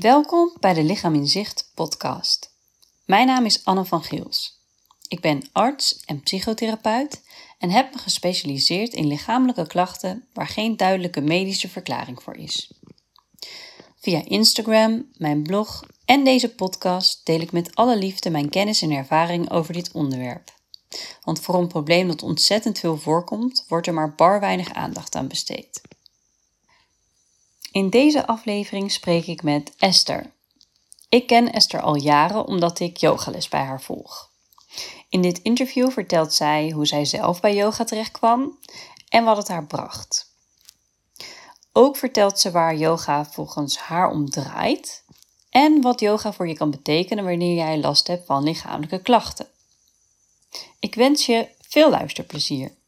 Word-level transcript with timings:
Welkom 0.00 0.56
bij 0.60 0.74
de 0.74 0.82
Lichaam 0.82 1.14
in 1.14 1.26
Zicht 1.26 1.70
podcast. 1.74 2.54
Mijn 3.04 3.26
naam 3.26 3.44
is 3.44 3.64
Anne 3.64 3.84
van 3.84 4.02
Giels. 4.02 4.60
Ik 5.08 5.20
ben 5.20 5.48
arts 5.52 6.00
en 6.04 6.20
psychotherapeut 6.20 7.22
en 7.58 7.70
heb 7.70 7.92
me 7.92 7.98
gespecialiseerd 7.98 8.92
in 8.92 9.06
lichamelijke 9.06 9.66
klachten 9.66 10.28
waar 10.32 10.46
geen 10.46 10.76
duidelijke 10.76 11.20
medische 11.20 11.68
verklaring 11.68 12.22
voor 12.22 12.36
is. 12.36 12.72
Via 13.96 14.24
Instagram, 14.24 15.10
mijn 15.16 15.42
blog 15.42 15.84
en 16.04 16.24
deze 16.24 16.54
podcast 16.54 17.26
deel 17.26 17.40
ik 17.40 17.52
met 17.52 17.74
alle 17.74 17.96
liefde 17.96 18.30
mijn 18.30 18.48
kennis 18.48 18.82
en 18.82 18.90
ervaring 18.90 19.50
over 19.50 19.72
dit 19.72 19.92
onderwerp. 19.92 20.54
Want 21.24 21.40
voor 21.40 21.54
een 21.54 21.68
probleem 21.68 22.08
dat 22.08 22.22
ontzettend 22.22 22.78
veel 22.78 22.96
voorkomt, 22.96 23.64
wordt 23.68 23.86
er 23.86 23.94
maar 23.94 24.14
bar 24.14 24.40
weinig 24.40 24.72
aandacht 24.72 25.14
aan 25.14 25.28
besteed. 25.28 25.80
In 27.72 27.90
deze 27.90 28.26
aflevering 28.26 28.92
spreek 28.92 29.26
ik 29.26 29.42
met 29.42 29.72
Esther. 29.78 30.32
Ik 31.08 31.26
ken 31.26 31.52
Esther 31.52 31.80
al 31.80 31.96
jaren 31.96 32.46
omdat 32.46 32.80
ik 32.80 32.96
yogales 32.96 33.48
bij 33.48 33.64
haar 33.64 33.82
volg. 33.82 34.30
In 35.08 35.22
dit 35.22 35.42
interview 35.42 35.90
vertelt 35.90 36.34
zij 36.34 36.70
hoe 36.70 36.86
zij 36.86 37.04
zelf 37.04 37.40
bij 37.40 37.54
yoga 37.54 37.84
terechtkwam 37.84 38.58
en 39.08 39.24
wat 39.24 39.36
het 39.36 39.48
haar 39.48 39.66
bracht. 39.66 40.34
Ook 41.72 41.96
vertelt 41.96 42.38
ze 42.38 42.50
waar 42.50 42.76
yoga 42.76 43.24
volgens 43.24 43.78
haar 43.78 44.10
om 44.10 44.30
draait 44.30 45.04
en 45.50 45.80
wat 45.80 46.00
yoga 46.00 46.32
voor 46.32 46.48
je 46.48 46.54
kan 46.54 46.70
betekenen 46.70 47.24
wanneer 47.24 47.54
jij 47.54 47.78
last 47.78 48.06
hebt 48.06 48.26
van 48.26 48.42
lichamelijke 48.42 49.02
klachten. 49.02 49.48
Ik 50.78 50.94
wens 50.94 51.26
je 51.26 51.48
veel 51.60 51.90
luisterplezier. 51.90 52.78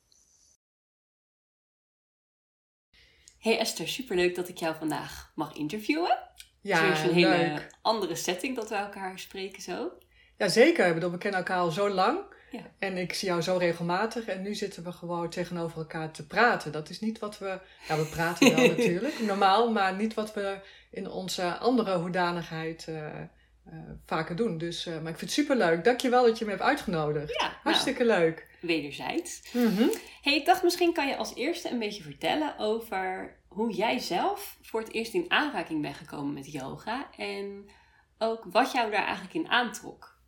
Hey 3.42 3.58
Esther, 3.58 3.88
superleuk 3.88 4.34
dat 4.34 4.48
ik 4.48 4.58
jou 4.58 4.74
vandaag 4.78 5.32
mag 5.34 5.54
interviewen. 5.54 6.18
Ja, 6.60 6.84
het 6.84 6.98
is 6.98 7.04
een 7.04 7.14
hele 7.14 7.62
andere 7.80 8.14
setting 8.14 8.56
dat 8.56 8.68
we 8.68 8.74
elkaar 8.74 9.18
spreken 9.18 9.62
zo. 9.62 9.92
Ja, 10.36 10.48
zeker. 10.48 10.86
Ik 10.86 10.94
bedoel, 10.94 11.10
we 11.10 11.18
kennen 11.18 11.40
elkaar 11.40 11.58
al 11.58 11.70
zo 11.70 11.90
lang. 11.90 12.18
Ja. 12.50 12.70
En 12.78 12.96
ik 12.96 13.12
zie 13.12 13.28
jou 13.28 13.42
zo 13.42 13.56
regelmatig. 13.56 14.24
En 14.24 14.42
nu 14.42 14.54
zitten 14.54 14.84
we 14.84 14.92
gewoon 14.92 15.30
tegenover 15.30 15.78
elkaar 15.78 16.10
te 16.12 16.26
praten. 16.26 16.72
Dat 16.72 16.90
is 16.90 17.00
niet 17.00 17.18
wat 17.18 17.38
we... 17.38 17.58
Ja, 17.88 17.96
we 17.96 18.04
praten 18.04 18.54
wel 18.54 18.68
natuurlijk, 18.76 19.20
normaal. 19.20 19.72
Maar 19.72 19.96
niet 19.96 20.14
wat 20.14 20.34
we 20.34 20.58
in 20.90 21.10
onze 21.10 21.56
andere 21.56 21.96
hoedanigheid 21.96 22.86
uh, 22.88 22.96
uh, 22.96 23.74
vaker 24.06 24.36
doen. 24.36 24.58
Dus, 24.58 24.86
uh, 24.86 24.92
maar 24.94 25.12
ik 25.12 25.18
vind 25.18 25.20
het 25.20 25.30
superleuk. 25.30 25.84
Dankjewel 25.84 26.24
dat 26.24 26.38
je 26.38 26.44
me 26.44 26.50
hebt 26.50 26.62
uitgenodigd. 26.62 27.28
Ja, 27.40 27.46
nou, 27.46 27.54
Hartstikke 27.62 28.04
leuk. 28.04 28.46
Wederzijds. 28.60 29.42
Mhm. 29.52 29.88
Hey, 30.22 30.34
ik 30.34 30.46
dacht 30.46 30.62
misschien 30.62 30.92
kan 30.92 31.08
je 31.08 31.16
als 31.16 31.34
eerste 31.34 31.70
een 31.70 31.78
beetje 31.78 32.02
vertellen 32.02 32.58
over 32.58 33.36
hoe 33.54 33.72
jij 33.72 33.98
zelf 33.98 34.58
voor 34.62 34.80
het 34.80 34.92
eerst 34.92 35.14
in 35.14 35.30
aanraking 35.30 35.82
bent 35.82 35.96
gekomen 35.96 36.34
met 36.34 36.52
yoga. 36.52 37.10
En 37.16 37.70
ook 38.18 38.44
wat 38.44 38.72
jou 38.72 38.90
daar 38.90 39.04
eigenlijk 39.04 39.34
in 39.34 39.48
aantrok. 39.48 40.20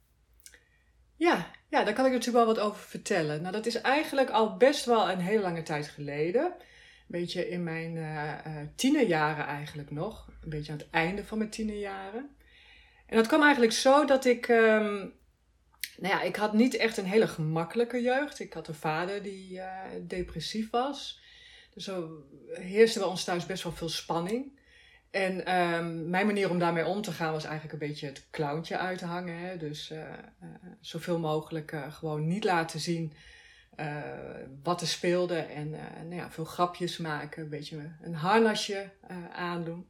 Ja, 1.16 1.50
ja, 1.69 1.84
daar 1.84 1.94
kan 1.94 2.06
ik 2.06 2.12
natuurlijk 2.12 2.44
wel 2.44 2.55
wat 2.55 2.64
over 2.64 2.81
vertellen. 2.81 3.41
Nou, 3.41 3.53
dat 3.53 3.66
is 3.66 3.81
eigenlijk 3.81 4.31
al 4.31 4.56
best 4.56 4.84
wel 4.84 5.11
een 5.11 5.20
hele 5.20 5.42
lange 5.42 5.62
tijd 5.62 5.89
geleden. 5.89 6.44
Een 6.44 7.20
beetje 7.20 7.48
in 7.48 7.62
mijn 7.62 7.97
uh, 7.97 8.33
tienerjaren 8.77 9.47
eigenlijk 9.47 9.91
nog. 9.91 10.28
Een 10.42 10.50
beetje 10.50 10.72
aan 10.72 10.78
het 10.78 10.91
einde 10.91 11.25
van 11.25 11.38
mijn 11.38 11.50
tienerjaren. 11.50 12.36
En 13.06 13.16
dat 13.16 13.27
kwam 13.27 13.42
eigenlijk 13.42 13.72
zo 13.72 14.05
dat 14.05 14.25
ik... 14.25 14.48
Um, 14.48 15.14
nou 15.97 16.14
ja, 16.14 16.22
ik 16.22 16.36
had 16.36 16.53
niet 16.53 16.77
echt 16.77 16.97
een 16.97 17.05
hele 17.05 17.28
gemakkelijke 17.28 18.03
jeugd. 18.03 18.41
Ik 18.41 18.53
had 18.53 18.69
een 18.69 18.75
vader 18.75 19.22
die 19.22 19.53
uh, 19.53 19.81
depressief 20.03 20.70
was. 20.70 21.22
Er 21.77 22.62
heerste 22.62 22.98
bij 22.98 23.08
ons 23.08 23.25
thuis 23.25 23.47
best 23.47 23.62
wel 23.62 23.72
veel 23.72 23.89
spanning. 23.89 24.61
En 25.11 25.55
um, 25.55 26.11
mijn 26.11 26.27
manier 26.27 26.50
om 26.50 26.58
daarmee 26.58 26.86
om 26.86 27.03
te 27.03 27.12
gaan 27.12 27.33
was 27.33 27.44
eigenlijk 27.44 27.72
een 27.72 27.89
beetje 27.89 28.06
het 28.06 28.27
clowntje 28.31 28.78
uithangen. 28.78 29.39
Hè? 29.39 29.56
Dus 29.56 29.91
uh, 29.91 29.98
uh, 29.98 30.48
zoveel 30.81 31.19
mogelijk 31.19 31.72
uh, 31.72 31.92
gewoon 31.92 32.27
niet 32.27 32.44
laten 32.44 32.81
zien 32.81 33.12
wat 34.62 34.81
er 34.81 34.87
speelde. 34.87 35.37
En 35.37 35.71
nou 35.71 36.15
ja, 36.15 36.31
veel 36.31 36.44
grapjes 36.44 36.97
maken, 36.97 37.43
een 37.43 37.48
beetje 37.48 37.93
een 38.03 38.15
harnasje 38.15 38.91
aandoen. 39.32 39.88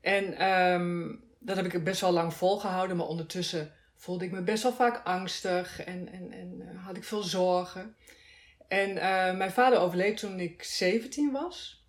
En 0.00 0.48
um, 0.52 1.24
dat 1.38 1.56
heb 1.56 1.74
ik 1.74 1.84
best 1.84 2.00
wel 2.00 2.12
lang 2.12 2.34
volgehouden, 2.34 2.96
maar 2.96 3.06
ondertussen 3.06 3.72
voelde 3.96 4.24
ik 4.24 4.30
me 4.30 4.42
best 4.42 4.62
wel 4.62 4.72
vaak 4.72 5.00
angstig 5.04 5.84
en, 5.84 6.12
en, 6.12 6.32
en 6.32 6.76
had 6.76 6.96
ik 6.96 7.04
veel 7.04 7.22
zorgen. 7.22 7.96
En 8.74 8.94
mijn 9.36 9.50
vader 9.50 9.78
overleed 9.78 10.16
toen 10.16 10.40
ik 10.40 10.62
17 10.62 11.32
was. 11.32 11.84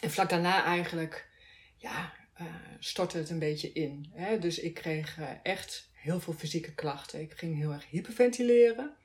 En 0.00 0.10
vlak 0.10 0.28
daarna 0.28 0.64
eigenlijk 0.64 1.28
ja, 1.76 2.12
uh, 2.40 2.46
stortte 2.78 3.18
het 3.18 3.30
een 3.30 3.38
beetje 3.38 3.72
in. 3.72 4.10
Hè? 4.12 4.38
Dus 4.38 4.58
ik 4.58 4.74
kreeg 4.74 5.18
uh, 5.18 5.28
echt 5.42 5.90
heel 5.92 6.20
veel 6.20 6.32
fysieke 6.32 6.74
klachten. 6.74 7.20
Ik 7.20 7.32
ging 7.32 7.56
heel 7.56 7.72
erg 7.72 7.90
hyperventileren. 7.90 8.96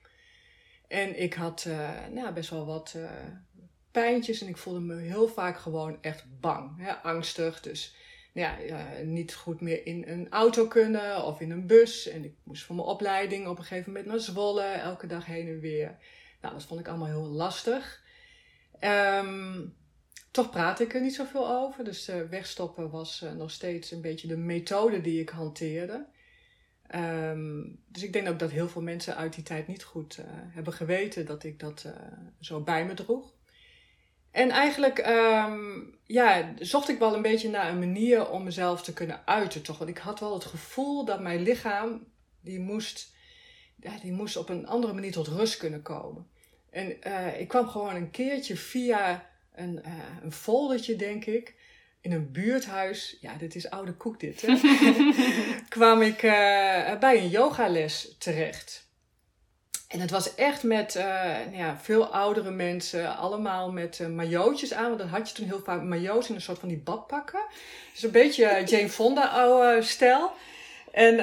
En 0.88 1.22
ik 1.22 1.34
had 1.34 1.68
nou, 2.12 2.34
best 2.34 2.50
wel 2.50 2.66
wat 2.66 2.96
pijntjes 3.92 4.42
en 4.42 4.48
ik 4.48 4.58
voelde 4.58 4.80
me 4.80 4.96
heel 4.96 5.28
vaak 5.28 5.58
gewoon 5.58 5.98
echt 6.02 6.26
bang. 6.40 6.82
Hè? 6.82 6.94
Angstig, 6.94 7.62
dus 7.62 7.96
nou 8.34 8.66
ja, 8.66 8.88
niet 9.04 9.34
goed 9.34 9.62
meer 9.62 9.86
in 9.86 10.04
een 10.08 10.30
auto 10.30 10.68
kunnen 10.68 11.26
of 11.26 11.40
in 11.40 11.52
een 11.52 11.68
bus. 11.68 12.08
En 12.08 12.24
ik 12.24 12.34
moest 12.44 12.64
voor 12.64 12.76
mijn 12.76 12.88
opleiding 12.88 13.48
op 13.48 13.58
een 13.58 13.64
gegeven 13.64 13.92
moment 13.92 14.10
naar 14.10 14.20
Zwolle, 14.20 14.64
elke 14.64 15.08
dag 15.08 15.26
heen 15.26 15.48
en 15.48 15.60
weer. 15.60 15.98
Nou, 16.42 16.54
dat 16.54 16.64
vond 16.64 16.80
ik 16.80 16.88
allemaal 16.88 17.08
heel 17.08 17.28
lastig. 17.28 18.04
Um, 18.82 19.76
toch 20.32 20.50
praat 20.50 20.80
ik 20.80 20.94
er 20.94 21.02
niet 21.02 21.16
zoveel 21.16 21.50
over. 21.50 21.84
Dus 21.84 22.10
uh, 22.10 22.22
wegstoppen 22.30 22.90
was 22.90 23.22
uh, 23.24 23.32
nog 23.32 23.52
steeds 23.52 23.92
een 23.92 24.02
beetje 24.02 24.28
de 24.28 24.38
methode 24.38 25.02
die 25.02 25.22
ik 25.22 25.30
hanteerde. 25.30 26.06
Um, 26.96 27.84
dus 27.88 28.04
ik 28.04 28.14
denk 28.14 28.28
ook 28.28 28.40
dat 28.40 28.52
heel 28.52 28.70
veel 28.70 28.82
mensen 28.82 29.16
uit 29.16 29.34
die 29.34 29.44
tijd 29.44 29.68
niet 29.68 29.84
goed 29.84 30.18
uh, 30.20 30.26
hebben 30.30 30.74
geweten 30.74 31.26
dat 31.26 31.44
ik 31.44 31.60
dat 31.60 31.86
zo 32.40 32.62
bij 32.62 32.86
me 32.86 32.94
droeg. 32.94 33.36
En 34.32 34.50
eigenlijk 34.50 35.08
um, 35.08 35.98
ja, 36.04 36.54
zocht 36.60 36.90
ik 36.90 37.00
wel 37.00 37.16
een 37.16 37.22
beetje 37.22 37.50
naar 37.50 37.70
een 37.70 37.80
manier 37.80 38.30
om 38.30 38.44
mezelf 38.44 38.84
te 38.84 38.94
kunnen 38.94 39.28
uiten. 39.28 39.62
Toch? 39.62 39.78
Want 39.78 39.90
ik 39.90 39.98
had 39.98 40.20
wel 40.20 40.34
het 40.34 40.46
gevoel 40.46 41.06
dat 41.06 41.22
mijn 41.22 41.42
lichaam, 41.42 42.08
die 42.42 42.60
moest, 42.60 43.16
ja, 43.80 43.92
die 44.02 44.12
moest 44.12 44.38
op 44.38 44.50
een 44.50 44.68
andere 44.68 44.94
manier 44.94 45.12
tot 45.12 45.28
rust 45.28 45.58
kunnen 45.58 45.82
komen. 45.82 46.28
En 46.70 46.90
ik 47.40 47.48
kwam 47.48 47.68
gewoon 47.68 47.96
een 47.96 48.12
keertje 48.12 48.58
via 48.58 49.30
een, 49.58 49.82
uh, 49.86 49.94
een 50.24 50.32
foldertje, 50.32 50.96
denk 50.96 51.26
ik. 51.26 51.56
In 52.02 52.12
een 52.12 52.32
buurthuis, 52.32 53.18
ja, 53.22 53.36
dit 53.36 53.56
is 53.56 53.70
oude 53.70 53.94
koek 53.94 54.20
dit, 54.20 54.42
hè? 54.42 54.60
kwam 55.70 56.02
ik 56.02 56.24
uh, 56.24 57.00
bij 57.00 57.18
een 57.18 57.30
yogales 57.30 58.16
terecht. 58.20 58.86
En 59.88 60.00
het 60.00 60.12
was 60.12 60.36
echt 60.36 60.64
met 60.64 60.96
uh, 60.96 61.04
nou 61.04 61.56
ja, 61.56 61.80
veel 61.82 62.06
oudere 62.06 62.52
mensen, 62.52 63.18
allemaal 63.18 63.72
met 63.72 64.00
uh, 64.00 64.08
majootjes 64.08 64.74
aan. 64.74 64.88
Want 64.88 65.00
dan 65.00 65.08
had 65.08 65.30
je 65.30 65.36
toen 65.36 65.46
heel 65.46 65.62
vaak 65.64 65.82
majo's 65.82 66.30
in 66.30 66.36
een 66.36 66.42
soort 66.42 66.60
van 66.60 66.70
die 66.70 66.78
badpakken. 66.78 67.42
Dus 67.94 68.04
een 68.04 68.12
beetje 68.12 68.64
Jane 68.66 68.90
Fonda 68.90 69.24
En 70.98 71.20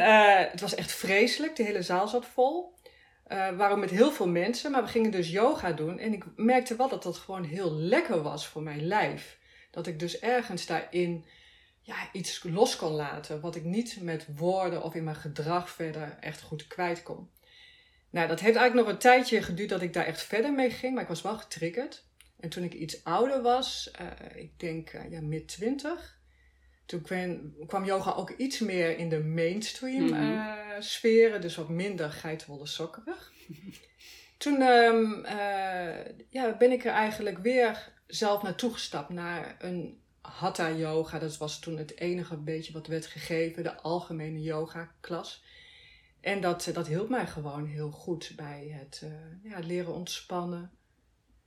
het 0.50 0.60
was 0.60 0.74
echt 0.74 0.92
vreselijk, 0.92 1.56
de 1.56 1.62
hele 1.62 1.82
zaal 1.82 2.08
zat 2.08 2.26
vol. 2.26 2.74
Uh, 3.28 3.56
waren 3.56 3.78
met 3.78 3.90
heel 3.90 4.12
veel 4.12 4.28
mensen, 4.28 4.70
maar 4.70 4.82
we 4.82 4.88
gingen 4.88 5.10
dus 5.10 5.30
yoga 5.30 5.72
doen. 5.72 5.98
En 5.98 6.12
ik 6.12 6.24
merkte 6.36 6.76
wel 6.76 6.88
dat 6.88 7.02
dat 7.02 7.16
gewoon 7.16 7.44
heel 7.44 7.72
lekker 7.72 8.22
was 8.22 8.46
voor 8.46 8.62
mijn 8.62 8.86
lijf. 8.86 9.38
Dat 9.70 9.86
ik 9.86 9.98
dus 9.98 10.18
ergens 10.18 10.66
daarin 10.66 11.24
ja, 11.80 11.96
iets 12.12 12.42
los 12.42 12.76
kon 12.76 12.92
laten, 12.92 13.40
wat 13.40 13.56
ik 13.56 13.64
niet 13.64 13.98
met 14.00 14.26
woorden 14.36 14.82
of 14.82 14.94
in 14.94 15.04
mijn 15.04 15.16
gedrag 15.16 15.70
verder 15.70 16.16
echt 16.20 16.42
goed 16.42 16.66
kwijt 16.66 17.02
kon. 17.02 17.30
Nou, 18.10 18.28
dat 18.28 18.40
heeft 18.40 18.56
eigenlijk 18.56 18.86
nog 18.86 18.94
een 18.96 19.02
tijdje 19.02 19.42
geduurd 19.42 19.68
dat 19.68 19.82
ik 19.82 19.92
daar 19.92 20.06
echt 20.06 20.22
verder 20.22 20.52
mee 20.52 20.70
ging, 20.70 20.94
maar 20.94 21.02
ik 21.02 21.08
was 21.08 21.22
wel 21.22 21.38
getriggerd. 21.38 22.04
En 22.40 22.48
toen 22.48 22.64
ik 22.64 22.74
iets 22.74 23.04
ouder 23.04 23.42
was, 23.42 23.90
uh, 24.00 24.42
ik 24.42 24.58
denk 24.58 24.90
ja, 25.10 25.20
mid 25.20 25.48
twintig, 25.48 26.13
toen 26.86 27.02
kwam, 27.02 27.54
kwam, 27.66 27.84
yoga 27.84 28.12
ook 28.12 28.30
iets 28.30 28.58
meer 28.58 28.98
in 28.98 29.08
de 29.08 29.22
mainstream 29.22 30.02
mm 30.02 30.12
-hmm. 30.12 30.32
uh, 30.32 30.52
sferen, 30.78 31.40
dus 31.40 31.56
wat 31.56 31.68
minder 31.68 32.10
geitenwolle 32.10 32.66
sokkerig. 32.66 33.32
Toen 34.38 34.62
um, 34.62 35.24
uh, 35.24 36.04
ja, 36.30 36.56
ben 36.58 36.72
ik 36.72 36.84
er 36.84 36.92
eigenlijk 36.92 37.38
weer 37.38 37.92
zelf 38.06 38.42
naartoe 38.42 38.72
gestapt 38.72 39.08
naar 39.08 39.56
een 39.58 40.00
hatha 40.20 40.70
yoga. 40.70 41.18
Dat 41.18 41.36
was 41.36 41.58
toen 41.58 41.76
het 41.76 41.98
enige 41.98 42.36
beetje 42.36 42.72
wat 42.72 42.86
werd 42.86 43.06
gegeven, 43.06 43.62
de 43.62 43.80
algemene 43.80 44.40
yoga 44.40 44.94
klas. 45.00 45.44
En 46.20 46.40
dat, 46.40 46.70
dat 46.72 46.86
hielp 46.86 47.08
mij 47.08 47.26
gewoon 47.26 47.66
heel 47.66 47.90
goed 47.90 48.32
bij 48.36 48.76
het 48.80 49.00
uh, 49.04 49.10
ja, 49.50 49.58
leren 49.58 49.94
ontspannen. 49.94 50.70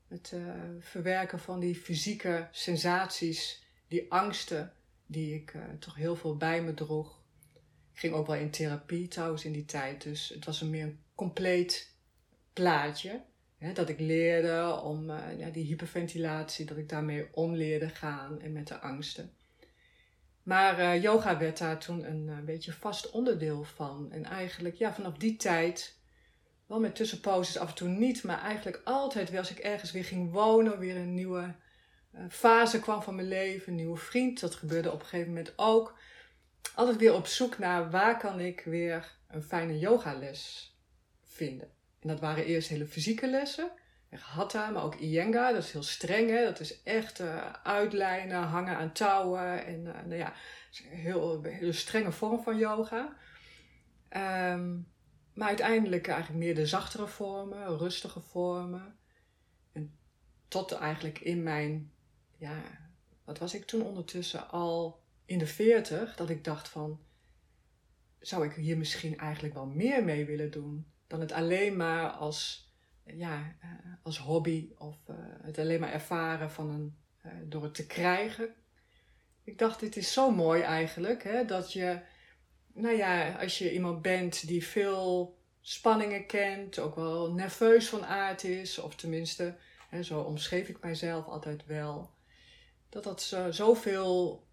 Het 0.08 0.34
verwerken 0.80 1.40
van 1.40 1.60
die 1.60 1.76
fysieke 1.76 2.48
sensaties, 2.52 3.64
die 3.88 4.12
angsten 4.12 4.74
die 5.08 5.36
ik 5.36 5.54
uh, 5.54 5.64
toch 5.80 5.96
heel 5.96 6.16
veel 6.16 6.38
bij 6.38 6.62
me 6.62 6.74
droeg. 6.74 7.22
Ik 7.94 8.00
ging 8.00 8.14
ook 8.14 8.28
wel 8.28 8.36
in 8.36 8.52
therapie 8.52 9.08
trouwens 9.08 9.46
in 9.46 9.52
die 9.52 9.66
tijd, 9.66 10.04
dus 10.04 10.30
het 10.30 10.46
was 10.46 10.62
een 10.62 10.70
meer 10.70 10.96
compleet 11.16 11.96
plaatje. 12.54 13.22
Hè, 13.58 13.74
dat 13.74 13.90
ik 13.90 14.00
leerde 14.00 14.82
om 14.84 15.10
uh, 15.10 15.40
ja, 15.40 15.50
die 15.50 15.66
hyperventilatie, 15.66 16.66
dat 16.66 16.78
ik 16.78 16.90
daarmee 16.90 17.28
om 17.32 17.56
leerde 17.56 17.90
gaan 17.90 18.42
en 18.42 18.52
met 18.52 18.68
de 18.68 18.80
angsten. 18.80 19.32
Maar 20.44 20.80
uh, 20.80 21.02
yoga 21.02 21.38
werd 21.38 21.58
daar 21.58 21.80
toen 21.80 22.06
een, 22.06 22.46
beetje 22.46 22.74
vast 22.74 23.12
onderdeel 23.12 23.64
van. 23.64 24.12
En 24.12 24.24
eigenlijk, 24.24 24.76
ja, 24.76 24.94
vanaf 24.94 25.14
die 25.14 25.36
tijd, 25.36 25.98
wel 26.66 26.80
met 26.80 26.96
tussenposes 26.96 27.58
af 27.58 27.70
en 27.70 27.76
toe 27.76 27.88
niet, 27.88 28.24
maar 28.24 28.42
eigenlijk 28.42 28.82
altijd 28.84 29.30
weer 29.30 29.40
als 29.40 29.52
ik 29.52 29.60
ergens 29.60 29.92
weer 29.92 30.06
ging 30.06 30.32
wonen, 30.32 30.80
weer 30.80 30.96
een 30.96 31.14
nieuwe 31.14 31.56
fase 32.30 32.80
kwam 32.80 33.02
van 33.02 33.16
mijn 33.16 33.28
leven, 33.28 33.70
een 33.70 33.76
nieuwe 33.76 33.98
vriend. 33.98 34.40
Dat 34.40 34.56
gebeurde 34.56 34.92
op 34.92 35.00
een 35.00 35.06
gegeven 35.06 35.34
moment 35.34 35.54
ook. 35.56 35.98
Altijd 36.76 36.98
weer 36.98 37.14
op 37.14 37.28
zoek 37.28 37.58
naar 37.58 37.90
waar 37.90 38.18
kan 38.18 38.40
ik 38.40 38.62
weer 38.66 39.18
een 39.28 39.44
fijne 39.44 39.80
yogales 39.80 40.76
vinden. 41.24 41.72
En 42.00 42.08
dat 42.08 42.20
waren 42.20 42.46
eerst 42.46 42.70
hele 42.70 42.86
fysieke 42.86 43.30
lessen. 43.30 43.72
Hatha, 44.10 44.70
maar 44.70 44.84
ook 44.84 44.96
Iyengar, 44.96 45.54
dat 45.54 45.64
is 45.64 45.72
heel 45.72 45.84
streng. 45.84 46.30
Hè? 46.30 46.44
Dat 46.44 46.60
is 46.60 46.84
echt 46.84 47.20
uh, 47.20 47.54
uitlijnen, 47.64 48.42
hangen 48.42 48.78
aan 48.78 48.92
touwen. 48.92 49.66
En 49.66 49.86
uh, 49.86 49.94
nou 49.94 50.16
ja, 50.16 50.34
heel, 50.84 51.44
heel 51.44 51.74
strenge 51.74 52.12
vorm 52.12 52.44
van 52.44 52.58
yoga. 52.58 53.16
Um, 54.54 54.88
maar 55.34 55.48
uiteindelijk 55.48 56.08
eigenlijk 56.08 56.40
meer 56.44 56.56
de 56.56 56.66
zachtere 56.66 57.08
vormen, 57.08 57.78
rustige 57.78 58.20
vormen. 58.20 59.00
En 59.72 59.98
tot 60.48 60.72
eigenlijk 60.72 61.20
in 61.20 61.44
mijn, 61.44 61.92
ja, 62.38 62.62
wat 63.24 63.38
was 63.38 63.54
ik 63.54 63.66
toen 63.66 63.82
ondertussen 63.82 64.50
al 64.50 65.04
in 65.26 65.38
de 65.38 65.48
veertig, 65.48 66.16
dat 66.16 66.30
ik 66.30 66.44
dacht 66.44 66.70
van, 66.70 67.00
zou 68.20 68.46
ik 68.46 68.54
hier 68.54 68.78
misschien 68.78 69.18
eigenlijk 69.18 69.54
wel 69.54 69.66
meer 69.66 70.04
mee 70.04 70.26
willen 70.26 70.52
doen 70.52 70.92
dan 71.08 71.20
het 71.20 71.32
alleen 71.32 71.76
maar 71.76 72.10
als 72.10 72.68
ja, 73.16 73.56
uh, 73.64 73.70
als 74.04 74.20
hobby 74.20 74.70
of 74.78 74.98
uh, 75.10 75.16
het 75.42 75.58
alleen 75.58 75.80
maar 75.80 75.94
ervaren 75.94 76.52
van 76.52 76.70
een, 76.70 76.98
uh, 77.26 77.32
door 77.46 77.64
het 77.64 77.76
te 77.76 77.86
krijgen. 77.86 78.56
Ik 79.44 79.58
dacht, 79.58 79.80
dit 79.80 79.96
is 79.96 80.14
zo 80.14 80.32
mooi 80.32 80.62
eigenlijk, 80.62 81.24
hè, 81.24 81.46
dat 81.46 81.74
je, 81.74 82.00
nou 82.74 82.96
ja, 82.96 83.32
als 83.32 83.58
je 83.58 83.74
iemand 83.74 84.02
bent 84.02 84.48
die 84.48 84.66
veel 84.66 85.38
spanningen 85.62 86.26
kent, 86.26 86.80
ook 86.80 86.96
wel 86.96 87.34
nerveus 87.34 87.90
van 87.90 88.06
aard 88.06 88.44
is, 88.44 88.80
of 88.80 88.96
tenminste, 88.96 89.56
hè, 89.90 90.04
zo 90.04 90.22
omschreef 90.22 90.68
ik 90.68 90.82
mijzelf 90.82 91.26
altijd 91.26 91.66
wel, 91.66 92.16
dat 92.90 93.04
dat 93.04 93.22
zo, 93.22 93.52
zoveel 93.52 94.46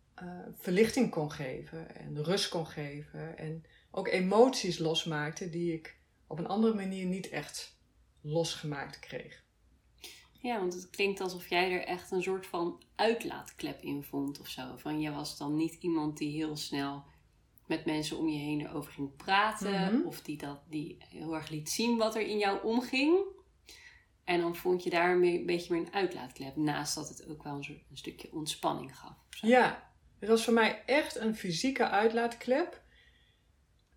verlichting 0.55 1.11
kon 1.11 1.31
geven 1.31 1.97
en 1.97 2.25
rust 2.25 2.49
kon 2.49 2.67
geven 2.67 3.39
en 3.39 3.65
ook 3.91 4.09
emoties 4.09 4.79
losmaakte 4.79 5.51
die 5.51 5.73
ik 5.73 5.99
op 6.27 6.39
een 6.39 6.47
andere 6.47 6.75
manier 6.75 7.07
niet 7.07 7.29
echt 7.29 7.79
losgemaakt 8.21 8.99
kreeg. 8.99 9.43
Ja, 10.41 10.59
want 10.59 10.75
het 10.75 10.91
klinkt 10.91 11.21
alsof 11.21 11.49
jij 11.49 11.73
er 11.73 11.85
echt 11.85 12.11
een 12.11 12.23
soort 12.23 12.47
van 12.47 12.83
uitlaatklep 12.95 13.83
in 13.83 14.03
vond 14.03 14.41
of 14.41 14.49
zo. 14.49 14.77
Van 14.77 15.01
je 15.01 15.11
was 15.11 15.39
dan 15.39 15.57
niet 15.57 15.75
iemand 15.75 16.19
die 16.19 16.37
heel 16.37 16.57
snel 16.57 17.05
met 17.67 17.85
mensen 17.85 18.19
om 18.19 18.29
je 18.29 18.39
heen 18.39 18.61
erover 18.61 18.93
ging 18.93 19.17
praten. 19.17 19.95
Mhm. 19.95 20.07
Of 20.07 20.21
die, 20.21 20.37
dat, 20.37 20.61
die 20.69 20.97
heel 20.99 21.35
erg 21.35 21.49
liet 21.49 21.71
zien 21.71 21.97
wat 21.97 22.15
er 22.15 22.27
in 22.27 22.39
jou 22.39 22.65
omging. 22.65 23.19
En 24.25 24.41
dan 24.41 24.56
vond 24.56 24.82
je 24.82 24.91
daar 24.91 25.12
een 25.12 25.47
beetje 25.47 25.75
meer 25.75 25.87
een 25.87 25.94
uitlaatklep. 25.94 26.56
Naast 26.56 26.94
dat 26.94 27.09
het 27.09 27.29
ook 27.29 27.43
wel 27.43 27.55
een, 27.55 27.82
een 27.91 27.97
stukje 27.97 28.32
ontspanning 28.32 28.99
gaf. 28.99 29.17
Ja, 29.31 29.93
het 30.19 30.29
was 30.29 30.44
voor 30.44 30.53
mij 30.53 30.82
echt 30.87 31.17
een 31.17 31.37
fysieke 31.37 31.88
uitlaatklep. 31.88 32.82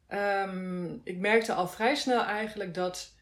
Um, 0.10 1.02
ik 1.04 1.18
merkte 1.18 1.54
al 1.54 1.68
vrij 1.68 1.96
snel 1.96 2.24
eigenlijk 2.24 2.74
dat 2.74 3.16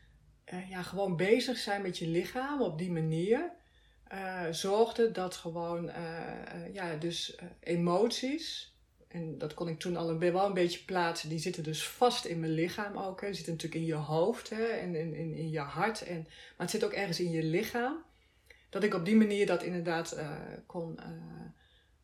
uh, 0.54 0.70
ja, 0.70 0.82
gewoon 0.82 1.16
bezig 1.16 1.58
zijn 1.58 1.82
met 1.82 1.98
je 1.98 2.08
lichaam 2.08 2.62
op 2.62 2.78
die 2.78 2.92
manier. 2.92 3.52
Uh, 4.14 4.44
zorgde 4.52 5.12
dat 5.12 5.36
gewoon, 5.36 5.90
uh, 5.90 6.74
ja, 6.74 6.96
dus 6.96 7.38
emoties, 7.60 8.75
en 9.16 9.38
dat 9.38 9.54
kon 9.54 9.68
ik 9.68 9.80
toen 9.80 9.96
al 9.96 10.10
een, 10.10 10.20
wel 10.20 10.46
een 10.46 10.54
beetje 10.54 10.84
plaatsen, 10.84 11.30
die 11.30 11.40
zitten 11.40 11.64
dus 11.64 11.88
vast 11.88 12.26
in 12.26 12.40
mijn 12.40 12.52
lichaam 12.52 12.98
ook. 12.98 13.22
Hè. 13.22 13.28
Die 13.28 13.36
zitten 13.36 13.54
natuurlijk 13.54 13.82
in 13.82 13.88
je 13.88 13.94
hoofd 13.94 14.50
hè, 14.50 14.64
en 14.66 14.96
in, 14.96 15.14
in, 15.14 15.34
in 15.34 15.50
je 15.50 15.60
hart, 15.60 16.02
en, 16.02 16.22
maar 16.24 16.54
het 16.58 16.70
zit 16.70 16.84
ook 16.84 16.92
ergens 16.92 17.20
in 17.20 17.32
je 17.32 17.44
lichaam. 17.44 18.04
Dat 18.70 18.84
ik 18.84 18.94
op 18.94 19.06
die 19.06 19.16
manier 19.16 19.46
dat 19.46 19.64
inderdaad 19.64 20.20
kon 20.66 21.00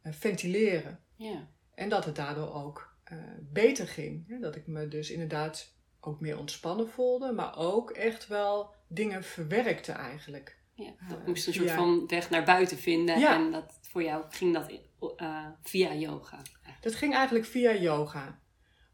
ventileren. 0.03 0.99
Ja. 1.15 1.47
En 1.75 1.89
dat 1.89 2.05
het 2.05 2.15
daardoor 2.15 2.53
ook 2.53 2.95
beter 3.39 3.87
ging. 3.87 4.27
Hè. 4.27 4.39
Dat 4.39 4.55
ik 4.55 4.67
me 4.67 4.87
dus 4.87 5.11
inderdaad 5.11 5.73
ook 5.99 6.19
meer 6.19 6.37
ontspannen 6.37 6.89
voelde, 6.89 7.31
maar 7.31 7.57
ook 7.57 7.91
echt 7.91 8.27
wel 8.27 8.73
dingen 8.87 9.23
verwerkte 9.23 9.91
eigenlijk. 9.91 10.59
Ja, 10.73 10.91
dat 11.09 11.27
moest 11.27 11.47
een 11.47 11.53
soort 11.53 11.71
van 11.71 12.07
weg 12.07 12.29
naar 12.29 12.43
buiten 12.43 12.77
vinden. 12.77 13.19
Ja. 13.19 13.35
En 13.35 13.51
dat, 13.51 13.79
voor 13.81 14.03
jou 14.03 14.23
ging 14.29 14.53
dat 14.53 14.71
via 15.61 15.93
yoga? 15.93 16.41
Dat 16.81 16.95
ging 16.95 17.13
eigenlijk 17.13 17.45
via 17.45 17.73
yoga. 17.73 18.39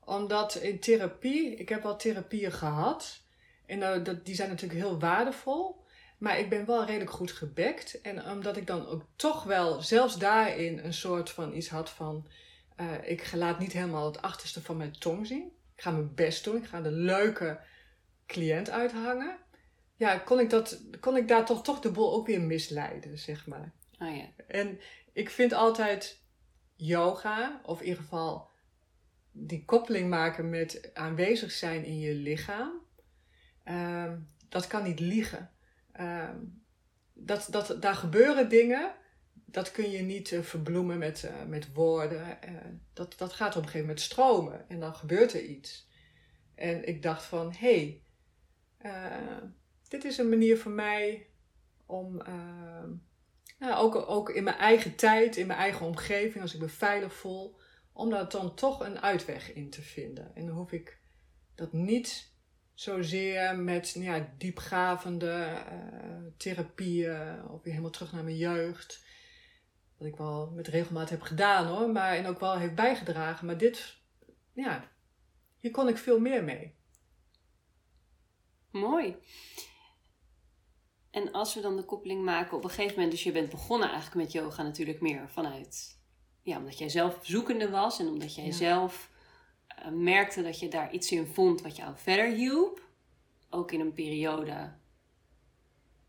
Omdat 0.05 0.55
in 0.55 0.79
therapie, 0.79 1.55
ik 1.55 1.69
heb 1.69 1.83
wel 1.83 1.95
therapieën 1.95 2.51
gehad. 2.51 3.21
En 3.65 3.79
uh, 3.79 4.03
dat, 4.03 4.25
die 4.25 4.35
zijn 4.35 4.49
natuurlijk 4.49 4.79
heel 4.79 4.99
waardevol. 4.99 5.85
Maar 6.17 6.39
ik 6.39 6.49
ben 6.49 6.65
wel 6.65 6.85
redelijk 6.85 7.11
goed 7.11 7.31
gebekt. 7.31 8.01
En 8.01 8.29
omdat 8.29 8.57
ik 8.57 8.67
dan 8.67 8.87
ook 8.87 9.01
toch 9.15 9.43
wel, 9.43 9.81
zelfs 9.81 10.17
daarin, 10.17 10.79
een 10.83 10.93
soort 10.93 11.29
van 11.29 11.55
iets 11.55 11.69
had 11.69 11.89
van... 11.89 12.27
ik 13.03 13.31
laat 13.33 13.59
niet 13.59 13.71
helemaal 13.71 14.05
het 14.05 14.21
achterste 14.21 14.61
van 14.61 14.77
mijn 14.77 14.99
tong 14.99 15.27
zien. 15.27 15.51
Ik 15.75 15.81
ga 15.81 15.91
mijn 15.91 16.13
best 16.15 16.43
doen. 16.43 16.55
Ik 16.55 16.65
ga 16.65 16.81
de 16.81 16.91
leuke 16.91 17.59
cliënt 18.25 18.69
uithangen. 18.69 19.37
Ja, 19.95 20.17
kon 20.17 20.39
ik, 20.39 20.49
dat, 20.49 20.81
kon 20.99 21.17
ik 21.17 21.27
daar 21.27 21.45
toch, 21.45 21.63
toch 21.63 21.79
de 21.79 21.91
boel 21.91 22.13
ook 22.13 22.27
weer 22.27 22.41
misleiden, 22.41 23.17
zeg 23.17 23.47
maar. 23.47 23.71
Oh 23.99 24.15
ja. 24.15 24.25
En 24.47 24.79
ik 25.13 25.29
vind 25.29 25.53
altijd 25.53 26.21
yoga, 26.77 27.61
of 27.63 27.79
in 27.79 27.87
ieder 27.87 28.01
geval 28.01 28.49
die 29.31 29.65
koppeling 29.65 30.09
maken 30.09 30.49
met 30.49 30.91
aanwezig 30.93 31.51
zijn 31.51 31.85
in 31.85 31.99
je 31.99 32.13
lichaam. 32.13 32.71
Um, 33.65 34.29
dat 34.49 34.67
kan 34.67 34.83
niet 34.83 34.99
liegen. 34.99 35.51
Um, 35.99 36.63
dat, 37.13 37.47
dat, 37.49 37.81
daar 37.81 37.95
gebeuren 37.95 38.49
dingen 38.49 38.91
dat 39.33 39.71
kun 39.71 39.91
je 39.91 40.01
niet 40.01 40.31
uh, 40.31 40.41
verbloemen 40.41 40.97
met, 40.97 41.23
uh, 41.23 41.45
met 41.45 41.73
woorden. 41.73 42.37
Uh, 42.49 42.55
dat, 42.93 43.13
dat 43.17 43.33
gaat 43.33 43.49
op 43.49 43.55
een 43.55 43.63
gegeven 43.63 43.87
moment 43.87 44.01
stromen 44.01 44.69
en 44.69 44.79
dan 44.79 44.95
gebeurt 44.95 45.33
er 45.33 45.43
iets. 45.43 45.89
En 46.55 46.87
ik 46.87 47.01
dacht 47.01 47.23
van, 47.23 47.53
hé, 47.57 48.01
hey, 48.77 49.41
dit 49.87 50.03
is 50.03 50.17
een 50.17 50.29
manier 50.29 50.57
voor 50.57 50.71
mij 50.71 51.27
om 51.85 52.21
nou, 53.59 53.73
ook, 53.75 53.95
ook 53.95 54.29
in 54.29 54.43
mijn 54.43 54.57
eigen 54.57 54.95
tijd, 54.95 55.37
in 55.37 55.47
mijn 55.47 55.59
eigen 55.59 55.85
omgeving, 55.85 56.41
als 56.41 56.53
ik 56.53 56.61
me 56.61 56.69
veilig 56.69 57.13
voel, 57.13 57.59
om 57.93 58.09
daar 58.09 58.29
dan 58.29 58.55
toch 58.55 58.79
een 58.79 59.01
uitweg 59.01 59.53
in 59.53 59.69
te 59.69 59.81
vinden. 59.81 60.35
En 60.35 60.45
dan 60.45 60.55
hoef 60.55 60.71
ik 60.71 60.99
dat 61.55 61.73
niet 61.73 62.31
zozeer 62.73 63.57
met 63.57 63.95
nou 63.95 64.07
ja, 64.07 64.33
diepgravende 64.37 65.63
therapieën 66.37 67.45
of 67.49 67.63
weer 67.63 67.73
helemaal 67.73 67.91
terug 67.91 68.11
naar 68.11 68.23
mijn 68.23 68.37
jeugd 68.37 69.05
wat 69.97 70.07
ik 70.07 70.15
wel 70.15 70.51
met 70.51 70.67
regelmaat 70.67 71.09
heb 71.09 71.21
gedaan 71.21 71.65
hoor, 71.65 71.89
maar 71.89 72.15
en 72.15 72.25
ook 72.25 72.39
wel 72.39 72.57
heeft 72.57 72.75
bijgedragen. 72.75 73.45
Maar 73.45 73.57
dit, 73.57 73.97
ja, 74.53 74.91
hier 75.57 75.71
kon 75.71 75.87
ik 75.87 75.97
veel 75.97 76.19
meer 76.19 76.43
mee. 76.43 76.75
Mooi. 78.71 79.15
En 81.17 81.31
als 81.31 81.53
we 81.53 81.61
dan 81.61 81.75
de 81.75 81.83
koppeling 81.83 82.23
maken 82.23 82.57
op 82.57 82.63
een 82.63 82.69
gegeven 82.69 82.93
moment, 82.93 83.11
dus 83.11 83.23
je 83.23 83.31
bent 83.31 83.49
begonnen 83.49 83.89
eigenlijk 83.89 84.23
met 84.23 84.31
yoga 84.31 84.63
natuurlijk 84.63 85.01
meer 85.01 85.29
vanuit, 85.29 85.99
ja, 86.41 86.57
omdat 86.57 86.77
jij 86.77 86.89
zelf 86.89 87.19
zoekende 87.21 87.69
was 87.69 87.99
en 87.99 88.07
omdat 88.07 88.35
jij 88.35 88.51
zelf 88.51 89.09
uh, 89.79 89.91
merkte 89.91 90.43
dat 90.43 90.59
je 90.59 90.67
daar 90.67 90.93
iets 90.93 91.11
in 91.11 91.25
vond 91.25 91.61
wat 91.61 91.75
jou 91.75 91.93
verder 91.95 92.25
hielp. 92.25 92.81
Ook 93.49 93.71
in 93.71 93.79
een 93.79 93.93
periode, 93.93 94.73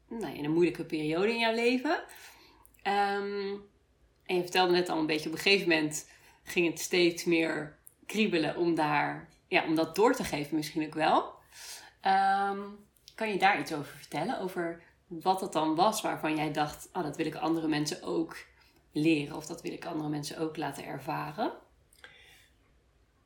nou, 0.09 0.37
in 0.37 0.45
een 0.45 0.53
moeilijke 0.53 0.85
periode 0.85 1.33
in 1.33 1.39
jouw 1.39 1.55
leven. 1.55 2.03
Um, 2.83 3.63
en 4.27 4.37
je 4.37 4.43
vertelde 4.43 4.73
net 4.73 4.89
al 4.89 4.99
een 4.99 5.07
beetje, 5.07 5.29
op 5.29 5.35
een 5.35 5.41
gegeven 5.41 5.69
moment 5.69 6.11
ging 6.43 6.67
het 6.67 6.81
steeds 6.81 7.25
meer 7.25 7.79
kriebelen 8.07 8.57
om, 8.57 8.75
daar, 8.75 9.29
ja, 9.47 9.65
om 9.65 9.75
dat 9.75 9.95
door 9.95 10.15
te 10.15 10.25
geven 10.25 10.57
misschien 10.57 10.87
ook 10.87 10.95
wel. 10.95 11.35
Ehm, 12.01 12.61
kan 13.15 13.29
je 13.29 13.39
daar 13.39 13.61
iets 13.61 13.73
over 13.73 13.97
vertellen? 13.97 14.41
Over 14.41 14.87
wat 15.09 15.41
dat 15.41 15.53
dan 15.53 15.75
was 15.75 16.03
waarvan 16.03 16.37
jij 16.37 16.53
dacht, 16.53 16.89
oh, 16.93 17.03
dat 17.03 17.17
wil 17.17 17.27
ik 17.27 17.35
andere 17.35 17.69
mensen 17.69 18.03
ook 18.03 18.37
leren 18.93 19.37
of 19.37 19.47
dat 19.47 19.63
wil 19.63 19.73
ik 19.73 19.87
andere 19.87 20.09
mensen 20.09 20.39
ook 20.39 20.57
laten 20.57 20.85
ervaren? 20.85 21.53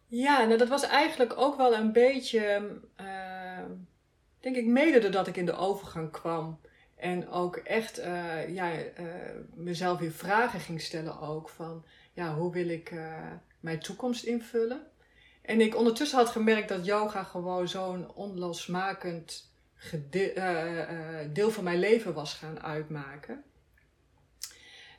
Ja, 0.07 0.45
nou 0.45 0.59
dat 0.59 0.69
was 0.69 0.83
eigenlijk 0.83 1.37
ook 1.37 1.57
wel 1.57 1.75
een 1.75 1.93
beetje, 1.93 2.71
uh, 3.01 3.65
denk 4.41 4.57
ik, 4.57 4.67
mede 4.67 4.99
doordat 4.99 5.27
ik 5.27 5.37
in 5.37 5.47
de 5.47 5.57
overgang 5.57 6.11
kwam 6.11 6.61
en 6.97 7.29
ook 7.29 7.57
echt 7.57 7.99
uh, 7.99 8.55
ja, 8.55 8.73
uh, 8.75 8.85
mezelf 9.55 9.99
weer 9.99 10.13
vragen 10.13 10.61
ging 10.61 10.81
stellen 10.81 11.21
ook 11.21 11.49
van 11.49 11.85
ja, 12.13 12.35
hoe 12.35 12.53
wil 12.53 12.69
ik 12.69 12.93
mijn 13.61 13.81
toekomst 13.81 14.25
invullen. 14.25 14.87
En 15.43 15.61
ik 15.61 15.77
ondertussen 15.77 16.19
had 16.19 16.29
gemerkt 16.29 16.69
dat 16.69 16.87
yoga 16.87 17.23
gewoon 17.23 17.69
zo'n 17.69 18.15
onlosmakend 18.15 19.52
deel 21.33 21.51
van 21.51 21.65
mijn 21.65 21.79
leven 21.79 22.15
was 22.15 22.35
gaan 22.35 22.63
uitmaken. 22.63 23.43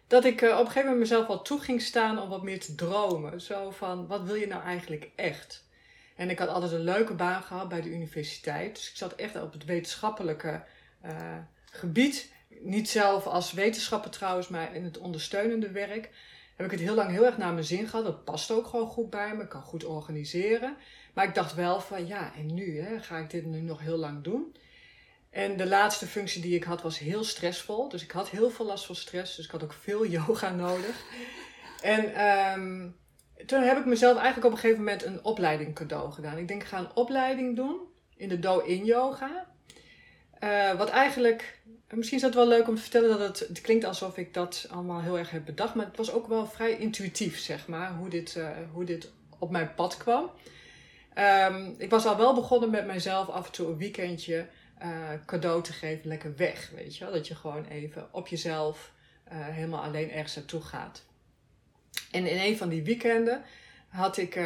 dat 0.08 0.26
ik 0.26 0.42
eh, 0.42 0.50
op 0.50 0.60
een 0.60 0.66
gegeven 0.66 0.82
moment 0.82 1.00
mezelf 1.00 1.28
wel 1.28 1.42
toe 1.42 1.60
ging 1.60 1.82
staan 1.82 2.20
om 2.20 2.30
wat 2.30 2.44
meer 2.44 2.60
te 2.60 2.76
dromen. 2.76 3.42
Zo 3.42 3.72
van, 3.72 4.08
wat 4.08 4.24
wil 4.24 4.36
je 4.36 4.48
nou 4.48 4.64
eigenlijk 4.64 5.10
echt? 5.16 5.66
En 6.16 6.30
ik 6.30 6.40
had 6.40 6.48
altijd 6.48 6.72
een 6.72 6.80
leuke 6.80 7.14
baan 7.14 7.44
gehad 7.44 7.70
bij 7.70 7.82
de 7.82 7.90
universiteit. 7.90 8.76
Dus 8.76 8.90
ik 8.90 8.96
zat 8.96 9.16
echt 9.16 9.42
op 9.42 9.54
het 9.54 9.66
wetenschappelijke 9.66 10.64
gebied. 11.66 12.32
Niet 12.60 12.90
zelf 12.90 13.26
als 13.26 13.52
wetenschapper 13.52 14.12
trouwens, 14.12 14.48
maar 14.48 14.76
in 14.76 14.84
het 14.84 14.98
ondersteunende 14.98 15.72
werk. 15.72 16.10
Heb 16.56 16.66
ik 16.66 16.72
het 16.72 16.80
heel 16.80 16.96
lang 16.96 17.10
heel 17.12 17.26
erg 17.26 17.38
naar 17.38 17.54
mijn 17.54 17.66
zin 17.66 17.88
gehad. 17.88 18.06
Dat 18.06 18.24
past 18.24 18.52
ook 18.52 18.68
gewoon 18.68 18.88
goed 18.88 19.10
bij 19.10 19.36
me. 19.36 19.44
Ik 19.44 19.50
kan 19.50 19.62
goed 19.62 19.84
organiseren. 19.84 20.76
Maar 21.14 21.28
ik 21.28 21.36
dacht 21.36 21.56
wel 21.56 21.82
van, 21.82 22.08
ja, 22.08 22.36
en 22.36 22.54
nu? 22.54 22.80
Hè, 22.82 23.00
ga 23.00 23.18
ik 23.18 23.30
dit 23.30 23.46
nu 23.46 23.62
nog 23.62 23.80
heel 23.80 23.98
lang 23.98 24.24
doen? 24.24 24.56
En 25.34 25.58
de 25.58 25.68
laatste 25.68 26.08
functie 26.08 26.42
die 26.42 26.56
ik 26.56 26.64
had 26.64 26.82
was 26.82 27.00
heel 27.00 27.24
stressvol. 27.24 27.90
Dus 27.90 28.04
ik 28.04 28.12
had 28.12 28.30
heel 28.30 28.50
veel 28.50 28.66
last 28.66 28.86
van 28.86 28.96
stress. 28.96 29.36
Dus 29.36 29.46
ik 29.46 29.52
had 29.52 29.64
ook 29.64 29.74
veel 29.74 30.06
yoga 30.18 30.50
nodig. 30.50 31.04
En 31.82 32.28
um, 32.28 32.96
toen 33.46 33.62
heb 33.62 33.78
ik 33.78 33.86
mezelf 33.86 34.18
eigenlijk 34.18 34.46
op 34.46 34.52
een 34.52 34.58
gegeven 34.58 34.84
moment 34.84 35.04
een 35.04 35.24
opleiding 35.24 35.76
cadeau 35.76 36.12
gedaan. 36.12 36.38
Ik 36.38 36.48
denk, 36.48 36.62
ik 36.62 36.68
ga 36.68 36.80
een 36.80 36.96
opleiding 36.96 37.56
doen 37.56 37.80
in 38.16 38.30
de 38.30 38.40
Do-In 38.40 38.86
yoga. 38.86 39.48
Uh, 40.44 40.74
wat 40.74 40.90
eigenlijk, 40.90 41.62
misschien 41.90 42.18
is 42.18 42.24
het 42.24 42.36
wel 42.36 42.48
leuk 42.48 42.68
om 42.68 42.76
te 42.76 42.82
vertellen 42.82 43.10
dat 43.10 43.20
het, 43.20 43.48
het 43.48 43.62
klinkt 43.62 43.86
alsof 43.86 44.18
ik 44.18 44.34
dat 44.34 44.68
allemaal 44.70 45.02
heel 45.02 45.18
erg 45.18 45.30
heb 45.30 45.46
bedacht. 45.46 45.76
Maar 45.76 45.86
het 45.86 45.98
was 45.98 46.12
ook 46.12 46.28
wel 46.28 46.48
vrij 46.48 46.78
intuïtief, 46.78 47.40
zeg 47.40 47.68
maar, 47.68 47.94
hoe 47.94 48.10
dit, 48.10 48.36
uh, 48.36 48.50
hoe 48.72 48.84
dit 48.84 49.12
op 49.40 49.52
mijn 49.52 49.74
pad 49.74 49.98
kwam. 49.98 50.32
Um, 51.50 51.76
ik 51.78 51.90
was 51.90 52.06
al 52.06 52.18
wel 52.18 52.34
begonnen 52.34 52.70
met 52.70 52.86
mijzelf 52.86 53.30
af 53.30 53.46
en 53.46 53.52
toe 53.52 53.68
een 53.68 53.78
weekendje 53.78 54.48
uh, 54.84 55.10
cadeau 55.26 55.64
te 55.64 55.74
geven, 55.74 56.08
lekker 56.08 56.36
weg. 56.36 56.70
Weet 56.76 56.98
je 56.98 57.04
wel? 57.04 57.14
Dat 57.14 57.28
je 57.28 57.36
gewoon 57.36 57.66
even 57.66 58.14
op 58.14 58.28
jezelf 58.28 58.92
helemaal 59.30 59.84
alleen 59.84 60.12
ergens 60.12 60.36
naartoe 60.36 60.62
gaat. 60.62 61.04
En 62.12 62.28
in 62.28 62.38
een 62.38 62.58
van 62.58 62.70
die 62.70 62.84
weekenden 62.84 63.44
had 63.88 64.18
ik 64.18 64.36
uh, 64.36 64.44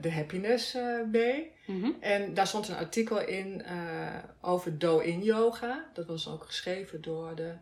de 0.00 0.12
Happiness. 0.12 0.74
Mm 0.74 1.82
-hmm. 1.82 1.96
En 2.00 2.34
daar 2.34 2.46
stond 2.46 2.68
een 2.68 2.76
artikel 2.76 3.20
in 3.20 3.64
over 4.40 4.78
Do-In 4.78 5.22
Yoga. 5.22 5.90
Dat 5.92 6.06
was 6.06 6.28
ook 6.28 6.44
geschreven 6.44 7.02
door 7.02 7.34
de 7.34 7.52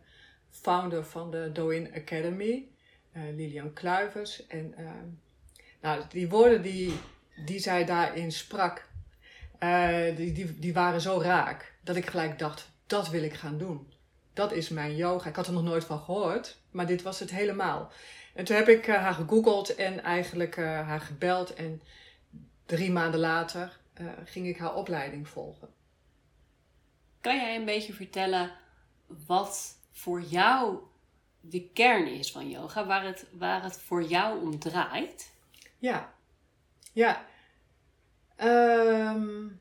founder 0.49 1.05
van 1.05 1.31
de 1.31 1.49
Do-In 1.53 1.93
Academy, 1.95 2.67
Lilian 3.13 3.73
Kluivers. 3.73 4.47
En 4.47 4.75
nou, 5.81 6.01
die 6.09 6.29
woorden 6.29 6.61
die, 6.61 6.93
die 7.45 7.59
zij 7.59 7.85
daarin 7.85 8.31
sprak, 8.31 8.87
die, 10.15 10.31
die, 10.31 10.59
die 10.59 10.73
waren 10.73 11.01
zo 11.01 11.21
raak. 11.21 11.74
Dat 11.85 11.95
ik 11.95 12.05
gelijk 12.05 12.39
dacht, 12.39 12.69
dat 12.87 13.09
wil 13.09 13.23
ik 13.23 13.33
gaan 13.33 13.57
doen. 13.57 13.93
Dat 14.33 14.51
is 14.51 14.69
mijn 14.69 14.95
yoga. 14.95 15.29
Ik 15.29 15.35
had 15.35 15.47
er 15.47 15.53
nog 15.53 15.63
nooit 15.63 15.85
van 15.85 15.99
gehoord, 15.99 16.57
maar 16.71 16.85
dit 16.85 17.01
was 17.01 17.19
het 17.19 17.31
helemaal. 17.31 17.91
En 18.33 18.45
toen 18.45 18.55
heb 18.55 18.67
ik 18.67 18.87
uh, 18.87 18.95
haar 18.95 19.13
gegoogeld 19.13 19.75
en 19.75 20.03
eigenlijk 20.03 20.57
uh, 20.57 20.65
haar 20.65 21.01
gebeld. 21.01 21.53
En 21.53 21.81
drie 22.65 22.91
maanden 22.91 23.19
later 23.19 23.79
uh, 24.01 24.11
ging 24.23 24.47
ik 24.47 24.57
haar 24.57 24.75
opleiding 24.75 25.27
volgen. 25.27 25.69
Kan 27.21 27.35
jij 27.35 27.55
een 27.55 27.65
beetje 27.65 27.93
vertellen 27.93 28.51
wat 29.25 29.77
voor 29.91 30.21
jou 30.21 30.77
de 31.39 31.69
kern 31.73 32.07
is 32.07 32.31
van 32.31 32.49
yoga? 32.49 32.85
Waar 32.85 33.03
het, 33.03 33.25
waar 33.31 33.63
het 33.63 33.81
voor 33.81 34.03
jou 34.03 34.41
om 34.41 34.59
draait? 34.59 35.31
Ja, 35.77 36.13
ja. 36.93 37.25
Um, 38.43 39.59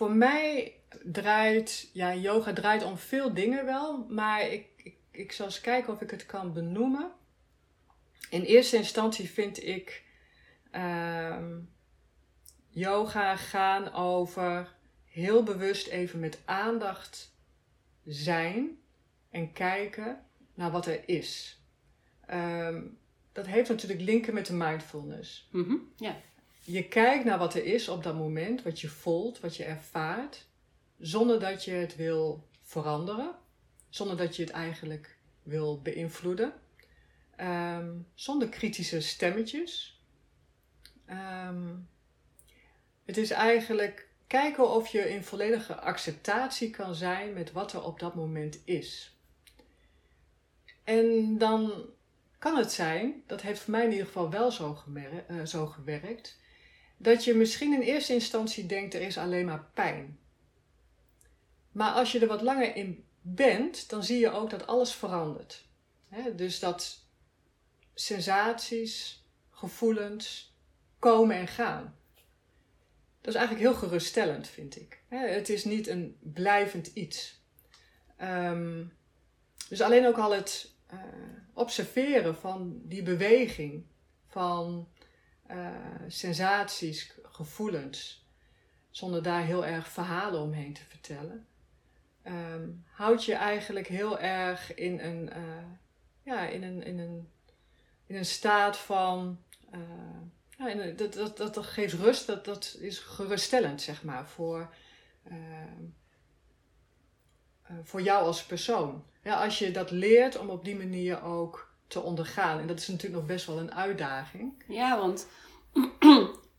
voor 0.00 0.12
mij 0.12 0.74
draait, 1.04 1.90
ja, 1.92 2.14
yoga 2.14 2.52
draait 2.52 2.82
om 2.82 2.98
veel 2.98 3.34
dingen 3.34 3.64
wel. 3.64 4.06
Maar 4.08 4.48
ik 4.48 4.96
ik 5.10 5.32
zal 5.32 5.46
eens 5.46 5.60
kijken 5.60 5.92
of 5.92 6.00
ik 6.00 6.10
het 6.10 6.26
kan 6.26 6.52
benoemen. 6.52 7.10
In 8.30 8.42
eerste 8.42 8.76
instantie 8.76 9.30
vind 9.30 9.64
ik 9.64 10.04
uh, 10.72 11.46
yoga 12.68 13.36
gaan 13.36 13.92
over 13.92 14.74
heel 15.04 15.42
bewust 15.42 15.86
even 15.86 16.20
met 16.20 16.42
aandacht 16.44 17.34
zijn 18.04 18.78
en 19.30 19.52
kijken 19.52 20.24
naar 20.54 20.70
wat 20.70 20.86
er 20.86 21.08
is. 21.08 21.60
Um, 22.30 22.98
dat 23.32 23.46
heeft 23.46 23.68
natuurlijk 23.68 24.00
linken 24.00 24.34
met 24.34 24.46
de 24.46 24.54
mindfulness. 24.54 25.48
-hmm, 25.50 25.92
yeah. 25.96 26.14
Je 26.70 26.88
kijkt 26.88 27.24
naar 27.24 27.38
wat 27.38 27.54
er 27.54 27.64
is 27.64 27.88
op 27.88 28.02
dat 28.02 28.14
moment, 28.14 28.62
wat 28.62 28.80
je 28.80 28.88
voelt, 28.88 29.40
wat 29.40 29.56
je 29.56 29.64
ervaart, 29.64 30.46
zonder 30.98 31.40
dat 31.40 31.64
je 31.64 31.70
het 31.70 31.96
wil 31.96 32.48
veranderen 32.62 33.34
zonder 33.90 34.16
dat 34.16 34.36
je 34.36 34.42
het 34.42 34.52
eigenlijk 34.52 35.16
wil 35.42 35.80
beïnvloeden. 35.82 36.52
Um, 37.40 38.06
zonder 38.14 38.48
kritische 38.48 39.00
stemmetjes. 39.00 40.00
Um, 41.46 41.88
het 43.04 43.16
is 43.16 43.30
eigenlijk 43.30 44.08
kijken 44.26 44.70
of 44.70 44.88
je 44.88 45.10
in 45.10 45.24
volledige 45.24 45.74
acceptatie 45.74 46.70
kan 46.70 46.94
zijn 46.94 47.32
met 47.32 47.52
wat 47.52 47.72
er 47.72 47.84
op 47.84 48.00
dat 48.00 48.14
moment 48.14 48.60
is. 48.64 49.16
En 50.84 51.38
dan 51.38 51.84
kan 52.38 52.56
het 52.56 52.72
zijn, 52.72 53.22
dat 53.26 53.40
heeft 53.40 53.60
voor 53.60 53.70
mij 53.70 53.84
in 53.84 53.90
ieder 53.90 54.06
geval 54.06 54.30
wel 54.30 54.50
zo, 54.50 54.82
uh, 54.94 55.44
zo 55.44 55.66
gewerkt, 55.66 56.39
dat 57.02 57.24
je 57.24 57.34
misschien 57.34 57.72
in 57.72 57.80
eerste 57.80 58.12
instantie 58.12 58.66
denkt 58.66 58.94
er 58.94 59.00
is 59.00 59.18
alleen 59.18 59.46
maar 59.46 59.70
pijn. 59.74 60.18
Maar 61.72 61.92
als 61.92 62.12
je 62.12 62.18
er 62.18 62.26
wat 62.26 62.42
langer 62.42 62.76
in 62.76 63.04
bent, 63.20 63.88
dan 63.88 64.04
zie 64.04 64.18
je 64.18 64.30
ook 64.30 64.50
dat 64.50 64.66
alles 64.66 64.92
verandert. 64.92 65.64
dus 66.36 66.58
dat 66.58 67.06
sensaties, 67.94 69.24
gevoelens 69.50 70.54
komen 70.98 71.36
en 71.36 71.48
gaan. 71.48 71.96
Dat 73.20 73.34
is 73.34 73.40
eigenlijk 73.40 73.68
heel 73.68 73.78
geruststellend, 73.78 74.48
vind 74.48 74.76
ik. 74.76 75.02
het 75.08 75.48
is 75.48 75.64
niet 75.64 75.86
een 75.86 76.16
blijvend 76.20 76.86
iets. 76.86 77.42
Um, 78.22 78.92
dus 79.68 79.80
alleen 79.80 80.06
ook 80.06 80.18
al 80.18 80.32
het 80.32 80.74
uh, 80.92 80.98
observeren 81.52 82.36
van 82.36 82.80
die 82.84 83.02
beweging, 83.02 83.84
van 84.26 84.88
uh, 85.50 85.68
sensaties, 86.08 87.14
gevoelens, 87.22 88.26
zonder 88.90 89.22
daar 89.22 89.44
heel 89.44 89.66
erg 89.66 89.88
verhalen 89.88 90.40
omheen 90.40 90.72
te 90.72 90.84
vertellen, 90.88 91.46
um, 92.26 92.84
houdt 92.90 93.24
je 93.24 93.34
eigenlijk 93.34 93.86
heel 93.86 94.18
erg 94.18 94.74
in 94.74 95.00
een, 95.00 95.30
uh, 95.36 95.64
ja, 96.22 96.46
in 96.46 96.62
een, 96.62 96.82
in 96.82 96.98
een, 96.98 97.28
in 98.06 98.16
een 98.16 98.24
staat 98.24 98.78
van. 98.78 99.42
Uh, 99.74 99.80
ja, 100.58 100.74
dat, 100.92 101.12
dat, 101.12 101.36
dat, 101.36 101.54
dat 101.54 101.66
geeft 101.66 101.94
rust, 101.94 102.26
dat, 102.26 102.44
dat 102.44 102.76
is 102.80 102.98
geruststellend, 102.98 103.82
zeg 103.82 104.02
maar, 104.02 104.28
voor, 104.28 104.74
uh, 105.30 105.36
voor 107.82 108.02
jou 108.02 108.24
als 108.24 108.44
persoon. 108.44 109.04
Ja, 109.22 109.44
als 109.44 109.58
je 109.58 109.70
dat 109.70 109.90
leert 109.90 110.38
om 110.38 110.50
op 110.50 110.64
die 110.64 110.76
manier 110.76 111.22
ook 111.22 111.69
te 111.90 112.02
ondergaan. 112.02 112.60
En 112.60 112.66
dat 112.66 112.78
is 112.78 112.88
natuurlijk 112.88 113.20
nog 113.20 113.26
best 113.26 113.46
wel 113.46 113.58
een 113.58 113.74
uitdaging. 113.74 114.52
Ja, 114.68 114.98
want 114.98 115.26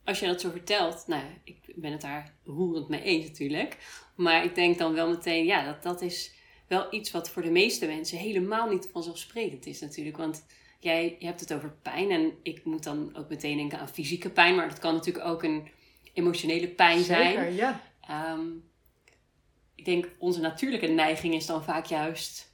als 0.05 0.19
je 0.19 0.25
dat 0.25 0.41
zo 0.41 0.49
vertelt, 0.49 1.03
nou, 1.07 1.23
ik 1.43 1.57
ben 1.75 1.91
het 1.91 2.01
daar 2.01 2.33
roerend 2.45 2.87
mee 2.87 3.01
eens 3.01 3.27
natuurlijk. 3.27 3.77
Maar 4.15 4.43
ik 4.43 4.55
denk 4.55 4.77
dan 4.77 4.93
wel 4.93 5.09
meteen, 5.09 5.45
ja, 5.45 5.65
dat, 5.65 5.83
dat 5.83 6.01
is 6.01 6.33
wel 6.67 6.93
iets 6.93 7.11
wat 7.11 7.29
voor 7.29 7.41
de 7.41 7.51
meeste 7.51 7.85
mensen 7.85 8.17
helemaal 8.17 8.69
niet 8.69 8.89
vanzelfsprekend 8.91 9.65
is 9.65 9.79
natuurlijk. 9.79 10.17
Want 10.17 10.45
jij 10.79 11.15
je 11.19 11.25
hebt 11.25 11.39
het 11.39 11.53
over 11.53 11.75
pijn 11.81 12.11
en 12.11 12.33
ik 12.43 12.65
moet 12.65 12.83
dan 12.83 13.15
ook 13.17 13.29
meteen 13.29 13.57
denken 13.57 13.79
aan 13.79 13.89
fysieke 13.89 14.29
pijn. 14.29 14.55
Maar 14.55 14.69
dat 14.69 14.79
kan 14.79 14.93
natuurlijk 14.93 15.25
ook 15.25 15.43
een 15.43 15.67
emotionele 16.13 16.67
pijn 16.67 17.03
zijn. 17.03 17.33
Zeker, 17.33 17.51
ja. 17.51 17.81
Um, 18.33 18.69
ik 19.75 19.85
denk 19.85 20.09
onze 20.17 20.39
natuurlijke 20.39 20.87
neiging 20.87 21.33
is 21.33 21.45
dan 21.45 21.63
vaak 21.63 21.85
juist, 21.85 22.50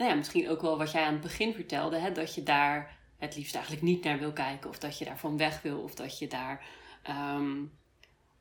nou 0.00 0.12
ja, 0.12 0.18
misschien 0.18 0.48
ook 0.48 0.60
wel 0.60 0.78
wat 0.78 0.90
jij 0.92 1.04
aan 1.04 1.12
het 1.12 1.22
begin 1.22 1.54
vertelde, 1.54 1.98
hè, 1.98 2.12
dat 2.12 2.34
je 2.34 2.42
daar 2.42 2.98
het 3.18 3.36
liefst 3.36 3.54
eigenlijk 3.54 3.84
niet 3.84 4.04
naar 4.04 4.18
wil 4.18 4.32
kijken. 4.32 4.70
Of 4.70 4.78
dat 4.78 4.98
je 4.98 5.04
daarvan 5.04 5.36
weg 5.36 5.62
wil. 5.62 5.78
Of 5.78 5.94
dat 5.94 6.18
je 6.18 6.26
daar 6.26 6.66
um, 7.08 7.78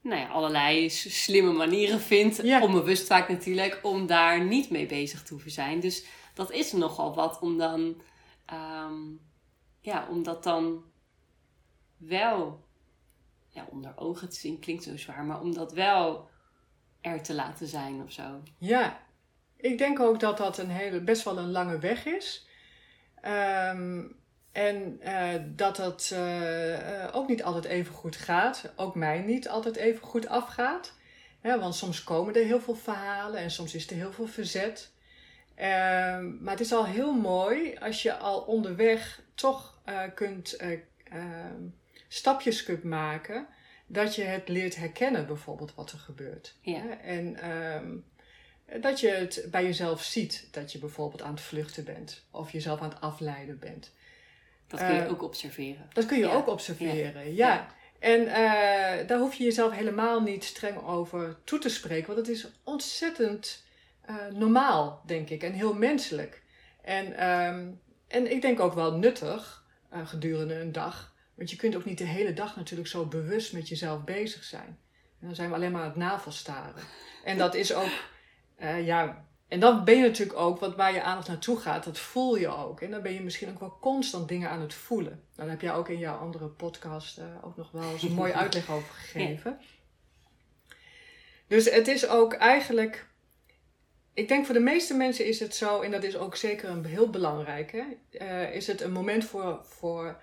nou 0.02 0.22
ja, 0.22 0.28
allerlei 0.28 0.90
slimme 0.90 1.52
manieren 1.52 2.00
vindt. 2.00 2.42
Ja. 2.44 2.62
Onbewust 2.62 3.08
vaak 3.08 3.30
natuurlijk. 3.30 3.80
Om 3.82 4.08
daar 4.08 4.46
niet 4.46 4.70
mee 4.70 4.86
bezig 4.86 5.24
te 5.24 5.34
hoeven 5.34 5.52
zijn. 5.52 5.80
Dus 5.80 6.06
dat 6.34 6.52
is 6.52 6.72
nogal 6.72 7.16
wat 7.16 7.40
om 7.40 7.58
dan... 7.58 8.02
Um, 8.54 9.20
ja, 9.82 10.08
om 10.10 10.24
dat 10.24 10.44
dan 10.44 10.84
wel... 11.98 12.68
Ja, 13.48 13.68
onder 13.70 13.94
ogen 13.96 14.30
te 14.30 14.36
zien 14.36 14.60
klinkt 14.60 14.84
zo 14.84 14.98
zwaar. 14.98 15.24
Maar 15.24 15.42
om 15.42 15.54
dat 15.54 15.74
wel 15.74 16.30
er 17.02 17.24
te 17.24 17.34
laten 17.34 17.68
zijn 17.68 18.02
of 18.04 18.12
zo. 18.12 18.42
Ja, 18.58 19.08
ik 19.62 19.78
denk 19.78 20.00
ook 20.00 20.20
dat 20.20 20.38
dat 20.38 20.58
een 20.58 20.70
hele, 20.70 21.02
best 21.02 21.24
wel 21.24 21.38
een 21.38 21.52
lange 21.52 21.80
weg 21.80 22.06
is. 22.06 22.48
Um, 23.26 24.18
en 24.52 25.00
uh, 25.04 25.34
dat 25.46 25.78
het 25.78 26.12
uh, 26.14 27.08
ook 27.12 27.28
niet 27.28 27.44
altijd 27.44 27.66
even 27.66 27.94
goed 27.94 28.16
gaat. 28.16 28.74
Ook 28.76 28.96
mij 28.96 29.20
niet 29.20 29.50
altijd 29.50 29.76
even 29.76 30.08
goed 30.08 30.28
afgaat. 30.28 30.94
Ja, 31.44 31.60
want 31.60 31.76
soms 31.76 32.04
komen 32.04 32.36
er 32.36 32.46
heel 32.46 32.62
veel 32.62 32.76
verhalen 32.76 33.40
en 33.40 33.52
soms 33.52 33.76
is 33.76 33.90
er 33.90 33.96
heel 33.96 34.12
veel 34.12 34.28
verzet. 34.28 34.92
Ehm, 35.56 36.44
maar 36.44 36.52
het 36.52 36.60
is 36.60 36.74
al 36.74 36.86
heel 36.86 37.14
mooi 37.14 37.78
als 37.78 38.02
je 38.02 38.18
al 38.18 38.40
onderweg 38.42 39.22
toch 39.36 39.78
kunt, 40.14 40.62
uh, 40.62 40.80
stapjes 42.08 42.64
kunt 42.64 42.84
maken. 42.84 43.48
Dat 43.88 44.16
je 44.16 44.24
het 44.24 44.48
leert 44.48 44.76
herkennen, 44.76 45.28
bijvoorbeeld, 45.28 45.76
wat 45.76 45.92
er 45.92 46.00
gebeurt. 46.00 46.56
Ja. 46.62 47.00
En 47.02 47.36
ehm, 47.36 47.96
dat 48.82 49.00
je 49.00 49.08
het 49.08 49.46
bij 49.52 49.64
jezelf 49.64 50.04
ziet. 50.04 50.48
Dat 50.52 50.72
je 50.72 50.80
bijvoorbeeld 50.80 51.22
aan 51.22 51.34
het 51.34 51.42
vluchten 51.42 51.84
bent. 51.84 52.26
Of 52.32 52.52
jezelf 52.52 52.82
aan 52.82 52.90
het 52.90 53.02
afleiden 53.02 53.60
bent. 53.60 53.92
Dat 54.68 54.80
kun 54.80 54.96
je 54.96 55.08
ook 55.08 55.24
observeren. 55.24 55.90
Dat 55.94 56.06
kun 56.06 56.18
je 56.18 56.26
Ja. 56.26 56.34
ook 56.34 56.48
observeren, 56.48 57.36
ja. 57.36 57.48
Ja. 57.48 57.68
En 58.00 58.28
eh, 58.28 59.08
daar 59.08 59.20
hoef 59.20 59.34
je 59.34 59.44
jezelf 59.44 59.72
helemaal 59.72 60.22
niet 60.22 60.44
streng 60.44 60.78
over 60.86 61.38
toe 61.44 61.60
te 61.60 61.70
spreken. 61.70 62.08
Want 62.14 62.28
het 62.28 62.36
is 62.38 62.48
ontzettend 62.64 63.64
eh, 64.02 64.16
normaal, 64.34 65.02
denk 65.06 65.30
ik. 65.30 65.44
En 65.44 65.54
heel 65.54 65.74
menselijk. 65.74 66.42
En, 66.82 67.18
ehm, 67.18 67.68
en 68.08 68.32
ik 68.32 68.42
denk 68.42 68.60
ook 68.60 68.74
wel 68.74 68.94
nuttig 68.94 69.64
eh, 69.90 70.08
gedurende 70.08 70.56
een 70.56 70.72
dag. 70.72 71.14
Want 71.36 71.50
je 71.52 71.56
kunt 71.58 71.76
ook 71.76 71.86
niet 71.86 71.98
de 71.98 72.04
hele 72.06 72.34
dag 72.34 72.56
natuurlijk 72.56 72.90
zo 72.90 73.06
bewust 73.06 73.54
met 73.54 73.68
jezelf 73.68 74.04
bezig 74.04 74.44
zijn. 74.44 74.78
En 75.20 75.28
dan 75.28 75.36
zijn 75.36 75.50
we 75.50 75.56
alleen 75.56 75.72
maar 75.72 75.82
aan 75.82 75.88
het 75.88 75.98
navelstaren. 75.98 76.84
En 77.24 77.38
dat 77.38 77.56
is 77.56 77.74
ook, 77.74 77.90
eh, 78.60 78.86
ja... 78.86 79.28
En 79.48 79.60
dan 79.60 79.84
ben 79.84 79.96
je 79.96 80.02
natuurlijk 80.02 80.40
ook, 80.40 80.60
want 80.60 80.76
waar 80.76 80.94
je 80.94 81.02
aandacht 81.02 81.28
naartoe 81.28 81.60
gaat, 81.60 81.84
dat 81.84 82.00
voel 82.00 82.38
je 82.38 82.48
ook. 82.48 82.82
En 82.82 82.92
dan 82.92 83.02
ben 83.02 83.14
je 83.14 83.22
misschien 83.22 83.50
ook 83.50 83.60
wel 83.60 83.78
constant 83.82 84.28
dingen 84.28 84.50
aan 84.50 84.62
het 84.62 84.74
voelen. 84.74 85.24
Daar 85.36 85.50
heb 85.50 85.62
jij 85.62 85.74
ook 85.74 85.90
in 85.90 85.98
jouw 85.98 86.18
andere 86.18 86.48
podcast 86.48 87.18
eh, 87.18 87.26
ook 87.42 87.58
nog 87.58 87.72
wel 87.72 87.92
eens 87.92 88.04
een 88.04 88.14
mooie 88.14 88.34
uitleg 88.44 88.70
over 88.70 88.94
gegeven. 88.94 89.60
Dus 91.48 91.70
het 91.70 91.88
is 91.88 92.08
ook 92.08 92.34
eigenlijk... 92.34 93.08
Ik 94.14 94.28
denk 94.28 94.46
voor 94.46 94.54
de 94.54 94.60
meeste 94.60 94.94
mensen 94.94 95.26
is 95.26 95.40
het 95.40 95.56
zo, 95.56 95.82
en 95.82 95.92
dat 95.92 96.04
is 96.04 96.18
ook 96.18 96.36
zeker 96.36 96.70
een 96.70 96.86
heel 96.86 97.10
belangrijk, 97.10 97.72
hè, 97.72 97.84
eh, 98.18 98.56
is 98.56 98.68
het 98.68 98.82
een 98.82 98.92
moment 98.92 99.26
voor, 99.26 99.60
voor 99.64 100.22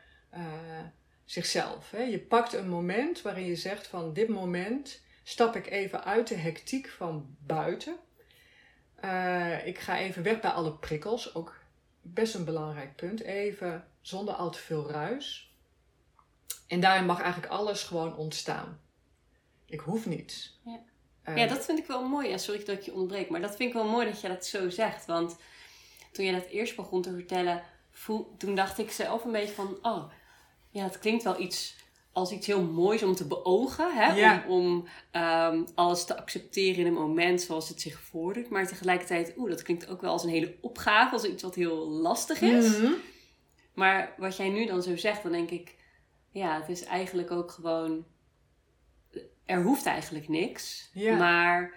zichzelf. 1.26 1.90
Hè. 1.90 2.02
Je 2.02 2.19
pakt 2.19 2.52
een 2.52 2.69
moment 2.69 3.23
waarin 3.23 3.47
je 3.47 3.57
zegt 3.57 3.87
van 3.87 4.12
dit 4.12 4.28
moment 4.28 5.02
stap 5.23 5.57
ik 5.57 5.71
even 5.71 6.05
uit 6.05 6.28
de 6.28 6.35
hectiek 6.35 6.88
van 6.88 7.37
buiten. 7.47 7.97
Eh, 8.97 9.67
ik 9.67 9.79
ga 9.79 9.99
even 9.99 10.23
weg 10.23 10.41
bij 10.41 10.50
alle 10.50 10.73
prikkels, 10.73 11.35
ook 11.35 11.55
best 12.03 12.35
een 12.35 12.45
belangrijk 12.45 12.97
punt. 12.97 13.21
Even 13.21 13.88
zonder 14.00 14.35
al 14.35 14.50
te 14.50 14.59
veel 14.59 14.91
ruis. 14.91 15.55
En 16.67 16.81
daarin 16.81 17.07
mag 17.07 17.21
eigenlijk 17.21 17.53
alles 17.53 17.83
gewoon 17.83 18.17
ontstaan. 18.17 18.81
Ik 19.67 19.81
hoef 19.81 20.07
niets. 20.07 20.59
Ja. 20.65 20.81
Eh, 21.23 21.37
Ja, 21.37 21.47
dat 21.47 21.65
vind 21.65 21.79
ik 21.79 21.87
wel 21.87 22.09
mooi. 22.09 22.38
Sorry 22.38 22.65
dat 22.65 22.76
ik 22.76 22.83
je 22.83 22.93
onderbreek, 22.93 23.29
maar 23.29 23.41
dat 23.41 23.57
vind 23.57 23.69
ik 23.69 23.75
wel 23.75 23.88
mooi 23.88 24.07
dat 24.07 24.21
je 24.21 24.29
dat 24.29 24.47
zo 24.47 24.69
zegt. 24.71 25.07
Want 25.07 25.37
toen 26.12 26.25
je 26.25 26.33
dat 26.33 26.47
eerst 26.47 26.76
begon 26.76 27.03
te 27.03 27.12
vertellen, 27.12 27.62
voel, 27.91 28.35
toen 28.38 28.55
dacht 28.55 28.79
ik 28.79 28.91
zelf 28.91 29.25
een 29.25 29.33
beetje 29.33 29.55
van, 29.55 29.79
oh, 29.83 30.11
ja, 30.71 30.83
dat 30.83 30.99
klinkt 30.99 31.23
wel 31.23 31.41
iets 31.41 31.76
als 32.16 32.32
iets 32.32 32.46
heel 32.46 32.62
moois 32.62 33.02
om 33.02 33.14
te 33.14 33.26
beogen. 33.26 33.94
Hè? 33.94 34.12
Ja. 34.12 34.44
Om, 34.49 34.61
om 34.61 34.87
ehm, 35.11 35.64
alles 35.75 36.04
te 36.04 36.16
accepteren 36.16 36.80
in 36.80 36.87
een 36.87 36.92
moment 36.92 37.40
zoals 37.40 37.68
het 37.68 37.80
zich 37.80 38.00
voordoet. 38.00 38.49
Maar 38.49 38.66
tegelijkertijd, 38.66 39.35
oeh, 39.37 39.50
dat 39.50 39.62
klinkt 39.62 39.88
ook 39.88 40.00
wel 40.00 40.12
als 40.12 40.25
een 40.25 40.30
hele 40.30 40.56
opgave, 40.61 41.12
als 41.12 41.25
iets 41.25 41.42
wat 41.42 41.54
heel 41.54 41.88
lastig 41.88 42.40
is. 42.40 42.78
mhm. 42.78 42.92
Maar 43.75 44.14
wat 44.18 44.37
jij 44.37 44.49
nu 44.49 44.66
dan 44.66 44.82
zo 44.82 44.96
zegt, 44.96 45.23
dan 45.23 45.32
denk 45.32 45.50
ik, 45.50 45.76
ja, 46.30 46.61
het 46.61 46.68
is 46.68 46.85
eigenlijk 46.85 47.30
ook 47.30 47.50
gewoon. 47.50 48.04
Er 49.44 49.62
hoeft 49.62 49.87
eigenlijk 49.87 50.28
niks. 50.28 50.90
Ja. 50.92 51.16
Maar 51.16 51.75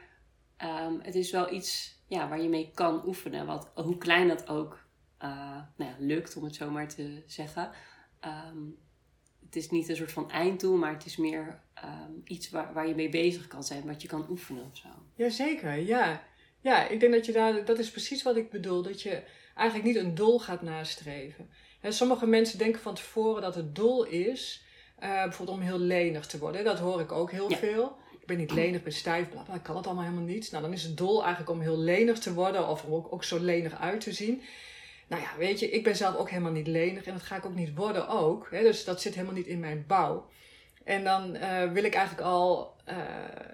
ehm, 0.58 0.94
het 1.02 1.16
is 1.16 1.32
wel 1.32 1.54
iets 1.54 2.02
ja, 2.08 2.30
waar 2.30 2.42
je 2.42 2.50
mee 2.50 2.72
kan 2.74 3.08
oefenen. 3.08 3.46
Wat, 3.46 3.72
hoe 3.76 3.98
klein 3.98 4.28
dat 4.28 4.48
ook 4.48 4.80
eh, 5.18 5.30
nou 5.76 5.92
ja, 5.92 5.96
lukt, 5.98 6.36
om 6.36 6.44
het 6.44 6.56
zo 6.56 6.70
maar 6.70 6.88
te 6.88 7.24
zeggen. 7.26 7.72
Ehm, 8.20 8.58
het 9.50 9.56
is 9.58 9.70
niet 9.70 9.90
een 9.90 9.96
soort 9.96 10.12
van 10.12 10.32
einddoel, 10.32 10.78
maar 10.78 10.94
het 10.94 11.06
is 11.06 11.18
meer 11.18 11.60
ehm, 11.74 12.12
iets 12.24 12.50
waar, 12.50 12.74
waar 12.74 12.88
je 12.88 12.96
mee 12.96 13.10
bezig 13.10 13.48
kan 13.48 13.64
zijn, 13.64 13.86
wat 13.86 14.02
je 14.02 14.08
kan 14.08 14.26
oefenen 14.30 14.64
of 14.72 14.78
zo. 14.78 14.88
Jazeker, 15.16 15.76
ja. 15.78 16.24
Ja, 16.62 16.88
ik 16.88 17.00
denk 17.00 17.14
dat 17.14 17.26
je 17.26 17.32
daar, 17.32 17.66
dat 17.66 17.80
is 17.80 17.92
precies 17.92 18.24
wat 18.24 18.36
ik 18.36 18.50
bedoel, 18.50 18.82
dat 18.82 19.02
je 19.02 19.22
eigenlijk 19.56 19.88
niet 19.88 20.04
een 20.06 20.16
doel 20.16 20.40
gaat 20.40 20.62
nastreven. 20.62 21.50
Hè, 21.80 21.92
sommige 21.92 22.26
mensen 22.28 22.58
denken 22.58 22.82
van 22.82 22.96
tevoren 22.96 23.42
dat 23.42 23.56
het 23.56 23.76
doel 23.76 24.04
is, 24.06 24.64
eh, 25.00 25.24
bijvoorbeeld 25.24 25.58
om 25.58 25.64
heel 25.64 25.80
lenig 25.80 26.26
te 26.26 26.38
worden. 26.40 26.64
Dat 26.64 26.80
hoor 26.80 27.00
ik 27.00 27.12
ook 27.12 27.32
heel 27.32 27.50
Ja. 27.50 27.58
veel. 27.58 27.98
Ik 28.20 28.26
ben 28.26 28.38
niet 28.38 28.52
lenig, 28.52 28.76
ik 28.78 28.84
ben 28.84 28.94
stijf, 28.94 29.30
bla 29.30 29.42
bla, 29.42 29.56
ik 29.56 29.64
kan 29.64 29.76
het 29.76 29.86
allemaal 29.86 30.04
helemaal 30.04 30.26
niet. 30.26 30.52
Nou, 30.52 30.64
dan 30.64 30.74
is 30.74 30.84
het 30.84 30.98
doel 30.98 31.20
eigenlijk 31.22 31.52
om 31.52 31.62
heel 31.62 31.78
lenig 31.78 32.20
te 32.20 32.34
worden 32.34 32.68
of 32.70 32.84
om 32.84 32.94
ook, 32.94 33.14
ook 33.14 33.24
zo 33.24 33.40
lenig 33.40 33.80
uit 33.80 34.02
te 34.02 34.14
zien. 34.14 34.42
Nou 35.10 35.22
ja, 35.22 35.38
weet 35.38 35.60
je, 35.60 35.70
ik 35.70 35.84
ben 35.84 35.96
zelf 35.96 36.16
ook 36.16 36.30
helemaal 36.30 36.52
niet 36.52 36.68
lenig 36.68 37.06
en 37.06 37.14
dat 37.14 37.22
ga 37.22 37.36
ik 37.36 37.46
ook 37.46 37.56
niet 37.56 37.76
worden 37.76 38.08
ook. 38.08 38.48
Hè, 38.52 38.62
dus 38.62 38.84
dat 38.84 39.02
zit 39.02 39.14
helemaal 39.14 39.36
niet 39.36 39.48
in 39.48 39.60
mijn 39.60 39.84
bouw. 39.88 40.30
En 40.84 41.04
dan 41.04 41.36
eh, 41.36 41.72
wil 41.72 41.84
ik 41.84 41.94
eigenlijk 41.94 42.28
al 42.28 42.76
eh, 42.86 42.98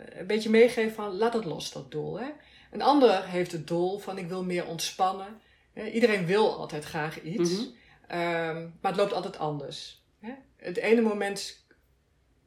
een 0.10 0.28
beetje 0.28 0.50
meegeven 0.50 0.94
van 0.94 1.18
laat 1.18 1.34
dat 1.34 1.46
los, 1.46 1.72
dat 1.72 1.92
doel. 1.92 2.20
Hè? 2.20 2.28
Een 2.72 2.82
ander 2.82 3.26
heeft 3.26 3.52
het 3.52 3.68
doel 3.68 3.98
van 4.00 4.18
ik 4.18 4.28
wil 4.28 4.44
meer 4.44 4.66
ontspannen. 4.66 5.42
Hè? 5.74 5.86
Iedereen 5.90 6.26
wil 6.26 6.58
altijd 6.58 6.84
graag 6.84 7.22
iets, 7.22 7.52
Mhm. 7.52 7.68
Ehm, 8.08 8.62
maar 8.82 8.92
het 8.92 8.96
loopt 8.96 9.14
altijd 9.14 9.38
anders. 9.38 10.04
Hè? 10.20 10.32
Het 10.56 10.78
ene 10.78 11.02
moment 11.02 11.66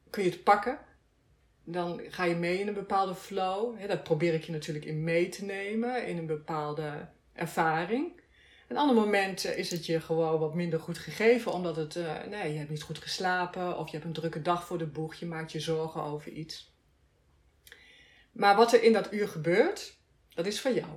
kun 0.09 0.23
je 0.23 0.29
het 0.29 0.43
pakken, 0.43 0.79
dan 1.63 2.01
ga 2.09 2.23
je 2.23 2.35
mee 2.35 2.59
in 2.59 2.67
een 2.67 2.73
bepaalde 2.73 3.15
flow. 3.15 3.79
Hè? 3.79 3.87
Dat 3.87 4.03
probeer 4.03 4.33
ik 4.33 4.43
je 4.43 4.51
natuurlijk 4.51 4.85
in 4.85 5.03
mee 5.03 5.29
te 5.29 5.45
nemen, 5.45 6.07
in 6.07 6.17
een 6.17 6.25
bepaalde 6.25 7.07
ervaring. 7.33 8.18
Een 8.69 8.77
ander 8.77 8.95
moment 8.95 9.45
eh, 9.45 9.57
is 9.57 9.71
het 9.71 9.85
je 9.85 10.01
gewoon 10.01 10.39
wat 10.39 10.53
minder 10.53 10.79
goed 10.79 10.97
gegeven, 10.97 11.51
omdat 11.51 11.75
het, 11.75 11.95
eh, 11.95 12.23
nee, 12.29 12.51
je 12.51 12.57
hebt 12.57 12.69
niet 12.69 12.81
goed 12.81 12.97
geslapen 12.97 13.77
of 13.77 13.85
je 13.85 13.93
hebt 13.93 14.05
een 14.05 14.13
drukke 14.13 14.41
dag 14.41 14.65
voor 14.65 14.77
de 14.77 14.87
boeg, 14.87 15.15
je 15.15 15.25
maakt 15.25 15.51
je 15.51 15.59
zorgen 15.59 16.03
over 16.03 16.31
iets. 16.31 16.73
Maar 18.31 18.55
wat 18.55 18.73
er 18.73 18.83
in 18.83 18.93
dat 18.93 19.13
uur 19.13 19.27
gebeurt, 19.27 19.97
dat 20.33 20.45
is 20.45 20.61
van 20.61 20.73
jou. 20.73 20.89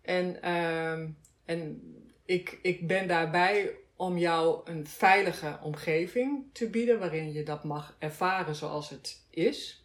En, 0.00 0.42
ehm, 0.42 1.10
en 1.44 1.82
ik, 2.24 2.58
ik 2.62 2.86
ben 2.86 3.08
daarbij 3.08 3.76
om 3.96 4.18
jou 4.18 4.70
een 4.70 4.86
veilige 4.86 5.58
omgeving 5.62 6.44
te 6.52 6.70
bieden, 6.70 6.98
waarin 6.98 7.32
je 7.32 7.42
dat 7.42 7.64
mag 7.64 7.96
ervaren 7.98 8.54
zoals 8.54 8.90
het 8.90 9.26
is. 9.30 9.84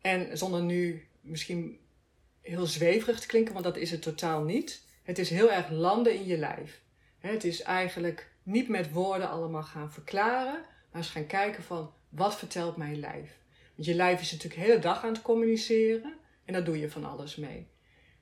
En 0.00 0.38
zonder 0.38 0.62
nu 0.62 1.08
misschien 1.20 1.80
heel 2.40 2.66
zweverig 2.66 3.20
te 3.20 3.26
klinken, 3.26 3.52
want 3.52 3.64
dat 3.64 3.76
is 3.76 3.90
het 3.90 4.02
totaal 4.02 4.42
niet. 4.42 4.90
Het 5.02 5.18
is 5.18 5.30
heel 5.30 5.52
erg 5.52 5.70
landen 5.70 6.14
in 6.14 6.26
je 6.26 6.36
lijf. 6.38 6.80
Het 7.18 7.44
is 7.44 7.62
eigenlijk 7.62 8.30
niet 8.42 8.68
met 8.68 8.92
woorden 8.92 9.28
allemaal 9.28 9.62
gaan 9.62 9.92
verklaren, 9.92 10.60
maar 10.90 11.00
eens 11.00 11.10
gaan 11.10 11.26
kijken 11.26 11.62
van 11.62 11.92
wat 12.08 12.36
vertelt 12.36 12.76
mijn 12.76 12.98
lijf. 13.00 13.38
Want 13.74 13.88
je 13.88 13.94
lijf 13.94 14.20
is 14.20 14.32
natuurlijk 14.32 14.60
de 14.60 14.66
hele 14.66 14.78
dag 14.80 15.04
aan 15.04 15.12
het 15.12 15.22
communiceren 15.22 16.14
en 16.44 16.52
daar 16.52 16.64
doe 16.64 16.78
je 16.78 16.90
van 16.90 17.04
alles 17.04 17.36
mee. 17.36 17.66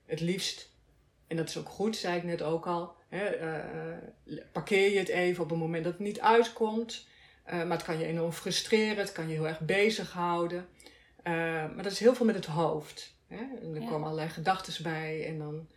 Het 0.06 0.20
liefst, 0.20 0.70
en 1.26 1.36
dat 1.36 1.48
is 1.48 1.56
ook 1.58 1.68
goed, 1.68 1.96
zei 1.96 2.16
ik 2.16 2.24
net 2.24 2.42
ook 2.42 2.66
al, 2.66 2.94
hè, 3.08 3.24
eh, 3.24 4.38
parkeer 4.52 4.90
je 4.92 4.98
het 4.98 5.08
even 5.08 5.44
op 5.44 5.50
een 5.50 5.58
moment 5.58 5.84
dat 5.84 5.92
het 5.92 6.02
niet 6.02 6.20
uitkomt. 6.20 7.06
Eh, 7.44 7.56
maar 7.58 7.76
het 7.76 7.82
kan 7.82 7.98
je 7.98 8.06
enorm 8.06 8.32
frustreren, 8.32 8.96
het 8.96 9.12
kan 9.12 9.28
je 9.28 9.34
heel 9.34 9.48
erg 9.48 9.60
bezighouden. 9.60 10.68
Eh 11.22 11.32
maar 11.74 11.82
dat 11.82 11.92
is 11.92 11.98
heel 11.98 12.14
veel 12.14 12.26
met 12.26 12.34
het 12.34 12.46
hoofd. 12.46 13.14
Hè? 13.26 13.36
En 13.36 13.74
er 13.74 13.80
Ja. 13.80 13.88
komen 13.88 14.04
allerlei 14.04 14.28
gedachten 14.28 14.82
bij 14.82 15.26
en 15.26 15.38
dan 15.38 15.68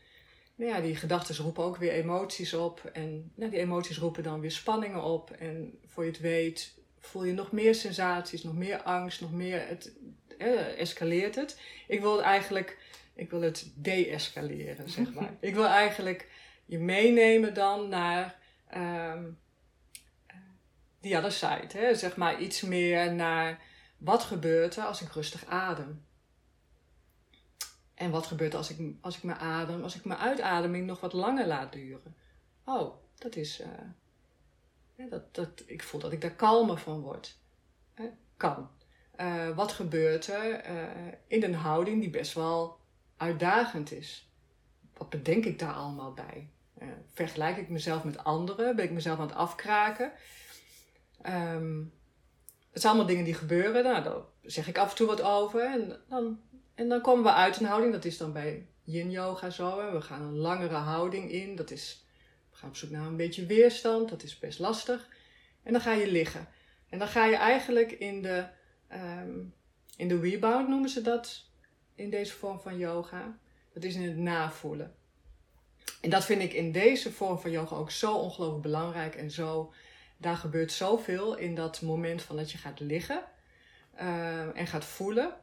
nou 0.56 0.72
ja, 0.72 0.82
die 0.82 0.96
gedachten 0.96 1.36
roepen 1.36 1.64
ook 1.64 1.78
weer 1.78 1.92
emoties 1.92 2.54
op. 2.54 2.90
En 2.94 3.32
nou, 3.36 3.52
die 3.52 3.60
emoties 3.60 3.98
roepen 3.98 4.24
dan 4.24 4.40
weer 4.40 4.52
spanningen 4.52 5.04
op. 5.04 5.32
En 5.32 5.80
voor 5.86 6.04
je 6.04 6.12
het 6.12 6.20
weet 6.20 6.74
voel 7.00 7.24
je 7.24 7.34
nog 7.34 7.52
meer 7.52 7.76
sensaties, 7.76 8.44
nog 8.44 8.54
meer 8.56 8.82
angst, 8.82 9.22
nog 9.22 9.32
meer. 9.32 9.68
Het 9.68 9.94
eh, 10.38 10.80
escaleert 10.80 11.36
het. 11.36 11.60
Ik 11.88 12.02
wil 12.02 12.24
eigenlijk, 12.24 12.78
ik 13.14 13.30
wil 13.30 13.42
het 13.42 13.72
de-escaleren, 13.76 14.90
zeg 14.90 15.14
maar. 15.14 15.34
ik 15.50 15.54
wil 15.54 15.68
eigenlijk 15.68 16.30
je 16.66 16.80
meenemen 16.80 17.54
dan 17.54 17.90
naar 17.90 18.40
ehm 18.68 19.24
the 21.04 21.18
other 21.18 21.32
side. 21.32 21.78
Hè? 21.78 21.96
Zeg 21.96 22.16
maar 22.16 22.42
iets 22.42 22.62
meer 22.62 23.14
naar 23.14 23.62
wat 23.98 24.24
gebeurt 24.24 24.76
er 24.76 24.84
als 24.84 25.02
ik 25.02 25.12
rustig 25.12 25.46
adem. 25.46 26.06
En 28.04 28.12
wat 28.12 28.26
gebeurt 28.26 28.56
als 28.56 28.70
ik, 28.70 28.96
als 29.02 29.18
ik 29.18 29.24
mijn 29.24 29.38
adem, 29.38 29.84
als 29.84 29.96
ik 29.96 30.06
mijn 30.06 30.20
uitademing 30.20 30.86
nog 30.86 31.00
wat 31.00 31.14
langer 31.14 31.48
laat 31.48 31.72
duren? 31.72 32.16
Oh, 32.66 32.96
dat 33.18 33.36
is. 33.36 33.60
eh, 33.60 35.10
dat, 35.10 35.36
dat, 35.36 35.64
ik 35.66 35.84
voel 35.84 36.00
dat 36.00 36.12
ik 36.12 36.22
daar 36.22 36.36
kalmer 36.36 36.78
van 36.78 37.02
word. 37.02 37.38
Kan. 38.38 38.70
Eh, 39.16 39.56
wat 39.56 39.72
gebeurt 39.72 40.28
er 40.28 40.54
eh, 40.54 41.14
in 41.28 41.44
een 41.44 41.56
houding 41.56 42.02
die 42.02 42.10
best 42.10 42.34
wel 42.34 42.78
uitdagend 43.18 43.92
is? 43.92 44.32
Wat 44.98 45.10
bedenk 45.10 45.46
ik 45.46 45.60
daar 45.60 45.74
allemaal 45.74 46.14
bij? 46.14 46.50
Vergelijk 47.14 47.58
ik 47.58 47.70
mezelf 47.70 48.04
met 48.04 48.24
anderen? 48.24 48.76
Ben 48.76 48.86
ik 48.86 48.92
mezelf 48.92 49.20
aan 49.20 49.28
het 49.28 49.36
afkraken? 49.36 50.12
Ehm, 51.22 51.84
het 52.72 52.82
zijn 52.82 52.94
allemaal 52.94 53.10
dingen 53.12 53.26
die 53.26 53.34
gebeuren. 53.34 53.84
Nou, 53.84 54.04
daar 54.04 54.22
zeg 54.42 54.68
ik 54.68 54.78
af 54.78 54.90
en 54.90 54.96
toe 54.96 55.08
wat 55.08 55.22
over. 55.22 55.66
En 55.66 56.00
dan, 56.10 56.40
en 56.76 56.90
dan 56.90 57.02
komen 57.02 57.24
we 57.24 57.34
uit 57.34 57.60
een 57.60 57.66
houding. 57.66 57.94
Dat 57.94 58.06
is 58.06 58.18
dan 58.18 58.34
bij 58.34 58.66
yin 58.84 59.12
yoga 59.12 59.50
zo. 59.50 59.92
We 59.92 60.02
gaan 60.02 60.22
een 60.22 60.38
langere 60.38 60.76
houding 60.76 61.32
in. 61.32 61.56
Dat 61.56 61.72
is, 61.72 62.06
we 62.52 62.58
gaan 62.58 62.70
op 62.70 62.76
zoek 62.76 62.90
naar 62.90 63.08
een 63.08 63.18
beetje 63.18 63.46
weerstand. 63.46 64.10
Dat 64.10 64.24
is 64.24 64.40
best 64.40 64.60
lastig. 64.60 65.08
En 65.64 65.72
dan 65.72 65.82
ga 65.82 65.92
je 65.92 66.12
liggen. 66.12 66.48
En 66.90 67.00
dan 67.00 67.08
ga 67.08 67.26
je 67.26 67.36
eigenlijk 67.36 67.92
in 67.92 68.22
de, 68.22 68.46
ehm, 68.88 69.40
in 69.98 70.08
de 70.08 70.20
rebound 70.20 70.68
noemen 70.68 70.90
ze 70.90 71.02
dat 71.02 71.46
in 71.96 72.10
deze 72.10 72.34
vorm 72.34 72.60
van 72.60 72.78
yoga. 72.78 73.38
Dat 73.74 73.84
is 73.84 73.96
in 73.96 74.04
het 74.04 74.18
navoelen. 74.18 74.96
En 76.02 76.10
dat 76.10 76.26
vind 76.26 76.42
ik 76.42 76.54
in 76.54 76.72
deze 76.72 77.12
vorm 77.12 77.40
van 77.40 77.52
yoga 77.52 77.76
ook 77.76 77.92
zo 77.92 78.14
ongelooflijk 78.14 78.64
belangrijk 78.64 79.16
en 79.16 79.32
zo. 79.32 79.74
Daar 80.18 80.36
gebeurt 80.36 80.72
zoveel 80.72 81.36
in 81.38 81.56
dat 81.56 81.82
moment 81.82 82.22
van 82.22 82.36
dat 82.36 82.52
je 82.52 82.58
gaat 82.58 82.80
liggen 82.80 83.24
uh, 84.02 84.58
en 84.60 84.68
gaat 84.68 84.86
voelen. 84.86 85.36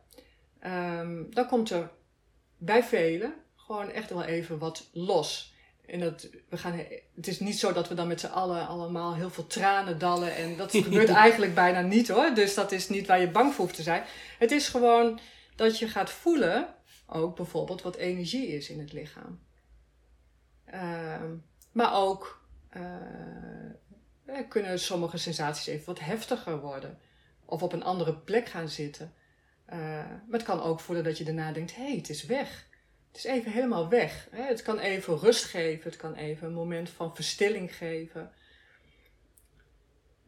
Um, 0.67 1.35
dan 1.35 1.47
komt 1.47 1.71
er 1.71 1.91
bij 2.57 2.83
velen 2.83 3.35
gewoon 3.71 3.91
echt 3.91 4.11
wel 4.11 4.25
even 4.25 4.59
wat 4.59 4.89
los. 4.93 5.55
En 5.87 6.01
dat, 6.01 6.29
we 6.49 6.57
gaan, 6.57 6.81
het 7.17 7.27
is 7.27 7.41
niet 7.41 7.59
zo 7.59 7.73
dat 7.73 7.89
we 7.89 7.95
dan 7.95 8.09
met 8.09 8.21
z'n 8.21 8.27
allen 8.27 8.67
allemaal 8.67 9.15
heel 9.15 9.31
veel 9.31 9.47
tranen 9.47 9.99
dallen. 9.99 10.37
En 10.37 10.57
dat 10.57 10.71
gebeurt 10.77 11.09
eigenlijk 11.09 11.55
bijna 11.55 11.81
niet 11.81 12.09
hoor. 12.09 12.35
Dus 12.35 12.55
dat 12.55 12.73
is 12.73 12.89
niet 12.89 13.07
waar 13.07 13.21
je 13.21 13.31
bang 13.31 13.55
voor 13.55 13.65
hoeft 13.65 13.77
te 13.77 13.83
zijn. 13.83 14.05
Het 14.39 14.51
is 14.51 14.69
gewoon 14.69 15.21
dat 15.57 15.79
je 15.79 15.89
gaat 15.89 16.11
voelen, 16.11 16.75
ook 17.07 17.37
bijvoorbeeld, 17.37 17.83
wat 17.83 17.97
energie 17.97 18.49
is 18.49 18.69
in 18.69 18.79
het 18.79 18.93
lichaam. 18.93 19.41
Uh, 20.75 21.23
maar 21.73 21.95
ook 21.95 22.45
uh, 22.77 24.39
kunnen 24.49 24.79
sommige 24.81 25.19
sensaties 25.19 25.67
even 25.67 25.87
wat 25.87 26.01
heftiger 26.01 26.61
worden. 26.61 26.99
Of 27.45 27.63
op 27.63 27.73
een 27.73 27.85
andere 27.85 28.17
plek 28.17 28.49
gaan 28.49 28.69
zitten. 28.69 29.15
Uh, 29.73 29.77
maar 29.77 30.27
het 30.31 30.43
kan 30.43 30.63
ook 30.63 30.81
voelen 30.81 31.05
dat 31.05 31.19
je 31.19 31.25
daarna 31.25 31.53
denkt: 31.53 31.75
hé, 31.75 31.83
hey, 31.87 31.97
het 31.97 32.09
is 32.09 32.25
weg. 32.25 32.69
Het 33.11 33.19
is 33.19 33.25
even 33.25 33.53
helemaal 33.53 33.89
weg. 33.89 34.29
Hè? 34.31 34.43
Het 34.43 34.63
kan 34.63 34.79
even 34.79 35.19
rust 35.19 35.45
geven. 35.45 35.91
Het 35.91 35.99
kan 35.99 36.15
even 36.15 36.47
een 36.47 36.55
moment 36.55 36.91
van 36.91 37.15
verstilling 37.15 37.77
geven. 37.77 38.33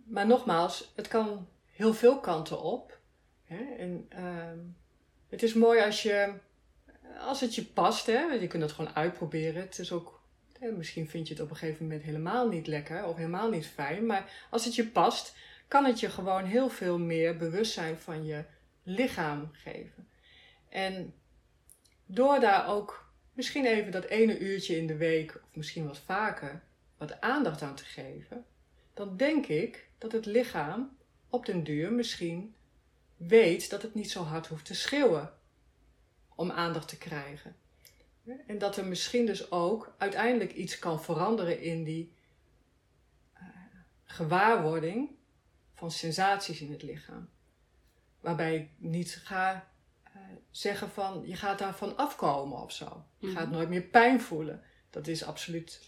Maar 0.05 0.27
nogmaals, 0.27 0.93
het 0.97 1.09
kan 1.09 1.49
heel 1.73 1.95
veel 1.95 2.21
kanten 2.21 2.63
op. 2.63 2.99
Hè? 3.45 3.75
En 3.79 4.09
uh, 4.19 4.63
het 5.29 5.43
is 5.43 5.55
mooi 5.55 5.81
als 5.81 6.03
je, 6.03 6.33
als 7.19 7.41
het 7.41 7.55
je 7.55 7.65
past. 7.65 8.07
Hè? 8.07 8.21
Je 8.21 8.47
kunt 8.47 8.63
het 8.63 8.73
gewoon 8.73 8.95
uitproberen. 8.95 9.63
Het 9.63 9.79
is 9.79 9.93
ook, 9.93 10.23
hè, 10.59 10.71
misschien 10.71 11.09
vind 11.09 11.29
je 11.29 11.35
het 11.35 11.43
op 11.43 11.51
een 11.51 11.57
gegeven 11.57 11.83
moment 11.83 12.03
helemaal 12.03 12.49
niet 12.49 12.67
lekker 12.67 13.05
of 13.05 13.17
helemaal 13.17 13.51
niet 13.51 13.67
fijn. 13.67 14.07
Maar 14.07 14.47
als 14.51 14.65
het 14.65 14.75
je 14.75 14.87
past, 14.87 15.35
kan 15.69 15.85
het 15.85 16.01
je 16.01 16.11
gewoon 16.11 16.45
heel 16.45 16.69
veel 16.69 16.99
meer 16.99 17.37
bewustzijn 17.37 17.99
van 17.99 18.25
je 18.25 18.45
lichaam 18.83 19.49
geven. 19.53 20.09
En 20.69 21.15
door 22.07 22.41
daar 22.41 22.69
ook 22.69 23.13
misschien 23.33 23.67
even 23.67 23.93
dat 23.93 24.05
ene 24.05 24.39
uurtje 24.39 24.77
in 24.77 24.87
de 24.87 24.97
week, 24.97 25.35
of 25.35 25.57
misschien 25.57 25.87
wat 25.87 25.99
vaker, 25.99 26.63
wat 26.97 27.21
aandacht 27.21 27.63
aan 27.63 27.75
te 27.75 27.85
geven, 27.85 28.45
dan 28.95 29.17
denk 29.17 29.47
ik 29.47 29.89
dat 29.99 30.13
het 30.13 30.27
lichaam 30.27 30.97
op 31.29 31.47
den 31.47 31.65
duur 31.65 31.93
misschien 31.93 32.55
weet 33.17 33.71
dat 33.71 33.83
het 33.83 33.95
niet 33.95 34.11
zo 34.11 34.23
hard 34.23 34.47
hoeft 34.47 34.65
te 34.65 34.75
schreeuwen 34.75 35.33
om 36.35 36.51
aandacht 36.51 36.89
te 36.89 36.99
krijgen. 36.99 37.57
En 38.47 38.59
dat 38.59 38.77
er 38.77 38.87
misschien 38.87 39.27
dus 39.27 39.51
ook 39.51 39.95
uiteindelijk 39.99 40.53
iets 40.53 40.79
kan 40.79 41.03
veranderen 41.03 41.61
in 41.61 41.85
die 41.85 42.13
uh, 43.35 43.43
gewaarwording 44.05 45.11
van 45.75 45.91
sensaties 45.91 46.61
in 46.61 46.73
het 46.73 46.83
lichaam. 46.83 47.29
Waarbij 48.23 48.55
ik 48.57 48.69
niet 48.77 49.21
ga 49.25 49.69
uh, 50.17 50.23
zeggen 50.51 50.91
van 50.91 51.23
je 51.27 51.37
gaat 51.37 51.59
daarvan 51.59 51.97
afkomen 51.97 52.59
of 52.63 52.73
zo. 52.73 53.05
Je 53.19 53.31
gaat 53.31 53.47
Mhm. 53.47 53.55
nooit 53.55 53.69
meer 53.69 53.83
pijn 53.83 54.21
voelen. 54.21 54.63
Dat 54.91 55.07
is 55.07 55.25
absoluut 55.25 55.81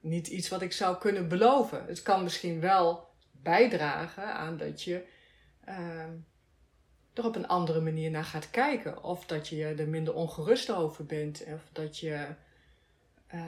niet 0.00 0.26
iets 0.26 0.48
wat 0.48 0.62
ik 0.62 0.72
zou 0.72 0.98
kunnen 0.98 1.28
beloven. 1.28 1.84
Het 1.86 2.02
kan 2.02 2.22
misschien 2.22 2.60
wel 2.60 3.08
bijdragen 3.30 4.34
aan 4.34 4.56
dat 4.56 4.82
je 4.82 5.04
uh, 5.68 6.04
er 7.12 7.24
op 7.24 7.36
een 7.36 7.48
andere 7.48 7.80
manier 7.80 8.10
naar 8.10 8.24
gaat 8.24 8.50
kijken. 8.50 9.02
Of 9.02 9.26
dat 9.26 9.48
je 9.48 9.64
er 9.66 9.88
minder 9.88 10.14
ongerust 10.14 10.70
over 10.70 11.06
bent. 11.06 11.44
Of 11.54 11.62
dat 11.72 11.98
je, 11.98 12.26
uh, 13.34 13.44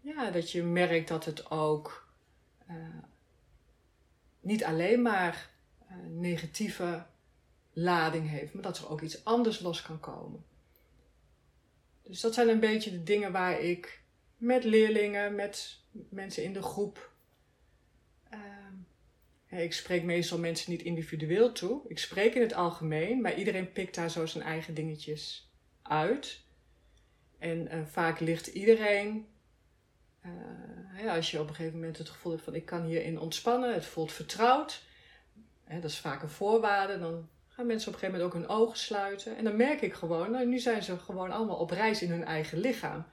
ja, 0.00 0.30
dat 0.30 0.52
je 0.52 0.62
merkt 0.62 1.08
dat 1.08 1.24
het 1.24 1.50
ook 1.50 2.08
uh, 2.70 2.76
niet 4.40 4.64
alleen 4.64 5.02
maar 5.02 5.50
negatieve 6.08 7.04
lading 7.78 8.28
heeft, 8.28 8.54
maar 8.54 8.62
dat 8.62 8.78
er 8.78 8.90
ook 8.90 9.00
iets 9.00 9.24
anders 9.24 9.60
los 9.60 9.82
kan 9.82 10.00
komen. 10.00 10.44
Dus 12.02 12.20
dat 12.20 12.34
zijn 12.34 12.48
een 12.48 12.60
beetje 12.60 12.90
de 12.90 13.02
dingen 13.02 13.32
waar 13.32 13.60
ik 13.60 14.02
met 14.36 14.64
leerlingen, 14.64 15.34
met 15.34 15.80
mensen 15.90 16.44
in 16.44 16.52
de 16.52 16.62
groep. 16.62 17.12
Uh, 19.50 19.62
ik 19.62 19.72
spreek 19.72 20.02
meestal 20.02 20.38
mensen 20.38 20.70
niet 20.70 20.82
individueel 20.82 21.52
toe. 21.52 21.82
Ik 21.88 21.98
spreek 21.98 22.34
in 22.34 22.42
het 22.42 22.54
algemeen, 22.54 23.20
maar 23.20 23.34
iedereen 23.34 23.72
pikt 23.72 23.94
daar 23.94 24.10
zo 24.10 24.26
zijn 24.26 24.44
eigen 24.44 24.74
dingetjes 24.74 25.50
uit. 25.82 26.44
En 27.38 27.74
uh, 27.74 27.86
vaak 27.86 28.20
ligt 28.20 28.46
iedereen. 28.46 29.26
Ja, 30.96 31.16
als 31.16 31.30
je 31.30 31.40
op 31.40 31.48
een 31.48 31.54
gegeven 31.54 31.78
moment 31.78 31.98
het 31.98 32.08
gevoel 32.08 32.32
hebt 32.32 32.44
van 32.44 32.54
ik 32.54 32.66
kan 32.66 32.84
hierin 32.84 33.20
ontspannen, 33.20 33.74
het 33.74 33.84
voelt 33.84 34.12
vertrouwd. 34.12 34.82
Hè, 35.64 35.80
dat 35.80 35.90
is 35.90 35.98
vaak 35.98 36.22
een 36.22 36.28
voorwaarde. 36.28 36.98
Dan 36.98 37.28
gaan 37.56 37.66
mensen 37.66 37.88
op 37.88 37.94
een 37.94 38.00
gegeven 38.00 38.20
moment 38.20 38.44
ook 38.44 38.48
hun 38.48 38.58
ogen 38.58 38.78
sluiten. 38.78 39.36
En 39.36 39.44
dan 39.44 39.56
merk 39.56 39.80
ik 39.80 39.94
gewoon, 39.94 40.30
nou, 40.30 40.46
nu 40.46 40.58
zijn 40.58 40.82
ze 40.82 40.98
gewoon 40.98 41.30
allemaal 41.30 41.56
op 41.56 41.70
reis 41.70 42.02
in 42.02 42.10
hun 42.10 42.24
eigen 42.24 42.58
lichaam. 42.58 43.06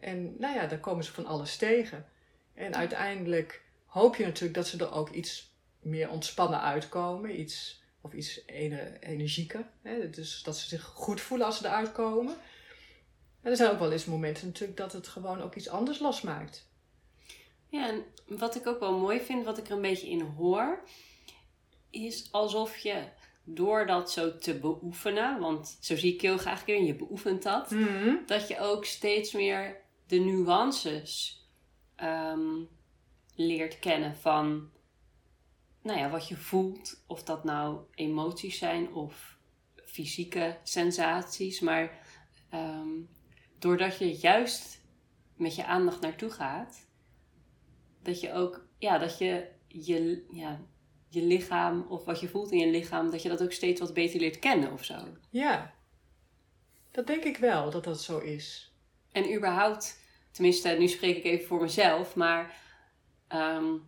En 0.00 0.34
nou 0.38 0.54
ja, 0.54 0.66
dan 0.66 0.80
komen 0.80 1.04
ze 1.04 1.12
van 1.12 1.26
alles 1.26 1.56
tegen. 1.56 2.06
En 2.54 2.74
uiteindelijk 2.74 3.62
hoop 3.84 4.16
je 4.16 4.24
natuurlijk 4.24 4.54
dat 4.54 4.66
ze 4.66 4.78
er 4.78 4.92
ook 4.92 5.10
iets 5.10 5.54
meer 5.80 6.10
ontspannen 6.10 6.60
uitkomen. 6.60 7.40
Iets, 7.40 7.82
of 8.00 8.12
iets 8.12 8.46
energieker. 9.00 9.66
Hè? 9.82 10.10
Dus 10.10 10.42
dat 10.42 10.56
ze 10.56 10.68
zich 10.68 10.82
goed 10.82 11.20
voelen 11.20 11.46
als 11.46 11.58
ze 11.58 11.66
eruit 11.66 11.92
komen. 11.92 12.34
En 13.42 13.50
er 13.50 13.56
zijn 13.56 13.70
ook 13.70 13.78
wel 13.78 13.92
eens 13.92 14.04
momenten 14.04 14.46
natuurlijk 14.46 14.78
dat 14.78 14.92
het 14.92 15.08
gewoon 15.08 15.42
ook 15.42 15.54
iets 15.54 15.68
anders 15.68 15.98
losmaakt. 15.98 16.68
Ja, 17.68 17.88
en 17.88 18.04
wat 18.26 18.54
ik 18.56 18.66
ook 18.66 18.80
wel 18.80 18.98
mooi 18.98 19.20
vind, 19.20 19.44
wat 19.44 19.58
ik 19.58 19.66
er 19.66 19.72
een 19.72 19.82
beetje 19.82 20.08
in 20.10 20.20
hoor, 20.20 20.80
is 21.90 22.28
alsof 22.30 22.76
je 22.76 23.02
door 23.48 23.86
dat 23.86 24.12
zo 24.12 24.36
te 24.36 24.58
beoefenen, 24.58 25.38
want 25.40 25.78
zo 25.80 25.96
zie 25.96 26.14
ik 26.14 26.20
heel 26.20 26.38
graag 26.38 26.64
keer, 26.64 26.76
en 26.76 26.84
je 26.84 26.96
beoefent 26.96 27.42
dat, 27.42 27.70
mm-hmm. 27.70 28.22
dat 28.26 28.48
je 28.48 28.60
ook 28.60 28.84
steeds 28.84 29.32
meer 29.32 29.80
de 30.06 30.18
nuances 30.18 31.40
um, 32.02 32.68
leert 33.34 33.78
kennen 33.78 34.16
van 34.16 34.70
nou 35.86 35.98
ja, 35.98 36.10
wat 36.10 36.28
je 36.28 36.36
voelt. 36.36 37.04
Of 37.06 37.22
dat 37.22 37.44
nou 37.44 37.80
emoties 37.94 38.58
zijn 38.58 38.92
of 38.92 39.38
fysieke 39.84 40.58
sensaties. 40.62 41.60
Maar 41.60 42.06
um, 42.54 43.08
doordat 43.58 43.98
je 43.98 44.12
juist 44.12 44.84
met 45.36 45.54
je 45.54 45.64
aandacht 45.64 46.00
naartoe 46.00 46.30
gaat, 46.30 46.86
dat 48.02 48.20
je 48.20 48.32
ook, 48.32 48.66
ja, 48.78 48.98
dat 48.98 49.18
je 49.18 49.48
je, 49.68 50.24
ja, 50.30 50.60
je 51.16 51.22
lichaam 51.22 51.86
of 51.88 52.04
wat 52.04 52.20
je 52.20 52.28
voelt 52.28 52.50
in 52.50 52.58
je 52.58 52.70
lichaam, 52.70 53.10
dat 53.10 53.22
je 53.22 53.28
dat 53.28 53.42
ook 53.42 53.52
steeds 53.52 53.80
wat 53.80 53.94
beter 53.94 54.20
leert 54.20 54.38
kennen 54.38 54.72
of 54.72 54.84
zo. 54.84 54.94
Ja, 55.30 55.74
dat 56.90 57.06
denk 57.06 57.24
ik 57.24 57.36
wel 57.36 57.70
dat 57.70 57.84
dat 57.84 58.02
zo 58.02 58.18
is. 58.18 58.72
En 59.12 59.34
überhaupt, 59.34 60.00
tenminste, 60.30 60.68
nu 60.68 60.88
spreek 60.88 61.16
ik 61.16 61.24
even 61.24 61.46
voor 61.46 61.60
mezelf, 61.60 62.14
maar 62.14 62.56
um, 63.34 63.82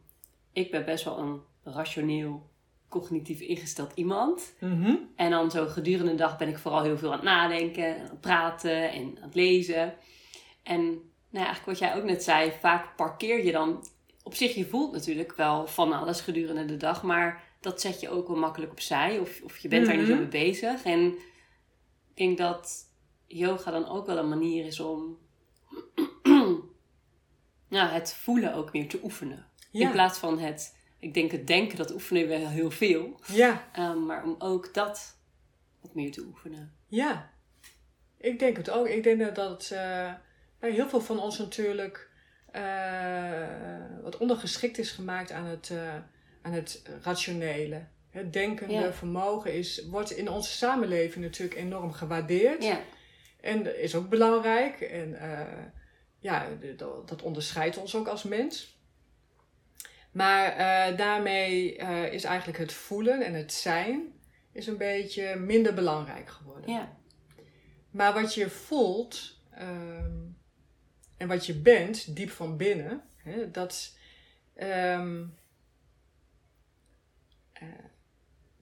ik 0.53 0.71
ben 0.71 0.85
best 0.85 1.05
wel 1.05 1.19
een 1.19 1.41
rationeel, 1.63 2.51
cognitief 2.89 3.41
ingesteld 3.41 3.93
iemand. 3.95 4.55
Mm-hmm. 4.61 5.11
En 5.17 5.31
dan 5.31 5.51
zo 5.51 5.67
gedurende 5.67 6.11
de 6.11 6.17
dag 6.17 6.39
ben 6.39 6.49
ik 6.49 6.59
vooral 6.59 6.83
heel 6.83 6.99
veel 6.99 7.09
aan 7.09 7.15
het 7.15 7.25
nadenken, 7.25 8.01
aan 8.01 8.09
het 8.11 8.21
praten 8.21 8.93
en 8.93 9.17
aan 9.17 9.23
het 9.23 9.35
lezen. 9.35 9.95
En 10.63 10.85
nou 11.31 11.45
ja, 11.45 11.45
eigenlijk 11.45 11.67
wat 11.67 11.79
jij 11.79 11.97
ook 11.97 12.05
net 12.05 12.23
zei, 12.23 12.53
vaak 12.61 12.97
parkeer 12.97 13.45
je 13.45 13.53
dan 13.53 13.87
op 14.29 14.35
zich, 14.35 14.55
je 14.55 14.67
voelt 14.67 14.93
natuurlijk 14.93 15.37
wel 15.37 15.67
van 15.67 15.93
alles 15.93 16.21
gedurende 16.21 16.65
de 16.65 16.77
dag, 16.77 17.03
maar 17.03 17.43
dat 17.61 17.81
zet 17.81 18.01
je 18.01 18.09
ook 18.09 18.29
wel 18.29 18.37
makkelijk 18.37 18.73
opzij 18.73 19.19
of, 19.19 19.41
of 19.43 19.59
je 19.59 19.69
bent 19.69 19.87
daar 19.87 19.97
niet 19.97 20.07
zo 20.07 20.15
mee 20.15 20.27
bezig. 20.27 20.83
En 20.83 21.07
ik 22.15 22.17
denk 22.17 22.39
dat 22.39 22.91
yoga 23.27 23.71
dan 23.71 23.89
ook 23.89 24.07
wel 24.07 24.19
een 24.19 24.29
manier 24.29 24.67
is 24.67 24.81
om 24.81 25.19
nou, 27.69 27.89
het 27.91 28.15
voelen 28.15 28.55
ook 28.55 28.73
meer 28.73 28.89
te 28.89 29.01
oefenen. 29.03 29.47
Ja. 29.71 29.87
In 29.87 29.93
plaats 29.93 30.19
van 30.19 30.39
het, 30.39 30.77
ik 30.99 31.15
denk 31.15 31.31
het 31.31 31.47
denken, 31.47 31.77
dat 31.77 31.93
oefenen 31.93 32.29
we 32.29 32.35
heel 32.35 32.71
veel. 32.71 33.21
Ja. 33.27 33.71
Um, 33.79 34.07
maar 34.07 34.25
om 34.25 34.35
ook 34.39 34.75
dat 34.75 35.19
wat 35.81 35.95
meer 35.95 36.13
te 36.13 36.25
oefenen. 36.27 36.75
Ja, 36.87 37.33
ik 38.17 38.39
denk 38.39 38.57
het 38.57 38.71
ook. 38.71 38.89
Ik 38.89 39.03
denk 39.03 39.35
dat 39.35 39.71
uh, 39.73 40.13
heel 40.59 40.89
veel 40.89 41.01
van 41.01 41.21
ons 41.21 41.39
natuurlijk 41.39 42.08
uh, 42.59 44.03
wat 44.03 44.17
ondergeschikt 44.17 44.79
is 44.79 44.91
gemaakt 44.91 45.33
aan 45.33 45.45
het, 45.45 45.69
uh, 45.73 45.95
aan 46.43 46.53
het 46.53 46.83
rationele. 47.03 47.87
Het 48.11 48.33
denkende 48.33 48.73
Ja. 48.73 48.93
vermogen 48.93 49.55
is, 49.55 49.87
wordt 49.87 50.11
in 50.11 50.31
onze 50.31 50.51
samenleving 50.51 51.25
natuurlijk 51.25 51.59
enorm 51.59 51.93
gewaardeerd. 51.93 52.65
Ja. 52.65 52.81
En 53.41 53.81
is 53.81 53.95
ook 53.95 54.09
belangrijk. 54.09 54.81
En 54.81 55.09
uh, 55.09 55.41
ja, 56.19 56.47
dat 57.07 57.23
onderscheidt 57.23 57.77
ons 57.77 57.95
ook 57.95 58.09
als 58.09 58.23
mens. 58.23 58.77
Maar 60.11 60.57
daarmee 60.97 61.75
is 62.11 62.25
eigenlijk 62.25 62.59
het 62.59 62.73
voelen 62.73 63.23
en 63.23 63.35
het 63.35 63.53
zijn 63.53 64.13
is 64.53 64.67
een 64.67 64.77
beetje 64.77 65.37
minder 65.37 65.75
belangrijk 65.75 66.29
geworden. 66.29 66.71
Ja. 66.71 66.97
Maar 67.91 68.13
wat 68.13 68.35
je 68.35 68.51
voelt 68.51 69.41
um, 69.61 70.38
en 71.19 71.29
wat 71.29 71.47
je 71.47 71.55
bent, 71.55 72.17
diep 72.17 72.31
van 72.31 72.57
binnen, 72.57 73.03
hè, 73.17 73.51
dat, 73.51 73.97
um, 74.61 75.35
uh, 77.63 77.69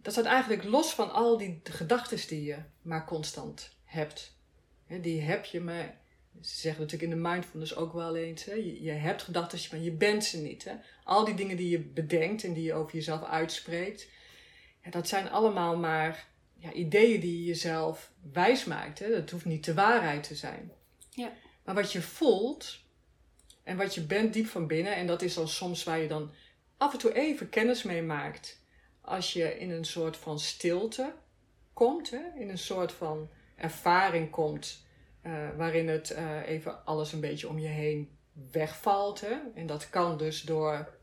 dat 0.03 0.13
staat 0.13 0.25
eigenlijk 0.25 0.65
los 0.65 0.95
van 0.95 1.13
al 1.13 1.39
die 1.39 1.61
gedachten 1.65 2.29
die 2.29 2.45
je 2.45 2.57
maar 2.83 3.07
constant 3.07 3.77
hebt. 3.85 4.37
Hè, 4.87 5.01
die 5.01 5.21
heb 5.21 5.45
je 5.45 5.61
maar 5.61 5.99
ze 6.43 6.61
zeggen 6.61 6.83
natuurlijk 6.83 7.13
in 7.13 7.23
de 7.23 7.29
mindfulness 7.29 7.77
ook 7.77 7.93
wel 7.93 8.17
eens, 8.17 8.45
hè, 8.45 8.55
je, 8.55 8.91
hebt 8.91 9.23
gedachten, 9.23 9.59
maar 9.71 9.81
je 9.81 9.93
bent 9.93 10.25
ze 10.25 10.39
niet. 10.39 10.65
Hè. 10.65 10.73
Al 11.05 11.25
die 11.25 11.35
dingen 11.35 11.57
die 11.57 11.69
je 11.69 11.81
bedenkt 11.81 12.45
en 12.45 12.53
die 12.53 12.65
je 12.65 12.75
over 12.75 12.95
jezelf 12.95 13.25
uitspreekt, 13.25 14.09
dat 14.91 15.09
zijn 15.09 15.31
allemaal 15.31 15.77
maar 15.77 16.27
ja, 16.59 16.73
ideeën 16.73 17.21
die 17.21 17.39
je 17.39 17.45
jezelf 17.45 18.13
wijs 18.33 18.65
maakt. 18.65 18.99
Hè. 18.99 19.11
Dat 19.11 19.31
hoeft 19.31 19.45
niet 19.45 19.65
de 19.65 19.75
waarheid 19.75 20.23
te 20.23 20.35
zijn. 20.35 20.73
Ja. 21.11 21.33
Maar 21.67 21.75
wat 21.75 21.93
je 21.93 22.03
voelt 22.03 22.81
en 23.63 23.77
wat 23.77 23.95
je 23.95 24.01
bent 24.01 24.33
diep 24.33 24.47
van 24.47 24.67
binnen, 24.67 24.95
en 24.95 25.07
dat 25.07 25.23
is 25.23 25.35
dan 25.35 25.49
soms 25.49 25.85
waar 25.85 25.99
je 25.99 26.09
dan 26.09 26.31
af 26.77 26.93
en 26.93 26.99
toe 26.99 27.13
even 27.13 27.49
kennis 27.49 27.83
mee 27.83 28.03
maakt. 28.03 28.61
Als 29.01 29.33
je 29.33 29.59
in 29.59 29.71
een 29.71 29.85
soort 29.85 30.17
van 30.17 30.39
stilte 30.39 31.15
komt, 31.73 32.11
hè, 32.11 32.41
in 32.41 32.49
een 32.49 32.59
soort 32.59 32.93
van 32.93 33.29
ervaring 33.57 34.31
komt 34.31 34.85
uh, 35.23 35.49
waarin 35.57 35.89
het 35.89 36.11
uh, 36.11 36.49
even 36.49 36.85
alles 36.85 37.13
een 37.13 37.21
beetje 37.21 37.49
om 37.49 37.59
je 37.59 37.69
heen 37.69 38.11
wegvalt. 38.51 39.21
Hè? 39.21 39.37
En 39.55 39.67
dat 39.67 39.91
kan 39.91 40.19
dus 40.19 40.43
door 40.43 40.95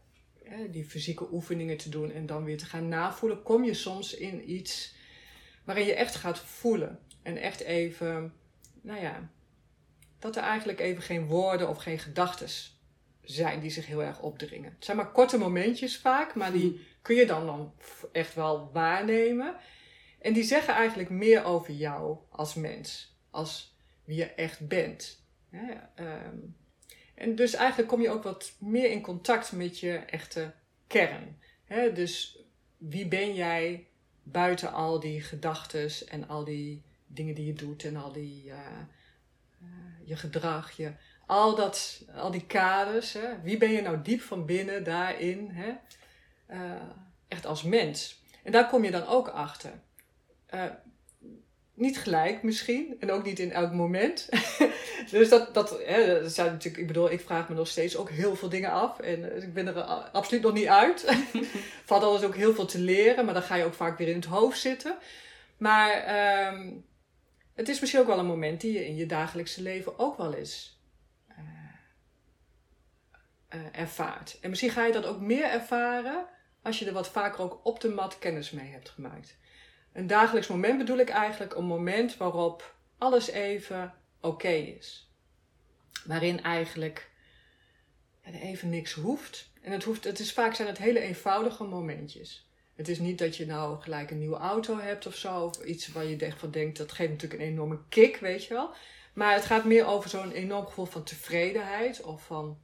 die 0.69 0.85
fysieke 0.85 1.27
oefeningen 1.31 1.77
te 1.77 1.89
doen 1.89 2.11
en 2.11 2.25
dan 2.25 2.43
weer 2.43 2.57
te 2.57 2.65
gaan 2.65 2.87
navoelen. 2.87 3.43
Kom 3.43 3.63
je 3.63 3.73
soms 3.73 4.15
in 4.15 4.51
iets 4.51 4.95
waarin 5.63 5.85
je 5.85 5.93
echt 5.93 6.15
gaat 6.15 6.39
voelen. 6.39 6.99
En 7.21 7.37
echt 7.37 7.59
even, 7.59 8.33
nou 8.81 9.01
ja, 9.01 9.29
dat 10.23 10.35
er 10.35 10.43
eigenlijk 10.43 10.79
even 10.79 11.03
geen 11.03 11.25
woorden 11.25 11.69
of 11.69 11.77
geen 11.77 11.99
gedachten 11.99 12.47
zijn 13.21 13.59
die 13.59 13.69
zich 13.69 13.85
heel 13.85 14.03
erg 14.03 14.21
opdringen. 14.21 14.73
Het 14.73 14.85
zijn 14.85 14.97
maar 14.97 15.11
korte 15.11 15.37
momentjes 15.37 15.97
vaak, 15.97 16.35
maar 16.35 16.51
die 16.51 16.69
hmm. 16.69 16.79
kun 17.01 17.15
je 17.15 17.25
dan, 17.25 17.45
dan 17.45 17.73
echt 18.11 18.35
wel 18.35 18.69
waarnemen. 18.73 19.55
En 20.21 20.33
die 20.33 20.43
zeggen 20.43 20.73
eigenlijk 20.73 21.09
meer 21.09 21.43
over 21.43 21.73
jou 21.73 22.17
als 22.29 22.53
mens. 22.53 23.17
Als 23.29 23.75
wie 24.03 24.17
je 24.17 24.25
echt 24.25 24.67
bent. 24.67 25.23
Ehm, 25.95 26.37
en 27.15 27.35
dus 27.35 27.53
eigenlijk 27.53 27.89
kom 27.89 28.01
je 28.01 28.09
ook 28.09 28.23
wat 28.23 28.55
meer 28.59 28.91
in 28.91 29.01
contact 29.01 29.51
met 29.51 29.79
je 29.79 29.95
echte 29.95 30.53
kern. 30.87 31.39
Dus 31.93 32.39
wie 32.77 33.07
ben 33.07 33.33
jij 33.33 33.87
buiten 34.23 34.73
al 34.73 34.99
die 34.99 35.21
gedachten 35.21 35.89
en 36.07 36.27
al 36.27 36.43
die 36.43 36.83
dingen 37.07 37.35
die 37.35 37.45
je 37.45 37.53
doet 37.53 37.83
en 37.83 37.95
al 37.95 38.11
die 38.11 38.45
uh, 38.45 38.57
je 40.05 40.15
gedrag, 40.15 40.71
je, 40.71 40.91
al, 41.25 41.55
dat, 41.55 42.01
al 42.15 42.31
die 42.31 42.45
kaders. 42.45 43.13
Hè? 43.13 43.41
Wie 43.43 43.57
ben 43.57 43.71
je 43.71 43.81
nou 43.81 44.01
diep 44.01 44.21
van 44.21 44.45
binnen 44.45 44.83
daarin? 44.83 45.49
Hè? 45.51 45.71
Uh, 46.51 46.81
echt 47.27 47.45
als 47.45 47.63
mens. 47.63 48.21
En 48.43 48.51
daar 48.51 48.69
kom 48.69 48.83
je 48.83 48.91
dan 48.91 49.07
ook 49.07 49.27
achter. 49.27 49.71
Niet 51.75 51.97
gelijk 51.97 52.43
misschien. 52.43 52.95
En 52.99 53.11
ook 53.11 53.23
niet 53.23 53.39
in 53.39 53.51
elk 53.51 53.71
moment. 53.71 54.29
dus 55.11 55.29
dat, 55.29 55.53
dat, 55.53 55.79
hè, 55.85 56.21
dat 56.21 56.31
zijn 56.31 56.51
natuurlijk, 56.51 56.81
ik 56.81 56.87
bedoel, 56.87 57.11
ik 57.11 57.21
vraag 57.21 57.49
me 57.49 57.55
nog 57.55 57.67
steeds 57.67 57.97
ook 57.97 58.09
heel 58.09 58.35
veel 58.35 58.49
dingen 58.49 58.71
af. 58.71 58.99
En 58.99 59.31
eh, 59.31 59.43
ik 59.43 59.53
ben 59.53 59.67
er 59.67 59.81
absoluut 59.83 60.43
nog 60.43 60.53
niet 60.53 60.67
uit. 60.67 61.05
Valt 61.85 62.03
altijd 62.03 62.25
ook 62.25 62.35
heel 62.35 62.53
veel 62.53 62.65
te 62.65 62.79
leren, 62.79 63.25
maar 63.25 63.33
dan 63.33 63.43
ga 63.43 63.55
je 63.55 63.63
ook 63.63 63.73
vaak 63.73 63.97
weer 63.97 64.07
in 64.07 64.15
het 64.15 64.25
hoofd 64.25 64.59
zitten. 64.59 64.97
Maar 65.57 66.53
um, 66.53 66.85
het 67.53 67.69
is 67.69 67.79
misschien 67.79 68.01
ook 68.01 68.07
wel 68.07 68.19
een 68.19 68.25
moment 68.25 68.61
die 68.61 68.71
je 68.71 68.85
in 68.85 68.95
je 68.95 69.05
dagelijkse 69.05 69.61
leven 69.61 69.99
ook 69.99 70.17
wel 70.17 70.33
eens 70.33 70.81
uh, 71.29 71.37
uh, 73.55 73.61
ervaart. 73.71 74.37
En 74.41 74.49
misschien 74.49 74.69
ga 74.69 74.85
je 74.85 74.93
dat 74.93 75.05
ook 75.05 75.19
meer 75.19 75.45
ervaren 75.45 76.25
als 76.61 76.79
je 76.79 76.85
er 76.85 76.93
wat 76.93 77.09
vaker 77.09 77.43
ook 77.43 77.59
op 77.63 77.79
de 77.79 77.89
mat 77.89 78.19
kennis 78.19 78.51
mee 78.51 78.71
hebt 78.71 78.89
gemaakt. 78.89 79.37
Een 79.93 80.07
dagelijks 80.07 80.47
moment 80.47 80.77
bedoel 80.77 80.97
ik 80.97 81.09
eigenlijk 81.09 81.55
een 81.55 81.65
moment 81.65 82.17
waarop 82.17 82.75
alles 82.97 83.29
even 83.29 83.93
oké 84.21 84.47
is. 84.47 85.11
Waarin 86.05 86.43
eigenlijk 86.43 87.11
er 88.21 88.33
even 88.33 88.69
niks 88.69 88.93
hoeft. 88.93 89.51
En 89.61 89.71
het, 89.71 89.83
hoeft, 89.83 90.03
het 90.03 90.19
is 90.19 90.33
vaak 90.33 90.55
zijn 90.55 90.67
het 90.67 90.77
hele 90.77 90.99
eenvoudige 90.99 91.63
momentjes. 91.63 92.47
Het 92.75 92.87
is 92.87 92.99
niet 92.99 93.17
dat 93.17 93.35
je 93.35 93.45
nou 93.45 93.81
gelijk 93.81 94.11
een 94.11 94.19
nieuwe 94.19 94.37
auto 94.37 94.79
hebt 94.79 95.05
of 95.05 95.15
zo. 95.15 95.39
Of 95.39 95.63
iets 95.63 95.87
waar 95.87 96.05
je 96.05 96.17
echt 96.17 96.39
van 96.39 96.51
denkt, 96.51 96.77
dat 96.77 96.91
geeft 96.91 97.11
natuurlijk 97.11 97.41
een 97.41 97.47
enorme 97.47 97.79
kick, 97.89 98.17
weet 98.17 98.45
je 98.45 98.53
wel. 98.53 98.69
Maar 99.13 99.33
het 99.33 99.45
gaat 99.45 99.65
meer 99.65 99.85
over 99.85 100.09
zo'n 100.09 100.31
enorm 100.31 100.65
gevoel 100.65 100.85
van 100.85 101.03
tevredenheid. 101.03 102.01
Of 102.01 102.25
van, 102.25 102.59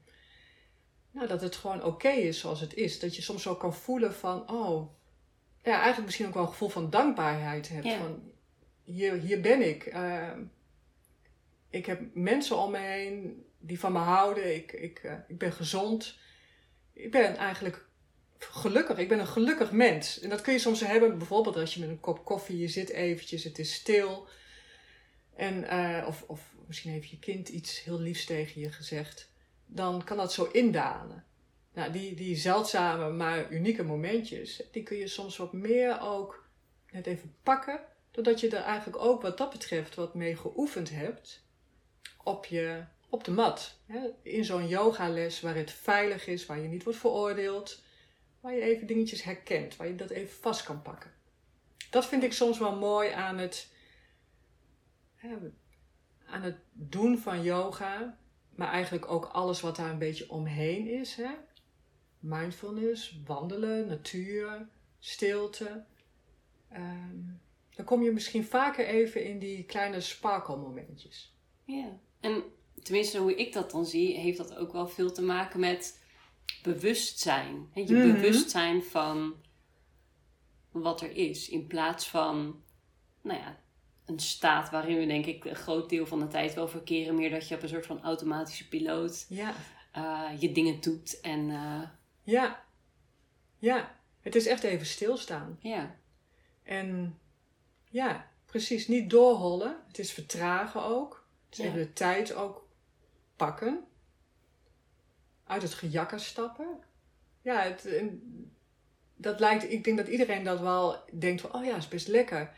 nou, 1.12 1.28
dat 1.28 1.42
het 1.42 1.56
gewoon 1.56 1.84
oké 1.84 2.10
is 2.10 2.40
zoals 2.40 2.60
het 2.60 2.74
is. 2.74 3.00
Dat 3.00 3.16
je 3.16 3.22
soms 3.22 3.42
zo 3.42 3.56
kan 3.56 3.74
voelen 3.74 4.14
van, 4.14 4.50
oh, 4.50 4.92
ja, 5.64 5.74
eigenlijk 5.74 6.06
misschien 6.06 6.28
ook 6.28 6.34
wel 6.34 6.44
een 6.44 6.50
gevoel 6.50 6.70
van 6.70 6.90
dankbaarheid 6.90 7.70
hebt. 7.70 7.88
Van, 7.88 8.32
hier, 8.84 9.14
hier 9.14 9.42
ben 9.42 9.70
ik. 9.70 9.94
Uh, 9.94 10.32
ik 11.70 11.86
heb 11.86 12.02
mensen 12.14 12.58
om 12.58 12.72
me 12.72 12.78
heen 12.78 13.46
die 13.60 13.80
van 13.80 13.92
me 13.92 14.00
houden. 14.00 14.56
Ik, 14.56 14.72
ik, 14.72 15.04
uh, 15.04 15.14
ik 15.28 15.38
ben 15.38 15.52
gezond. 15.52 16.18
Ik 16.94 17.12
ben 17.12 17.36
eigenlijk 17.36 17.89
gelukkig. 18.40 18.98
Ik 18.98 19.08
ben 19.08 19.20
een 19.20 19.28
gelukkig 19.28 19.72
mens. 19.72 20.20
En 20.20 20.30
dat 20.30 20.42
kun 20.42 20.54
je 20.54 20.60
soms 20.60 20.80
hebben, 20.80 21.18
bijvoorbeeld 21.18 21.56
als 21.56 21.74
je 21.74 21.80
met 21.80 21.90
een 21.90 22.00
kop 22.00 22.26
koffie, 22.26 22.60
je 22.60 22.68
zit 22.68 22.90
eventjes, 22.90 23.44
het 23.44 23.60
is 23.60 23.74
stil. 23.74 24.28
En, 25.36 25.64
uh, 25.64 26.06
of, 26.08 26.24
of 26.28 26.54
misschien 26.68 26.92
heeft 26.92 27.10
je 27.10 27.20
kind 27.20 27.50
iets 27.50 27.84
heel 27.84 28.00
liefs 28.00 28.26
tegen 28.26 28.62
je 28.62 28.72
gezegd. 28.72 29.32
Dan 29.66 30.04
kan 30.04 30.18
dat 30.18 30.34
zo 30.34 30.50
indalen. 30.52 31.24
Nou, 31.74 31.92
die, 31.92 32.16
die 32.16 32.36
zeldzame, 32.36 33.10
maar 33.10 33.52
unieke 33.52 33.84
momentjes, 33.84 34.62
die 34.72 34.84
kun 34.84 34.98
je 34.98 35.08
soms 35.08 35.38
wat 35.38 35.54
meer 35.54 36.02
ook 36.02 36.48
net 36.92 37.06
even 37.06 37.36
pakken. 37.44 37.80
Doordat 38.12 38.40
je 38.40 38.50
er 38.50 38.64
eigenlijk 38.64 39.04
ook 39.04 39.22
wat 39.22 39.38
dat 39.38 39.50
betreft 39.50 39.96
wat 39.96 40.14
mee 40.16 40.36
geoefend 40.36 40.90
hebt 40.90 41.44
op, 42.24 42.46
je, 42.46 42.84
op 43.10 43.24
de 43.24 43.32
mat. 43.32 43.76
In 44.22 44.46
zo'n 44.46 44.68
yogales 44.68 45.42
waar 45.42 45.56
het 45.56 45.72
veilig 45.72 46.28
is, 46.28 46.46
waar 46.46 46.60
je 46.60 46.68
niet 46.68 46.84
wordt 46.84 47.00
veroordeeld. 47.00 47.82
Waar 48.40 48.54
je 48.54 48.62
even 48.62 48.88
dingetjes 48.88 49.24
herkent, 49.24 49.76
waar 49.76 49.88
je 49.88 49.96
dat 49.96 50.10
even 50.10 50.42
vast 50.42 50.64
kan 50.64 50.82
pakken. 50.82 51.12
Dat 51.90 52.06
vind 52.06 52.24
ik 52.24 52.34
soms 52.34 52.60
wel 52.60 52.76
mooi 52.76 53.12
aan 53.12 53.38
het, 53.38 53.74
aan 56.26 56.42
het 56.42 56.58
doen 56.72 57.18
van 57.18 57.44
yoga. 57.44 58.18
Maar 58.56 58.72
eigenlijk 58.72 59.12
ook 59.12 59.26
alles 59.26 59.62
wat 59.62 59.76
daar 59.76 59.90
een 59.90 59.98
beetje 59.98 60.30
omheen 60.30 60.88
is. 60.88 61.16
Hè? 61.16 61.32
mindfulness, 62.20 63.22
wandelen, 63.26 63.88
natuur, 63.88 64.68
stilte. 65.00 65.84
Um, 66.74 67.42
dan 67.76 67.86
kom 67.86 68.04
je 68.04 68.12
misschien 68.12 68.44
vaker 68.46 68.88
even 68.88 69.24
in 69.24 69.40
die 69.40 69.64
kleine 69.64 70.02
sparkle 70.02 70.58
momentjes. 70.58 71.34
Ja, 71.64 72.00
en 72.20 72.44
tenminste 72.84 73.18
hoe 73.18 73.36
ik 73.36 73.54
dat 73.54 73.72
dan 73.72 73.86
zie, 73.86 74.18
heeft 74.18 74.38
dat 74.38 74.56
ook 74.56 74.72
wel 74.72 74.88
veel 74.88 75.12
te 75.12 75.22
maken 75.22 75.60
met 75.60 76.00
bewustzijn. 76.64 77.70
Je 77.74 77.94
mm 77.94 78.14
bewustzijn 78.14 78.84
van 78.84 79.36
wat 80.72 81.02
er 81.02 81.16
is. 81.16 81.50
In 81.50 81.68
plaats 81.68 82.08
van, 82.08 82.64
nou 83.22 83.40
ja, 83.40 83.60
een 84.06 84.20
staat 84.20 84.70
waarin 84.70 84.98
we 84.98 85.06
denk 85.06 85.26
ik 85.26 85.46
een 85.46 85.56
groot 85.56 85.90
deel 85.90 86.06
van 86.06 86.20
de 86.20 86.28
tijd 86.28 86.54
wel 86.54 86.68
verkeren. 86.68 87.16
Meer 87.16 87.30
dat 87.30 87.48
je 87.48 87.56
op 87.56 87.62
een 87.62 87.70
soort 87.70 87.86
van 87.86 88.04
automatische 88.04 88.68
piloot 88.68 89.26
ja. 89.30 89.54
uh, 89.98 90.42
je 90.42 90.52
dingen 90.52 90.82
doet 90.82 91.20
en... 91.20 91.50
Uh, 91.50 91.82
ja, 92.24 92.64
ja. 93.58 93.98
Het 94.22 94.36
is 94.36 94.48
echt 94.48 94.64
even 94.64 94.86
stilstaan. 94.86 95.58
Ja. 95.62 95.96
En 96.64 97.20
ja, 97.90 98.32
precies. 98.46 98.88
Niet 98.88 99.10
doorhollen. 99.10 99.84
Het 99.88 100.00
is 100.00 100.12
vertragen 100.12 100.84
ook. 100.84 101.28
Het 101.50 101.60
is 101.60 101.66
even 101.66 101.80
de 101.80 101.94
tijd 101.94 102.34
ook 102.34 102.68
pakken. 103.36 103.84
Uit 105.50 105.62
het 105.62 105.74
gejakker 105.74 106.20
stappen. 106.20 106.80
Ja, 107.42 107.62
het, 107.62 107.90
dat 109.16 109.40
lijkt, 109.40 109.72
ik 109.72 109.84
denk 109.84 109.98
dat 109.98 110.08
iedereen 110.08 110.44
dat 110.44 110.60
wel 110.60 111.04
denkt 111.20 111.42
van, 111.42 111.54
oh 111.54 111.66
ja, 111.66 111.76
is 111.76 111.88
best 111.88 112.08
lekker. 112.08 112.58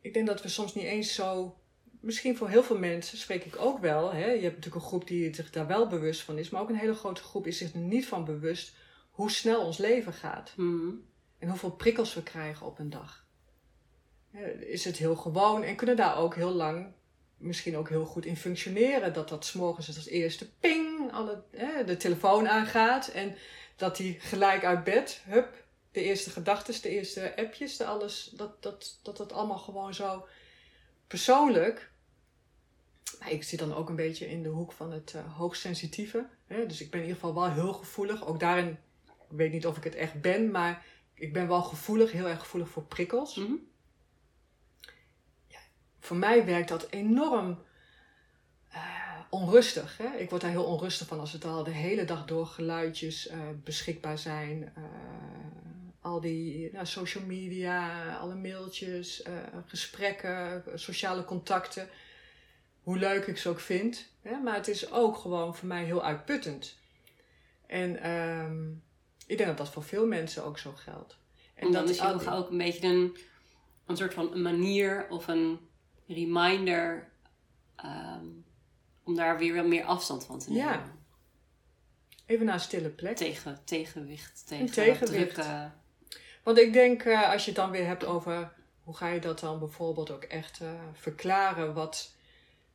Ik 0.00 0.14
denk 0.14 0.26
dat 0.26 0.42
we 0.42 0.48
soms 0.48 0.74
niet 0.74 0.84
eens 0.84 1.14
zo 1.14 1.58
misschien 2.00 2.36
voor 2.36 2.48
heel 2.48 2.62
veel 2.62 2.78
mensen 2.78 3.18
spreek 3.18 3.44
ik 3.44 3.56
ook 3.58 3.78
wel. 3.78 4.12
Hè? 4.12 4.26
Je 4.26 4.42
hebt 4.42 4.54
natuurlijk 4.54 4.74
een 4.74 4.88
groep 4.88 5.06
die 5.06 5.34
zich 5.34 5.50
daar 5.50 5.66
wel 5.66 5.86
bewust 5.86 6.20
van 6.20 6.38
is, 6.38 6.50
maar 6.50 6.60
ook 6.60 6.68
een 6.68 6.76
hele 6.76 6.94
grote 6.94 7.22
groep 7.22 7.46
is 7.46 7.58
zich 7.58 7.72
er 7.72 7.78
niet 7.78 8.06
van 8.06 8.24
bewust 8.24 8.76
hoe 9.10 9.30
snel 9.30 9.64
ons 9.64 9.78
leven 9.78 10.12
gaat. 10.12 10.52
Hmm. 10.54 11.04
En 11.38 11.48
hoeveel 11.48 11.72
prikkels 11.72 12.14
we 12.14 12.22
krijgen 12.22 12.66
op 12.66 12.78
een 12.78 12.90
dag. 12.90 13.26
Is 14.60 14.84
het 14.84 14.96
heel 14.96 15.16
gewoon 15.16 15.62
en 15.62 15.76
kunnen 15.76 15.96
daar 15.96 16.16
ook 16.16 16.34
heel 16.34 16.52
lang 16.52 16.92
misschien 17.36 17.76
ook 17.76 17.88
heel 17.88 18.04
goed 18.04 18.24
in 18.24 18.36
functioneren. 18.36 19.12
Dat 19.12 19.28
dat 19.28 19.44
s'morgens 19.44 19.86
als 19.86 20.06
eerste 20.06 20.50
ping, 20.60 21.12
alle, 21.12 21.42
hè, 21.50 21.84
de 21.84 21.96
telefoon 21.96 22.48
aangaat. 22.48 23.08
En 23.08 23.36
dat 23.76 23.96
die 23.96 24.20
gelijk 24.20 24.64
uit 24.64 24.84
bed, 24.84 25.22
hup, 25.24 25.64
de 25.90 26.02
eerste 26.02 26.30
gedachten, 26.30 26.82
de 26.82 26.88
eerste 26.88 27.36
appjes, 27.36 27.76
de 27.76 27.84
alles, 27.84 28.32
dat, 28.36 28.62
dat, 28.62 28.98
dat 29.02 29.16
dat 29.16 29.32
allemaal 29.32 29.58
gewoon 29.58 29.94
zo 29.94 30.26
persoonlijk. 31.06 31.90
Maar 33.18 33.30
ik 33.30 33.42
zit 33.42 33.58
dan 33.58 33.74
ook 33.74 33.88
een 33.88 33.96
beetje 33.96 34.30
in 34.30 34.42
de 34.42 34.48
hoek 34.48 34.72
van 34.72 34.92
het 34.92 35.12
uh, 35.16 35.36
hoogsensitieve. 35.36 36.26
Hè? 36.46 36.66
Dus 36.66 36.80
ik 36.80 36.90
ben 36.90 37.00
in 37.00 37.06
ieder 37.06 37.20
geval 37.20 37.42
wel 37.42 37.52
heel 37.52 37.72
gevoelig. 37.72 38.26
Ook 38.26 38.40
daarin, 38.40 38.78
ik 39.06 39.36
weet 39.36 39.52
niet 39.52 39.66
of 39.66 39.76
ik 39.76 39.84
het 39.84 39.94
echt 39.94 40.20
ben, 40.20 40.50
maar 40.50 40.84
ik 41.14 41.32
ben 41.32 41.48
wel 41.48 41.62
gevoelig, 41.62 42.12
heel 42.12 42.28
erg 42.28 42.40
gevoelig 42.40 42.68
voor 42.68 42.84
prikkels. 42.84 43.36
Mhm. 43.36 43.52
Voor 46.06 46.16
mij 46.16 46.44
werkt 46.44 46.68
dat 46.68 46.86
enorm 46.90 47.64
uh, 48.72 48.78
onrustig. 49.30 49.96
Hè? 49.96 50.16
Ik 50.16 50.30
word 50.30 50.42
daar 50.42 50.50
heel 50.50 50.64
onrustig 50.64 51.06
van 51.06 51.20
als 51.20 51.32
het 51.32 51.44
al 51.44 51.64
de 51.64 51.70
hele 51.70 52.04
dag 52.04 52.24
door 52.24 52.46
geluidjes 52.46 53.30
uh, 53.30 53.38
beschikbaar 53.64 54.18
zijn. 54.18 54.72
al 56.00 56.20
die 56.20 56.72
nou, 56.72 56.86
social 56.86 57.24
media, 57.24 58.14
alle 58.16 58.34
mailtjes, 58.34 59.22
gesprekken, 59.66 60.62
sociale 60.74 61.24
contacten. 61.24 61.88
Hoe 62.82 62.98
leuk 62.98 63.26
ik 63.26 63.38
ze 63.38 63.48
ook 63.48 63.60
vind. 63.60 64.08
Hè? 64.22 64.38
Maar 64.38 64.54
het 64.54 64.68
is 64.68 64.90
ook 64.90 65.16
gewoon 65.16 65.56
voor 65.56 65.68
mij 65.68 65.84
heel 65.84 66.04
uitputtend. 66.04 66.78
En 67.66 68.10
um, 68.10 68.82
ik 69.26 69.36
denk 69.36 69.48
dat 69.48 69.58
dat 69.58 69.68
voor 69.68 69.82
veel 69.82 70.06
mensen 70.06 70.44
ook 70.44 70.58
zo 70.58 70.72
geldt. 70.72 71.16
En, 71.54 71.72
dan 71.72 71.88
is 71.88 71.98
yoga 71.98 72.34
ook 72.34 72.50
een 72.50 72.58
beetje 72.58 72.88
een, 72.88 73.16
een 73.86 73.96
soort 73.96 74.14
van 74.14 74.32
een 74.32 74.42
manier 74.42 75.06
of 75.08 75.28
een 75.28 75.58
reminder 76.06 77.08
um, 77.84 78.44
om 79.02 79.14
daar 79.14 79.38
weer 79.38 79.52
wel 79.52 79.66
meer 79.66 79.84
afstand 79.84 80.24
van 80.24 80.38
te 80.38 80.50
nemen. 80.50 80.66
Ja. 80.66 80.94
Even 82.26 82.46
naar 82.46 82.54
een 82.54 82.60
stille 82.60 82.88
plek. 82.88 83.16
Tegen, 83.16 83.60
tegenwicht. 83.64 84.46
Tegen 84.46 84.64
een 84.64 84.70
tegenwicht. 84.72 85.46
Want 86.42 86.58
ik 86.58 86.72
denk, 86.72 87.04
uh, 87.04 87.32
als 87.32 87.44
je 87.44 87.50
het 87.50 87.60
dan 87.60 87.70
weer 87.70 87.86
hebt 87.86 88.04
over 88.04 88.52
hoe 88.82 88.96
ga 88.96 89.08
je 89.08 89.20
dat 89.20 89.40
dan 89.40 89.58
bijvoorbeeld 89.58 90.10
ook 90.10 90.22
echt 90.22 90.60
uh, 90.62 90.68
verklaren 90.92 91.74
wat 91.74 92.14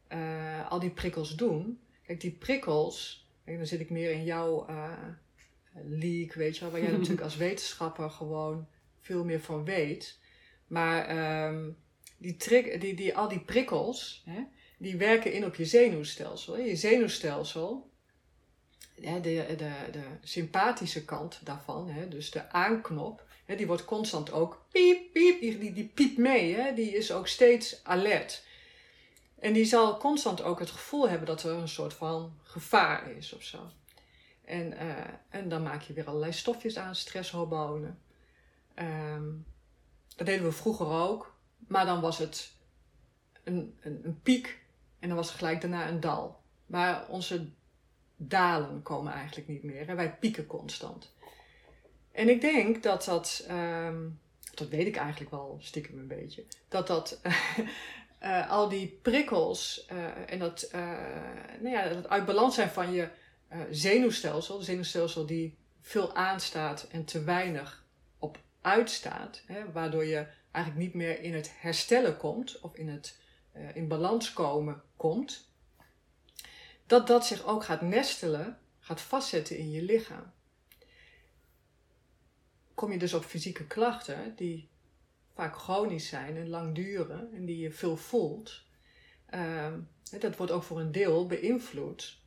uh, 0.09 0.71
al 0.71 0.79
die 0.79 0.89
prikkels 0.89 1.35
doen. 1.35 1.79
Kijk, 2.05 2.21
die 2.21 2.31
prikkels, 2.31 3.27
dan 3.45 3.65
zit 3.65 3.79
ik 3.79 3.89
meer 3.89 4.11
in 4.11 4.23
jouw 4.23 4.65
leak, 5.73 6.33
weet 6.33 6.55
je 6.55 6.61
wel, 6.61 6.71
waar 6.71 6.81
jij 6.81 6.91
natuurlijk 6.97 7.21
als 7.21 7.35
wetenschapper 7.35 8.09
gewoon 8.09 8.67
veel 8.99 9.23
meer 9.23 9.41
van 9.41 9.65
weet. 9.65 10.19
Maar 10.67 11.47
um, 11.47 11.77
die, 12.21 12.37
die, 12.79 12.93
die, 12.95 13.17
al 13.17 13.27
die 13.27 13.39
prikkels, 13.39 14.23
hè, 14.25 14.43
die 14.77 14.97
werken 14.97 15.33
in 15.33 15.45
op 15.45 15.55
je 15.55 15.65
zenuwstelsel. 15.65 16.57
Je 16.57 16.75
zenuwstelsel, 16.75 17.89
hè, 19.01 19.21
de, 19.21 19.45
de, 19.57 19.71
de 19.91 20.03
sympathische 20.21 21.05
kant 21.05 21.39
daarvan, 21.43 21.89
hè, 21.89 22.07
dus 22.07 22.31
de 22.31 22.49
aanknop, 22.49 23.25
hè, 23.45 23.55
die 23.55 23.67
wordt 23.67 23.85
constant 23.85 24.31
ook 24.31 24.65
piep, 24.71 25.13
piep, 25.13 25.39
die, 25.39 25.57
die, 25.57 25.73
die 25.73 25.91
piept 25.93 26.17
mee, 26.17 26.55
hè, 26.55 26.73
die 26.73 26.91
is 26.95 27.11
ook 27.11 27.27
steeds 27.27 27.83
alert. 27.83 28.43
En 29.39 29.53
die 29.53 29.65
zal 29.65 29.97
constant 29.97 30.41
ook 30.41 30.59
het 30.59 30.69
gevoel 30.69 31.09
hebben 31.09 31.27
dat 31.27 31.43
er 31.43 31.51
een 31.51 31.67
soort 31.67 31.93
van 31.93 32.33
gevaar 32.43 33.11
is 33.11 33.33
of 33.33 33.43
zo. 33.43 33.71
En, 34.45 34.73
uh, 34.73 34.97
en 35.29 35.49
dan 35.49 35.63
maak 35.63 35.81
je 35.81 35.93
weer 35.93 36.07
allerlei 36.07 36.33
stofjes 36.33 36.77
aan, 36.77 36.95
stresshormonen. 36.95 37.99
Um, 38.75 39.45
dat 40.15 40.25
deden 40.25 40.45
we 40.45 40.51
vroeger 40.51 40.87
ook. 40.87 41.30
Maar 41.67 41.85
dan 41.85 42.01
was 42.01 42.17
het 42.17 42.55
een, 43.43 43.77
een, 43.81 44.01
een, 44.03 44.21
piek 44.21 44.59
en 44.99 45.07
dan 45.07 45.17
was 45.17 45.27
het 45.27 45.37
gelijk 45.37 45.61
daarna 45.61 45.87
een 45.87 45.99
dal. 45.99 46.41
Maar 46.65 47.07
onze 47.07 47.49
dalen 48.15 48.81
komen 48.81 49.13
eigenlijk 49.13 49.47
niet 49.47 49.63
meer. 49.63 49.87
Hè? 49.87 49.95
Wij 49.95 50.15
pieken 50.15 50.47
constant. 50.47 51.13
En 52.11 52.29
ik 52.29 52.41
denk 52.41 52.83
dat 52.83 53.05
dat, 53.05 53.47
um, 53.51 54.19
dat 54.53 54.67
weet 54.67 54.87
ik 54.87 54.95
eigenlijk 54.95 55.31
wel 55.31 55.57
stiekem 55.61 55.97
een 55.97 56.07
beetje, 56.07 56.45
dat 56.67 56.87
dat 56.87 57.21
uh, 58.21 58.49
al 58.57 58.69
die 58.69 58.99
prikkels 59.01 59.87
uh, 59.91 60.31
en 60.31 60.39
dat, 60.39 60.69
nou 61.59 61.69
ja, 61.69 61.89
dat 61.89 62.09
uit 62.09 62.25
balans 62.25 62.55
zijn 62.55 62.69
van 62.69 62.91
je 62.91 63.09
zenuwstelsel, 63.69 64.57
een 64.57 64.63
zenuwstelsel 64.63 65.25
die 65.25 65.57
veel 65.81 66.15
aanstaat 66.15 66.87
en 66.91 67.05
te 67.05 67.23
weinig 67.23 67.85
op 68.19 68.39
uitstaat, 68.61 69.43
hè, 69.45 69.71
waardoor 69.71 70.05
je 70.05 70.27
eigenlijk 70.51 70.85
niet 70.85 70.95
meer 70.95 71.21
in 71.21 71.33
het 71.33 71.51
herstellen 71.59 72.17
komt 72.17 72.59
of 72.59 72.75
in 72.75 72.87
het 72.89 73.19
uh, 73.55 73.75
in 73.75 73.87
balans 73.87 74.33
komen 74.33 74.81
komt, 74.95 75.49
dat 76.85 77.07
dat 77.07 77.25
zich 77.25 77.45
ook 77.45 77.63
gaat 77.63 77.81
nestelen, 77.81 78.59
gaat 78.79 79.01
vastzetten 79.01 79.57
in 79.57 79.71
je 79.71 79.81
lichaam. 79.81 80.31
Kom 82.73 82.91
je 82.91 82.97
dus 82.97 83.13
op 83.13 83.23
fysieke 83.23 83.67
klachten 83.67 84.35
die 84.35 84.69
vaak 85.33 85.55
chronisch 85.55 86.07
zijn 86.07 86.37
en 86.37 86.49
lang 86.49 86.75
duren 86.75 87.33
en 87.33 87.45
die 87.45 87.57
je 87.57 87.71
veel 87.71 87.97
voelt, 87.97 88.63
uh, 89.33 89.73
dat 90.19 90.37
wordt 90.37 90.51
ook 90.51 90.63
voor 90.63 90.79
een 90.79 90.91
deel 90.91 91.27
beïnvloed 91.27 92.19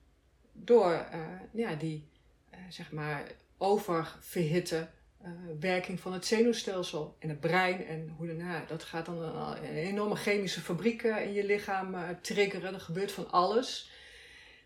door 0.53 1.09
uh, 1.13 1.41
ja, 1.53 1.75
die 1.75 2.09
uh, 2.55 2.59
zeg 2.69 2.93
maar 2.93 3.33
oververhitte 3.59 4.91
uh, 5.25 5.31
werking 5.61 6.01
van 6.01 6.13
het 6.13 6.27
zenuwstelsel 6.27 7.17
en 7.19 7.29
het 7.29 7.41
brein. 7.41 7.87
En 7.87 8.15
hoe 8.17 8.33
nou, 8.33 8.67
dat 8.67 8.83
gaat 8.83 9.07
dan 9.07 9.23
een, 9.23 9.63
enorme 9.65 10.17
chemische 10.17 10.61
fabriek 10.61 11.03
in 11.03 11.33
je 11.33 11.45
lichaam 11.45 11.97
triggeren. 12.21 12.75
Er 12.75 12.81
gebeurt 12.81 13.13
van 13.13 13.31
alles. 13.31 13.91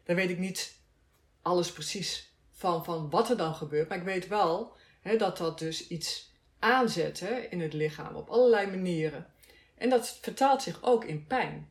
Daar 0.05 0.17
weet 0.17 0.31
ik 0.31 0.39
niet 0.39 0.81
alles 1.43 1.73
precies 1.73 2.33
van, 2.53 2.85
van 2.85 3.11
wat 3.11 3.31
er 3.31 3.37
dan 3.37 3.55
gebeurt. 3.55 3.89
Maar 3.89 3.99
ik 3.99 4.05
weet 4.05 4.29
wel 4.29 4.77
hè, 5.01 5.17
dat 5.17 5.37
dat 5.37 5.59
dus 5.59 5.89
iets 5.89 6.33
aanzet 6.59 7.21
hè, 7.21 7.35
in 7.35 7.61
het 7.61 7.73
lichaam 7.73 8.15
op 8.15 8.29
allerlei 8.29 8.67
manieren. 8.67 9.27
En 9.75 9.91
dat 9.91 10.19
vertaalt 10.23 10.63
zich 10.63 10.83
ook 10.83 11.05
in 11.05 11.27
pijn. 11.27 11.71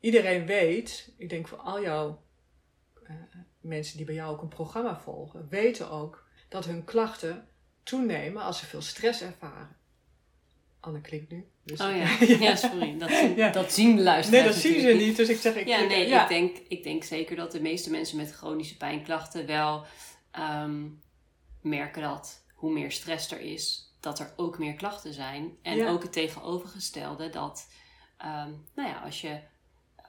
Iedereen 0.00 0.46
weet, 0.46 1.12
ik 1.16 1.28
denk 1.28 1.48
voor 1.48 1.58
al 1.58 1.82
jouw 1.82 2.22
uh, 3.02 3.16
mensen 3.60 3.96
die 3.96 4.06
bij 4.06 4.14
jou 4.14 4.32
ook 4.32 4.42
een 4.42 4.48
programma 4.48 5.00
volgen, 5.00 5.48
weten 5.48 5.90
ook 5.90 6.26
dat 6.48 6.64
hun 6.64 6.84
klachten 6.84 7.48
toenemen 7.84 8.42
als 8.42 8.58
ze 8.58 8.66
veel 8.66 8.82
stress 8.82 9.22
ervaren. 9.22 9.76
Anne 10.80 11.00
klinkt 11.00 11.30
nu. 11.30 11.48
Dus 11.64 11.80
oh 11.80 11.96
ja. 11.96 12.24
ja, 12.46 12.56
sorry. 12.56 12.98
Dat 12.98 13.10
zien, 13.10 13.36
ja. 13.36 13.50
dat 13.50 13.72
zien 13.72 14.02
luisteraars 14.02 14.44
Nee, 14.44 14.52
dat 14.52 14.62
zien 14.62 14.80
ze 14.80 15.04
niet. 15.04 15.16
Dus 15.16 15.28
ik 15.28 15.40
zeg... 15.40 15.54
Ik, 15.54 15.66
ja, 15.66 15.80
nee. 15.80 16.06
Ik, 16.06 16.28
denk, 16.28 16.56
ik 16.68 16.82
denk 16.82 17.04
zeker 17.04 17.36
dat 17.36 17.52
de 17.52 17.60
meeste 17.60 17.90
mensen 17.90 18.16
met 18.16 18.32
chronische 18.32 18.76
pijnklachten 18.76 19.46
wel 19.46 19.84
um, 20.38 21.02
merken 21.60 22.02
dat 22.02 22.44
hoe 22.54 22.72
meer 22.72 22.92
stress 22.92 23.30
er 23.30 23.40
is, 23.40 23.94
dat 24.00 24.18
er 24.18 24.32
ook 24.36 24.58
meer 24.58 24.74
klachten 24.74 25.12
zijn. 25.12 25.56
En 25.62 25.86
ook 25.86 26.02
het 26.02 26.12
tegenovergestelde 26.12 27.28
dat, 27.28 27.68
um, 28.18 28.64
nou 28.74 28.88
ja, 28.88 29.00
als 29.04 29.20
je 29.20 29.40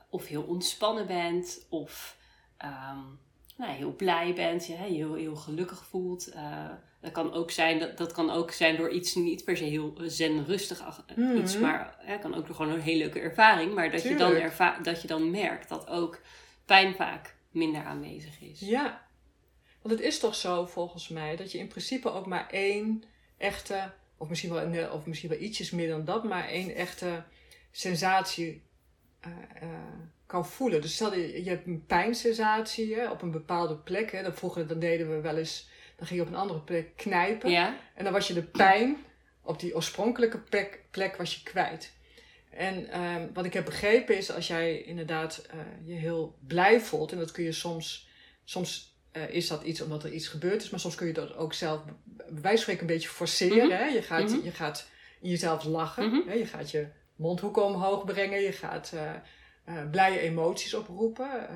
of 0.10 0.26
heel 0.26 0.44
ontspannen 0.44 1.08
bent 1.08 1.66
of 1.70 2.18
um, 2.64 3.20
nou, 3.58 3.72
heel 3.72 3.96
blij 3.96 4.34
bent, 4.34 4.66
je 4.66 4.74
heel, 4.74 5.14
heel 5.14 5.36
gelukkig 5.36 5.86
voelt. 5.86 6.36
Uh, 6.36 6.70
dat, 7.06 7.14
kan 7.14 7.34
ook 7.34 7.52
zijn, 7.52 7.80
dat, 7.80 7.98
dat 7.98 8.12
kan 8.12 8.30
ook 8.30 8.52
zijn 8.52 8.76
door 8.76 8.90
iets 8.90 9.16
niet 9.16 9.44
per 9.44 9.58
se 9.58 9.64
heel 9.64 9.94
zen-rustig 9.98 11.04
mm 11.16 11.38
iets, 11.38 11.58
maar 11.58 11.96
het 12.00 12.22
kan 12.22 12.36
ook 12.36 12.46
door 12.46 12.56
gewoon 12.56 12.72
een 12.72 12.82
hele 12.82 12.98
leuke 12.98 13.20
ervaring. 13.20 13.74
Maar 13.74 13.92
dat 13.92 14.04
je, 14.04 14.16
dan 14.16 14.34
erva 14.34 14.80
dat 14.80 15.02
je 15.02 15.08
dan 15.08 15.32
merkt 15.32 15.70
dat 15.70 15.88
ook 15.88 16.20
pijn 16.66 16.96
vaak 16.96 17.36
minder 17.52 17.84
aanwezig 17.84 18.42
is. 18.42 18.60
Ja, 18.60 19.08
want 19.82 19.98
het 19.98 20.04
is 20.04 20.20
toch 20.20 20.36
zo 20.36 20.66
volgens 20.66 21.08
mij 21.08 21.36
dat 21.36 21.52
je 21.52 21.58
in 21.58 21.68
principe 21.68 22.12
ook 22.12 22.26
maar 22.26 22.50
één 22.50 23.04
echte, 23.38 23.92
of 24.18 24.30
misschien 24.30 24.52
wel, 24.52 24.92
of 24.92 25.06
misschien 25.06 25.30
wel 25.30 25.40
ietsjes 25.40 25.72
meer 25.72 25.90
dan 25.90 26.06
dat, 26.06 26.24
maar 26.24 26.48
één 26.48 26.76
echte 26.76 27.24
sensatie 27.72 28.62
uh, 29.28 29.34
uh, 29.64 29.70
kan 30.26 30.46
voelen. 30.46 30.82
Dus 30.82 30.94
stel 30.94 31.16
je, 31.16 31.44
je 31.44 31.50
hebt 31.50 31.68
een 31.68 31.86
pijnsensatie 31.86 32.96
hè, 32.96 33.10
op 33.10 33.22
een 33.22 33.32
bepaalde 33.32 33.78
plek. 33.78 34.12
Hè. 34.12 34.24
Dan 34.24 34.34
vroeger 34.34 34.68
dan 34.68 34.80
deden 34.80 35.10
we 35.10 35.22
wel 35.22 35.38
eens, 35.38 35.70
dan 35.98 36.08
ging 36.08 36.20
je 36.20 36.26
op 36.26 36.32
een 36.32 36.40
andere 36.40 36.60
plek 36.60 36.96
knijpen. 36.96 37.52
Ja. 37.52 37.78
En 37.96 38.04
dan 38.04 38.14
was 38.14 38.28
je 38.28 38.34
de 38.34 38.44
pijn 38.44 38.98
op 39.44 39.60
die 39.60 39.76
oorspronkelijke 39.76 40.38
plek, 40.38 40.84
plek 40.92 41.16
was 41.16 41.36
je 41.36 41.44
kwijt. 41.44 41.94
En 42.50 43.02
um, 43.02 43.30
wat 43.34 43.46
ik 43.46 43.54
heb 43.54 43.66
begrepen 43.66 44.18
is, 44.18 44.32
als 44.32 44.48
jij 44.48 44.82
inderdaad 44.82 45.46
uh, 45.54 45.62
je 45.88 45.94
heel 45.94 46.38
blij 46.48 46.82
voelt, 46.82 47.12
en 47.12 47.18
dat 47.18 47.32
kun 47.32 47.44
je 47.44 47.52
soms, 47.52 48.08
soms 48.44 48.98
uh, 49.14 49.30
is 49.30 49.48
dat 49.48 49.64
iets 49.64 49.82
omdat 49.82 50.04
er 50.04 50.12
iets 50.12 50.28
gebeurd 50.28 50.64
is, 50.64 50.70
maar 50.70 50.80
soms 50.80 50.96
kun 50.96 51.08
je 51.08 51.14
dat 51.14 51.36
ook 51.36 51.54
zelf 51.54 51.82
bij 52.04 52.26
wijze 52.28 52.42
van 52.42 52.58
spreken 52.58 52.82
een 52.82 52.94
beetje 52.94 53.10
forceren. 53.10 53.56
Mm 53.56 53.72
-hmm. 53.72 53.80
hè? 53.80 53.86
Je, 53.86 54.02
gaat, 54.02 54.22
mm 54.22 54.28
-hmm. 54.28 54.44
je 54.44 54.52
gaat 54.52 54.90
in 55.22 55.30
jezelf 55.30 55.64
lachen, 55.64 56.06
mm 56.06 56.12
-hmm. 56.12 56.28
hè? 56.28 56.34
je 56.34 56.46
gaat 56.46 56.72
je 56.72 56.88
mondhoeken 57.16 57.64
omhoog 57.64 58.06
brengen, 58.06 58.42
je 58.42 58.52
gaat 58.52 58.92
uh, 59.66 59.90
blije 59.92 60.20
emoties 60.20 60.74
oproepen, 60.74 61.48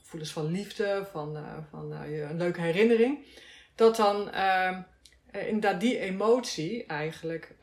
gevoelens 0.00 0.32
van 0.32 0.50
liefde, 0.50 1.06
van, 1.12 1.38
van 1.70 1.92
een 1.92 2.36
leuke 2.36 2.60
herinnering, 2.60 3.24
dat 3.78 3.96
dan 3.96 4.30
inderdaad 5.32 5.80
die 5.80 5.98
emotie 5.98 6.86
eigenlijk 6.86 7.56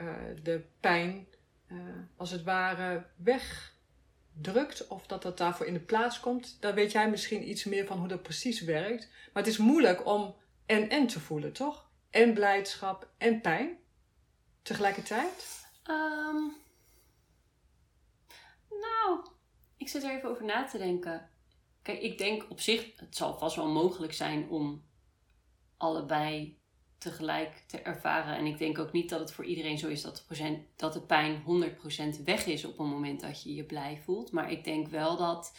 de 0.43 0.61
pijn 0.79 1.27
als 2.15 2.31
het 2.31 2.43
ware 2.43 3.05
drukt 4.41 4.87
of 4.87 5.07
dat 5.07 5.21
dat 5.21 5.37
daarvoor 5.37 5.65
in 5.65 5.73
de 5.73 5.79
plaats 5.79 6.19
komt. 6.19 6.57
Daar 6.59 6.73
weet 6.73 6.91
jij 6.91 7.09
misschien 7.09 7.49
iets 7.49 7.63
meer 7.63 7.85
van 7.85 7.97
hoe 7.97 8.07
dat 8.07 8.21
precies 8.21 8.61
werkt. 8.61 9.09
Maar 9.33 9.43
het 9.43 9.51
is 9.51 9.57
moeilijk 9.57 10.05
om 10.05 10.35
en-en 10.65 11.07
te 11.07 11.19
voelen, 11.19 11.53
toch? 11.53 11.89
En 12.09 12.33
blijdschap 12.33 13.09
en 13.17 13.41
pijn 13.41 13.77
tegelijkertijd? 14.61 15.67
Ehm, 15.83 16.43
nou, 18.69 19.25
ik 19.77 19.89
zit 19.89 20.03
er 20.03 20.09
even 20.09 20.29
over 20.29 20.45
na 20.45 20.65
te 20.65 20.77
denken. 20.77 21.29
Kijk, 21.81 22.01
ik 22.01 22.17
denk 22.17 22.45
op 22.49 22.59
zich, 22.59 22.91
het 22.95 23.15
zal 23.15 23.37
vast 23.37 23.55
wel 23.55 23.67
mogelijk 23.67 24.13
zijn 24.13 24.49
om 24.49 24.83
allebei 25.77 26.57
tegelijk 26.97 27.63
te 27.67 27.79
ervaren. 27.79 28.37
En 28.37 28.45
ik 28.45 28.57
denk 28.57 28.79
ook 28.79 28.91
niet 28.91 29.09
dat 29.09 29.19
het 29.19 29.31
voor 29.31 29.45
iedereen 29.45 29.77
zo 29.77 29.87
is 29.87 30.01
dat 30.01 30.15
de, 30.17 30.23
procent, 30.25 30.59
dat 30.75 30.93
de 30.93 31.01
pijn 31.01 31.43
100% 32.19 32.23
weg 32.23 32.45
is 32.45 32.65
op 32.65 32.77
het 32.77 32.87
moment 32.87 33.21
dat 33.21 33.43
je 33.43 33.55
je 33.55 33.63
blij 33.63 34.01
voelt. 34.03 34.31
Maar 34.31 34.51
ik 34.51 34.63
denk 34.63 34.87
wel 34.87 35.17
dat, 35.17 35.57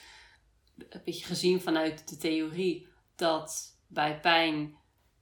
een 0.76 1.00
beetje 1.04 1.24
gezien 1.24 1.60
vanuit 1.60 2.08
de 2.08 2.16
theorie, 2.16 2.88
dat 3.16 3.78
bij 3.86 4.20
pijn 4.20 4.76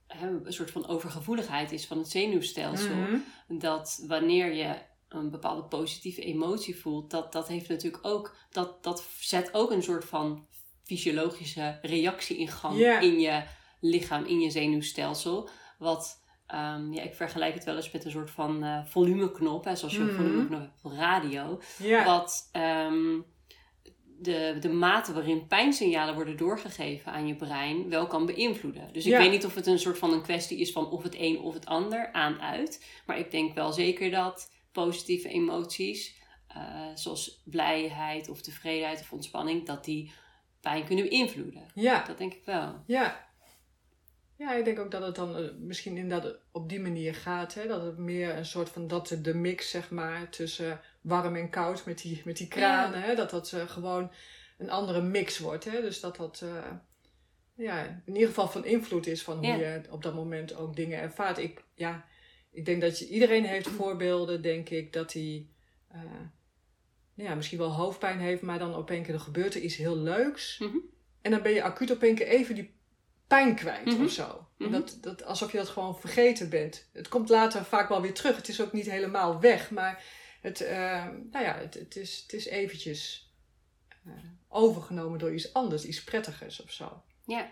een 0.07 0.53
soort 0.53 0.71
van 0.71 0.87
overgevoeligheid 0.87 1.73
is 1.73 1.87
van 1.87 1.99
het 1.99 2.11
zenuwstelsel. 2.11 2.95
Mhm. 2.95 3.19
Dat 3.49 4.05
wanneer 4.07 4.53
je 4.53 4.77
een 5.09 5.31
bepaalde 5.31 5.65
positieve 5.65 6.23
emotie 6.23 6.77
voelt, 6.77 7.11
dat, 7.11 7.33
dat 7.33 7.49
heeft 7.49 7.69
natuurlijk 7.69 8.07
ook, 8.07 8.37
dat, 8.51 8.83
dat 8.83 9.09
zet 9.19 9.55
ook 9.55 9.71
een 9.71 9.83
soort 9.83 10.05
van 10.05 10.47
fysiologische 10.83 11.79
reactie 11.83 12.37
in 12.37 12.49
gang 12.49 12.79
in 12.79 13.21
je 13.21 13.45
lichaam, 13.85 14.25
in 14.25 14.41
je 14.41 14.51
zenuwstelsel. 14.51 15.49
Wat, 15.79 16.23
ehm, 16.47 16.93
ja, 16.93 17.03
ik 17.03 17.15
vergelijk 17.15 17.55
het 17.55 17.65
wel 17.65 17.77
eens 17.77 17.91
met 17.91 18.05
een 18.05 18.11
soort 18.11 18.31
van 18.31 18.63
eh, 18.63 18.85
volumeknop, 18.85 19.65
hè, 19.65 19.77
zoals 19.77 19.95
je 19.95 20.01
een 20.01 20.07
Mhm. 20.07 20.17
volumeknop 20.17 20.61
hebt 20.61 20.81
op 20.85 20.93
radio. 20.93 21.61
Wat 22.05 22.49
ehm, 22.53 23.21
de, 24.19 24.57
de 24.61 24.69
mate 24.69 25.13
waarin 25.13 25.47
pijnsignalen 25.47 26.15
worden 26.15 26.37
doorgegeven 26.37 27.13
aan 27.13 27.27
je 27.27 27.35
brein 27.35 27.89
wel 27.89 28.07
kan 28.07 28.27
beïnvloeden. 28.27 28.93
Dus 28.93 29.07
ik 29.07 29.13
weet 29.19 29.31
niet 29.31 29.45
of 29.45 29.55
het 29.55 29.67
een 29.67 29.79
soort 29.79 29.99
van 29.99 30.13
een 30.13 30.23
kwestie 30.23 30.59
is 30.59 30.73
van 30.73 30.91
of 30.91 31.03
het 31.03 31.15
een 31.19 31.39
of 31.39 31.55
het 31.55 31.67
ander 31.67 32.13
aan 32.13 32.41
uit. 32.41 32.85
Maar 33.07 33.19
ik 33.19 33.31
denk 33.31 33.55
wel 33.55 33.73
zeker 33.73 34.11
dat 34.11 34.53
positieve 34.73 35.29
emoties, 35.29 36.15
eh, 36.49 36.87
zoals 36.95 37.43
blijheid 37.45 38.29
of 38.29 38.41
tevredenheid 38.41 39.01
of 39.01 39.13
ontspanning, 39.13 39.67
dat 39.67 39.85
die 39.85 40.13
pijn 40.61 40.85
kunnen 40.85 41.09
beïnvloeden. 41.09 41.67
ja. 41.75 42.05
Dat 42.07 42.19
denk 42.19 42.35
ik 42.35 42.45
wel. 42.45 42.83
Ja. 42.87 43.33
Ja, 44.45 44.55
ik 44.55 44.65
denk 44.65 44.79
ook 44.79 44.91
dat 44.91 45.03
het 45.03 45.15
dan 45.15 45.37
eh, 45.37 45.45
misschien 45.59 45.97
inderdaad 45.97 46.37
op 46.53 46.69
die 46.69 46.81
manier 46.81 47.15
gaat. 47.15 47.55
Hè? 47.55 47.67
Dat 47.67 47.83
het 47.83 47.99
meer 47.99 48.37
een 48.37 48.47
soort 48.47 48.69
van, 48.69 48.87
dat 48.87 49.17
de 49.23 49.35
mix 49.35 49.71
zeg 49.71 49.91
maar 49.91 50.29
tussen 50.29 50.81
warm 51.01 51.37
en 51.37 51.51
koud 51.51 51.85
met 51.85 51.99
die, 51.99 52.23
met 52.25 52.37
die 52.37 52.49
kranen. 52.49 53.03
Hè? 53.03 53.15
Dat 53.15 53.31
dat 53.31 53.53
eh, 53.53 53.69
gewoon 53.69 54.11
een 54.59 54.71
andere 54.71 55.03
mix 55.03 55.39
wordt. 55.39 55.65
Hè? 55.65 55.81
Dus 55.81 56.01
dat 56.01 56.17
dat 56.17 56.41
eh, 56.43 56.71
ja, 57.55 58.03
in 58.05 58.13
ieder 58.13 58.29
geval 58.29 58.49
van 58.49 58.65
invloed 58.65 59.07
is 59.07 59.23
van 59.23 59.37
hoe 59.37 59.57
je 59.57 59.83
op 59.91 60.03
dat 60.03 60.15
moment 60.15 60.57
ook 60.57 60.77
dingen 60.77 61.01
ervaart. 61.01 61.39
Ik, 61.39 61.65
ja, 61.75 62.05
ik 62.51 62.65
denk 62.65 62.81
dat 62.81 62.99
je, 62.99 63.09
iedereen 63.09 63.45
heeft 63.45 63.69
voorbeelden, 63.69 64.43
denk 64.43 64.69
ik, 64.69 64.93
dat 64.93 65.13
hij 65.13 65.47
ja, 67.15 67.35
misschien 67.35 67.59
wel 67.59 67.73
hoofdpijn 67.73 68.19
heeft, 68.19 68.43
maar 68.43 68.59
dan 68.59 68.77
op 68.77 68.91
een 68.91 69.03
keer 69.03 69.15
er 69.15 69.21
gebeurt 69.21 69.55
er 69.55 69.61
iets 69.61 69.77
heel 69.77 69.97
leuks. 69.97 70.59
Mhm. 70.59 70.77
En 71.23 71.31
dan 71.31 71.43
ben 71.43 71.53
je 71.53 71.63
acuut 71.63 71.91
op 71.91 72.03
een 72.03 72.15
keer 72.15 72.27
even 72.27 72.55
die 72.55 72.75
pijn 73.27 73.55
kwijt 73.55 73.85
Mhm. 73.85 74.05
of 74.05 74.11
zo. 74.11 74.47
Mhm. 74.59 74.71
dat, 74.71 74.99
dat, 75.01 75.25
alsof 75.25 75.53
je 75.53 75.59
dat 75.59 75.69
gewoon 75.69 75.99
vergeten 76.01 76.49
bent. 76.49 76.89
Het 76.93 77.09
komt 77.09 77.29
later 77.29 77.65
vaak 77.65 77.89
wel 77.89 78.01
weer 78.01 78.15
terug. 78.15 78.37
Het 78.37 78.49
is 78.49 78.61
ook 78.61 78.73
niet 78.73 78.91
helemaal 78.91 79.41
weg, 79.41 79.71
maar 79.71 80.03
het, 80.41 80.61
eh, 80.61 81.07
nou 81.31 81.45
ja, 81.45 81.57
het, 81.59 81.75
het, 81.75 81.97
is, 81.97 82.21
het 82.23 82.33
is 82.33 82.47
eventjes 82.47 83.33
eh, 84.07 84.13
overgenomen 84.49 85.19
door 85.19 85.35
iets 85.35 85.53
anders, 85.53 85.85
iets 85.85 86.05
prettigers 86.05 86.63
of 86.63 86.71
zo. 86.71 87.03
Ja. 87.25 87.51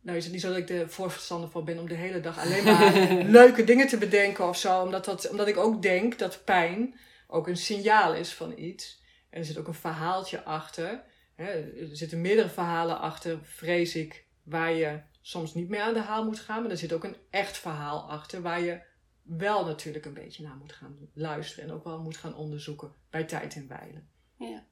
Nou 0.00 0.16
is 0.16 0.24
het 0.24 0.32
niet 0.32 0.42
zo 0.42 0.48
dat 0.48 0.56
ik 0.56 0.68
er 0.70 0.88
voorstander 0.90 1.50
van 1.50 1.64
ben 1.64 1.78
om 1.78 1.88
de 1.88 1.94
hele 1.94 2.20
dag 2.20 2.38
alleen 2.38 2.64
maar 2.64 2.94
leuke 3.40 3.64
dingen 3.64 3.88
te 3.88 3.98
bedenken 3.98 4.48
of 4.48 4.56
zo. 4.56 4.82
Omdat, 4.82 5.04
dat, 5.04 5.28
omdat 5.30 5.48
ik 5.48 5.56
ook 5.56 5.82
denk 5.82 6.18
dat 6.18 6.44
pijn 6.44 6.98
ook 7.26 7.48
een 7.48 7.56
signaal 7.56 8.14
is 8.14 8.32
van 8.32 8.58
iets. 8.58 9.02
En 9.30 9.38
er 9.38 9.44
zit 9.44 9.58
ook 9.58 9.66
een 9.66 9.74
verhaaltje 9.74 10.42
achter. 10.44 11.02
Hè, 11.34 11.46
er 11.80 11.96
zitten 11.96 12.20
meerdere 12.20 12.48
verhalen 12.48 12.98
achter, 13.00 13.38
vrees 13.42 13.94
ik, 13.94 14.24
waar 14.50 14.72
je 14.72 15.00
soms 15.20 15.54
niet 15.54 15.68
meer 15.68 15.80
aan 15.82 15.94
de 15.94 16.00
haal 16.00 16.24
moet 16.24 16.40
gaan. 16.40 16.62
Maar 16.62 16.70
er 16.70 16.76
zit 16.76 16.92
ook 16.92 17.04
een 17.04 17.16
echt 17.30 17.58
verhaal 17.58 18.10
achter 18.10 18.42
waar 18.42 18.60
je 18.60 18.80
wel 19.22 19.64
natuurlijk 19.64 20.04
een 20.04 20.14
beetje 20.14 20.42
naar 20.42 20.56
moet 20.56 20.72
gaan 20.72 20.96
luisteren. 21.12 21.64
En 21.68 21.74
ook 21.74 21.84
wel 21.84 22.02
moet 22.02 22.16
gaan 22.16 22.34
onderzoeken 22.34 22.92
bij 23.10 23.24
tijd 23.24 23.54
en 23.54 23.68
wijle. 23.68 24.02
Ja. 24.36 24.64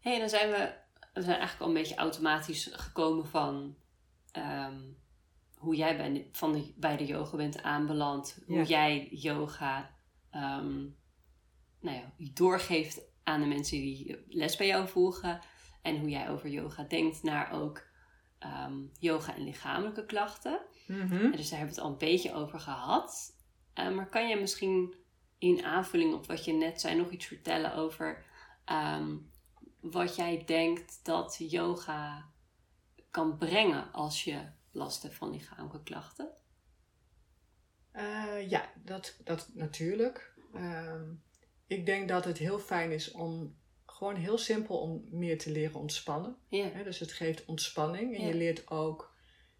hey, 0.00 0.18
dan 0.18 0.28
zijn 0.28 0.50
we, 0.50 0.74
we 1.14 1.22
zijn 1.22 1.38
eigenlijk 1.38 1.60
al 1.60 1.68
een 1.68 1.82
beetje 1.82 1.94
automatisch 1.94 2.70
gekomen 2.72 3.26
van 3.26 3.76
ehm, 4.32 4.80
hoe 5.56 5.76
jij 5.76 5.96
bij 5.96 6.12
de, 6.12 6.28
van 6.32 6.52
de, 6.52 6.72
bij 6.76 6.96
de 6.96 7.06
yoga 7.06 7.36
bent 7.36 7.62
aanbeland. 7.62 8.38
Hoe 8.46 8.56
Ja. 8.56 8.62
jij 8.64 9.08
yoga 9.10 9.90
ehm, 10.30 10.78
nou 11.80 11.96
ja, 11.96 12.12
doorgeeft 12.16 13.00
aan 13.22 13.40
de 13.40 13.46
mensen 13.46 13.76
die 13.78 14.24
les 14.28 14.56
bij 14.56 14.66
jou 14.66 14.88
volgen. 14.88 15.40
En 15.82 15.98
hoe 15.98 16.08
jij 16.08 16.30
over 16.30 16.48
yoga 16.48 16.82
denkt 16.82 17.22
naar 17.22 17.52
ook 17.52 17.90
ehm, 18.42 18.74
yoga 18.98 19.34
en 19.34 19.44
lichamelijke 19.44 20.06
klachten. 20.06 20.60
Mhm. 20.86 21.30
Dus 21.30 21.48
daar 21.48 21.58
hebben 21.58 21.74
we 21.74 21.80
het 21.80 21.90
al 21.90 21.90
een 21.90 21.98
beetje 21.98 22.34
over 22.34 22.60
gehad. 22.60 23.36
Eh, 23.74 23.90
maar 23.90 24.08
kan 24.08 24.28
je 24.28 24.36
misschien 24.36 24.94
in 25.38 25.64
aanvulling 25.64 26.14
op 26.14 26.26
wat 26.26 26.44
je 26.44 26.52
net 26.52 26.80
zei 26.80 26.96
nog 26.96 27.10
iets 27.10 27.26
vertellen 27.26 27.74
over 27.74 28.24
ehm, 28.64 29.16
wat 29.80 30.16
jij 30.16 30.44
denkt 30.46 31.00
dat 31.02 31.36
yoga 31.38 32.30
kan 33.10 33.36
brengen 33.36 33.92
als 33.92 34.24
je 34.24 34.40
last 34.70 35.02
hebt 35.02 35.14
van 35.14 35.30
lichamelijke 35.30 35.82
klachten? 35.82 36.30
Eh, 37.90 38.50
ja, 38.50 38.72
dat, 38.84 39.20
dat 39.24 39.50
natuurlijk. 39.54 40.34
Ehm, 40.54 41.12
ik 41.66 41.86
denk 41.86 42.08
dat 42.08 42.24
het 42.24 42.38
heel 42.38 42.58
fijn 42.58 42.92
is 42.92 43.10
om 43.10 43.56
gewoon 44.02 44.16
heel 44.22 44.38
simpel 44.38 44.78
om 44.78 45.04
meer 45.10 45.38
te 45.38 45.50
leren 45.50 45.80
ontspannen. 45.80 46.36
Ja, 46.48 46.82
dus 46.82 46.98
het 46.98 47.12
geeft 47.12 47.44
ontspanning 47.44 48.14
en 48.16 48.20
Ja. 48.22 48.28
je 48.28 48.34
leert 48.34 48.70
ook 48.70 49.14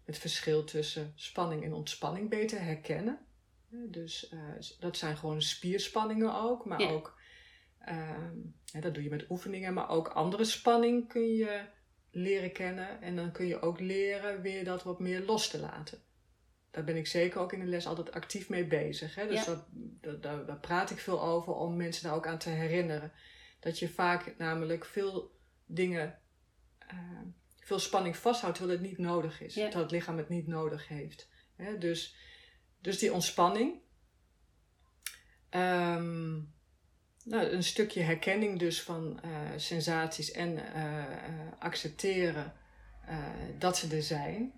het 0.05 0.17
verschil 0.17 0.63
tussen 0.63 1.13
spanning 1.15 1.63
en 1.63 1.73
ontspanning 1.73 2.29
beter 2.29 2.61
herkennen. 2.61 3.19
Dus 3.69 4.29
eh, 4.29 4.39
dat 4.79 4.97
zijn 4.97 5.17
gewoon 5.17 5.41
spierspanningen 5.41 6.35
ook, 6.35 6.65
maar 6.65 6.81
Ja. 6.81 6.89
ook, 6.89 7.19
ehm, 7.79 8.35
dat 8.79 8.93
doe 8.93 9.03
je 9.03 9.09
met 9.09 9.29
oefeningen, 9.29 9.73
maar 9.73 9.89
ook 9.89 10.07
andere 10.07 10.43
spanning 10.43 11.07
kun 11.07 11.33
je 11.35 11.61
leren 12.11 12.51
kennen. 12.51 13.01
En 13.01 13.15
dan 13.15 13.31
kun 13.31 13.45
je 13.47 13.61
ook 13.61 13.79
leren 13.79 14.41
weer 14.41 14.63
dat 14.63 14.83
wat 14.83 14.99
meer 14.99 15.25
los 15.25 15.47
te 15.49 15.59
laten. 15.59 16.01
Daar 16.71 16.83
ben 16.83 16.95
ik 16.97 17.07
zeker 17.07 17.39
ook 17.39 17.53
in 17.53 17.59
de 17.59 17.65
les 17.65 17.87
altijd 17.87 18.11
actief 18.11 18.49
mee 18.49 18.65
bezig. 18.67 19.15
Hè? 19.15 19.27
Dus 19.27 19.45
Ja. 19.45 19.45
dat, 19.45 19.65
dat, 20.01 20.23
daar, 20.23 20.45
daar 20.45 20.59
praat 20.59 20.89
ik 20.89 20.97
veel 20.97 21.21
over 21.21 21.53
om 21.53 21.75
mensen 21.77 22.03
daar 22.03 22.15
ook 22.15 22.27
aan 22.27 22.37
te 22.37 22.49
herinneren. 22.49 23.11
Dat 23.63 23.79
je 23.79 23.89
vaak 23.89 24.37
namelijk 24.37 24.85
veel 24.85 25.31
dingen, 25.65 26.19
eh, 26.77 26.97
veel 27.59 27.79
spanning 27.79 28.17
vasthoudt 28.17 28.57
terwijl 28.57 28.79
het 28.79 28.87
niet 28.87 28.97
nodig 28.97 29.41
is. 29.41 29.53
Ja. 29.53 29.61
Terwijl 29.61 29.83
het 29.83 29.91
lichaam 29.91 30.17
het 30.17 30.29
niet 30.29 30.47
nodig 30.47 30.87
heeft. 30.87 31.29
Hè? 31.55 31.77
Dus, 31.77 32.15
dus 32.81 32.99
die 32.99 33.13
ontspanning. 33.13 33.81
Ehm, 35.49 36.31
nou, 37.23 37.43
een 37.43 37.63
stukje 37.63 38.01
herkenning 38.01 38.59
dus 38.59 38.81
van 38.81 39.21
eh, 39.21 39.31
sensaties 39.55 40.31
en 40.31 40.73
eh, 40.73 41.51
accepteren 41.59 42.53
dat 43.57 43.77
ze 43.77 43.95
er 43.95 44.03
zijn. 44.03 44.53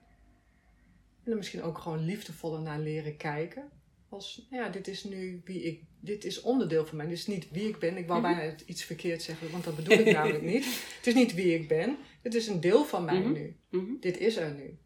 En 1.24 1.32
er 1.32 1.38
misschien 1.38 1.64
ook 1.64 1.78
gewoon 1.78 2.06
liefdevoller 2.06 2.62
naar 2.62 2.80
leren 2.80 3.18
kijken. 3.18 3.72
Als, 4.16 4.48
nou 4.50 4.64
ja, 4.64 4.70
dit 4.70 4.88
is 4.88 5.04
nu 5.04 5.42
wie 5.46 5.62
ik, 5.64 5.84
dit 6.00 6.26
is 6.26 6.42
onderdeel 6.42 6.86
van 6.86 6.98
mij. 6.98 7.08
Dit 7.08 7.18
is 7.18 7.28
niet 7.28 7.52
wie 7.52 7.68
ik 7.68 7.80
ben. 7.80 7.98
Ik 7.98 8.08
wou 8.08 8.22
Mhm. 8.22 8.34
bijna 8.36 8.56
iets 8.66 8.84
verkeerd 8.84 9.22
zeggen, 9.22 9.52
want 9.52 9.64
dat 9.64 9.76
bedoel 9.76 9.98
ik 10.00 10.14
namelijk 10.14 10.44
niet. 10.54 10.66
Het 10.98 11.08
is 11.08 11.14
niet 11.14 11.34
wie 11.34 11.54
ik 11.54 11.68
ben. 11.68 11.98
Het 12.22 12.34
is 12.34 12.48
een 12.48 12.60
deel 12.62 12.86
van 12.86 13.06
mij 13.06 13.20
Mhm. 13.20 13.32
nu. 13.32 13.60
Mhm. 13.70 13.92
Dit 14.00 14.18
is 14.18 14.36
er 14.36 14.54
nu. 14.54 14.78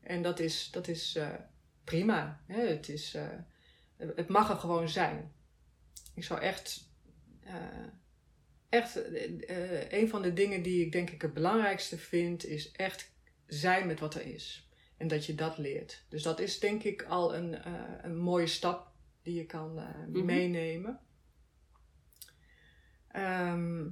En 0.00 0.22
dat 0.22 0.40
is, 0.40 0.68
dat 0.70 0.88
is 0.88 1.14
eh, 1.16 1.34
prima. 1.84 2.40
Hè? 2.46 2.66
Het, 2.66 2.88
is, 2.88 3.14
eh, 3.14 3.28
het 3.96 4.28
mag 4.28 4.50
er 4.50 4.56
gewoon 4.56 4.88
zijn. 4.88 5.32
Ik 6.14 6.24
zou 6.24 6.40
echt, 6.40 6.90
eh, 7.40 7.54
echt 8.68 9.00
een 9.88 10.08
van 10.08 10.22
de 10.22 10.32
dingen 10.32 10.62
die 10.62 10.84
ik 10.84 10.92
denk 10.92 11.10
ik 11.10 11.22
het 11.22 11.34
belangrijkste 11.34 11.98
vind, 11.98 12.44
is 12.46 12.72
echt 12.72 13.10
zijn 13.46 13.86
met 13.86 14.00
wat 14.00 14.14
er 14.14 14.26
is. 14.26 14.65
En 14.96 15.08
dat 15.08 15.26
je 15.26 15.34
dat 15.34 15.58
leert. 15.58 16.04
Dus 16.08 16.22
dat 16.22 16.40
is 16.40 16.58
denk 16.58 16.82
ik 16.82 17.02
al 17.02 17.34
een, 17.34 17.54
eh, 17.54 17.72
een 18.02 18.16
mooie 18.16 18.46
stap 18.46 18.92
die 19.22 19.34
je 19.34 19.46
kan 19.46 19.78
eh, 19.78 20.06
Mhm. 20.08 20.24
meenemen. 20.24 21.00
Ehm, 23.08 23.88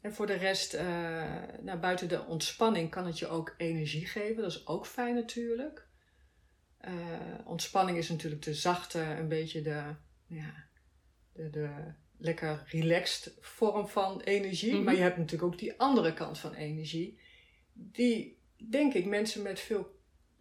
en 0.00 0.14
voor 0.14 0.26
de 0.26 0.34
rest, 0.34 0.74
eh, 0.74 1.42
nou, 1.60 1.78
buiten 1.78 2.08
de 2.08 2.24
ontspanning 2.24 2.90
kan 2.90 3.06
het 3.06 3.18
je 3.18 3.28
ook 3.28 3.54
energie 3.56 4.06
geven. 4.06 4.42
Dat 4.42 4.52
is 4.52 4.66
ook 4.66 4.86
fijn 4.86 5.14
natuurlijk. 5.14 5.86
Ontspanning 7.44 7.98
is 7.98 8.08
natuurlijk 8.08 8.42
de 8.42 8.54
zachte, 8.54 9.00
een 9.00 9.28
beetje 9.28 9.62
de, 9.62 9.94
ja, 10.26 10.66
de, 11.32 11.50
de, 11.50 11.92
lekker 12.18 12.62
relaxed 12.66 13.36
vorm 13.40 13.88
van 13.88 14.20
energie. 14.20 14.74
Mhm. 14.74 14.84
Maar 14.84 14.94
je 14.94 15.00
hebt 15.00 15.16
natuurlijk 15.16 15.52
ook 15.52 15.58
die 15.58 15.78
andere 15.78 16.14
kant 16.14 16.38
van 16.38 16.54
energie. 16.54 17.18
Die, 17.72 18.38
denk 18.68 18.94
ik, 18.94 19.06
mensen 19.06 19.42
met 19.42 19.60
veel 19.60 19.93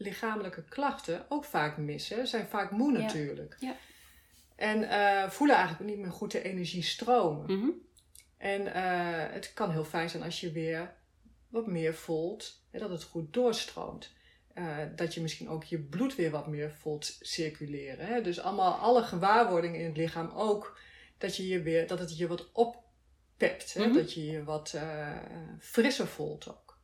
lichamelijke 0.04 0.64
klachten 0.64 1.26
ook 1.30 1.46
vaak 1.46 1.78
missen. 1.78 2.28
Zijn 2.28 2.48
vaak 2.48 2.72
moe 2.72 2.92
natuurlijk. 2.92 3.56
Ja. 3.60 3.76
En 4.56 4.90
eh, 4.90 5.30
voelen 5.30 5.56
eigenlijk 5.56 5.90
niet 5.90 6.00
meer 6.00 6.12
goed 6.12 6.32
de 6.32 6.42
energie 6.42 6.84
stromen. 6.84 7.58
Mhm. 7.58 7.70
En 8.38 8.74
eh, 8.74 9.34
het 9.34 9.54
kan 9.54 9.72
heel 9.72 9.86
fijn 9.86 10.10
zijn 10.10 10.24
als 10.24 10.40
je 10.40 10.52
weer 10.52 10.94
wat 11.50 11.68
meer 11.68 11.94
voelt. 11.94 12.62
Hè, 12.72 12.80
dat 12.80 12.90
het 12.90 13.04
goed 13.04 13.34
doorstroomt. 13.34 14.12
Eh, 14.54 14.78
dat 14.96 15.14
je 15.14 15.22
misschien 15.22 15.50
ook 15.50 15.64
je 15.64 15.80
bloed 15.80 16.16
weer 16.16 16.32
wat 16.32 16.48
meer 16.48 16.72
voelt 16.72 17.18
circuleren. 17.22 18.06
Hè? 18.06 18.22
Dus 18.22 18.40
allemaal 18.40 18.74
alle 18.74 19.04
gewaarwordingen 19.04 19.80
in 19.80 19.86
het 19.86 19.98
lichaam 19.98 20.30
ook. 20.30 20.80
Dat, 21.18 21.36
je 21.36 21.48
je 21.48 21.62
weer, 21.62 21.88
dat 21.88 22.00
het 22.00 22.18
je 22.18 22.28
wat 22.28 22.52
oppept. 22.52 23.74
Hè? 23.74 23.86
Mhm. 23.86 23.94
Dat 23.94 24.14
je 24.14 24.26
je 24.26 24.44
wat 24.44 24.78
frisser 25.60 26.08
voelt 26.08 26.50
ook. 26.50 26.78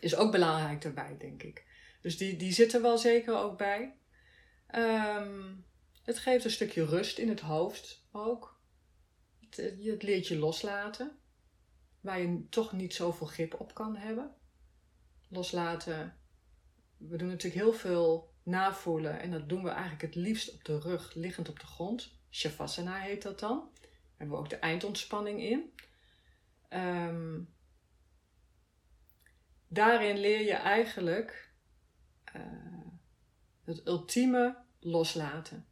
Is 0.00 0.16
ook 0.16 0.32
belangrijk 0.32 0.82
daarbij, 0.82 1.16
denk 1.18 1.42
ik. 1.42 1.64
Dus 2.04 2.16
die, 2.16 2.36
die 2.36 2.52
zit 2.52 2.74
er 2.74 2.82
wel 2.82 2.98
zeker 2.98 3.36
ook 3.36 3.58
bij. 3.58 3.96
Ehm, 4.66 5.54
het 6.02 6.18
geeft 6.18 6.44
een 6.44 6.50
stukje 6.50 6.84
rust 6.84 7.18
in 7.18 7.28
het 7.28 7.40
hoofd 7.40 8.04
ook. 8.12 8.60
Het, 9.40 9.56
het 9.82 10.02
leert 10.02 10.28
je 10.28 10.38
loslaten. 10.38 11.18
Waar 12.00 12.20
je 12.20 12.48
toch 12.48 12.72
niet 12.72 12.94
zoveel 12.94 13.26
grip 13.26 13.60
op 13.60 13.74
kan 13.74 13.96
hebben. 13.96 14.34
Loslaten. 15.28 16.18
We 16.96 17.16
doen 17.16 17.28
natuurlijk 17.28 17.62
heel 17.62 17.72
veel 17.72 18.34
navoelen. 18.42 19.20
En 19.20 19.30
dat 19.30 19.48
doen 19.48 19.62
we 19.62 19.70
eigenlijk 19.70 20.02
het 20.02 20.14
liefst 20.14 20.52
op 20.52 20.64
de 20.64 20.78
rug, 20.78 21.14
liggend 21.14 21.48
op 21.48 21.60
de 21.60 21.66
grond. 21.66 22.18
Shavasana 22.30 22.98
heet 22.98 23.22
dat 23.22 23.40
dan. 23.40 23.70
Daar 23.80 23.90
hebben 24.16 24.36
we 24.36 24.42
ook 24.42 24.50
de 24.50 24.56
eindontspanning 24.56 25.42
in. 25.42 25.72
Ehm, 26.68 27.40
daarin 29.68 30.18
leer 30.18 30.40
je 30.40 30.54
eigenlijk 30.54 31.52
eh, 32.34 32.42
het 33.64 33.86
ultieme 33.86 34.56
loslaten. 34.80 35.66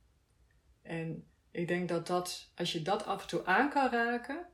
En 0.83 1.27
ik 1.51 1.69
denk 1.69 1.89
dat 1.89 2.07
dat, 2.07 2.51
als 2.57 2.73
je 2.73 2.83
dat 2.83 3.05
af 3.05 3.23
en 3.23 3.29
toe 3.29 3.45
aan 3.45 3.71
kan 3.71 3.91
raken, 3.91 4.47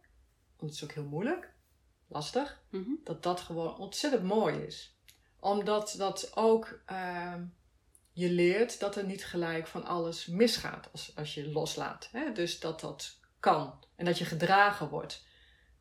want 0.56 0.70
het 0.70 0.72
is 0.72 0.84
ook 0.84 0.92
heel 0.92 1.04
moeilijk, 1.08 1.52
lastig, 2.06 2.62
Mhm. 2.70 2.90
dat 3.04 3.22
dat 3.22 3.40
gewoon 3.40 3.78
ontzettend 3.78 4.22
mooi 4.22 4.56
is. 4.62 4.96
Omdat 5.40 5.94
dat 5.98 6.36
ook 6.36 6.80
ehm, 6.86 7.44
je 8.12 8.30
leert 8.30 8.80
dat 8.80 8.96
er 8.96 9.04
niet 9.04 9.24
gelijk 9.24 9.66
van 9.66 9.84
alles 9.84 10.26
misgaat 10.26 10.88
als, 10.92 11.16
als 11.16 11.34
je 11.34 11.50
loslaat. 11.50 12.08
Hè? 12.12 12.32
Dus 12.32 12.60
dat 12.60 12.80
dat 12.80 13.20
kan 13.40 13.84
en 13.96 14.04
dat 14.04 14.18
je 14.18 14.24
gedragen 14.24 14.88
wordt. 14.88 15.26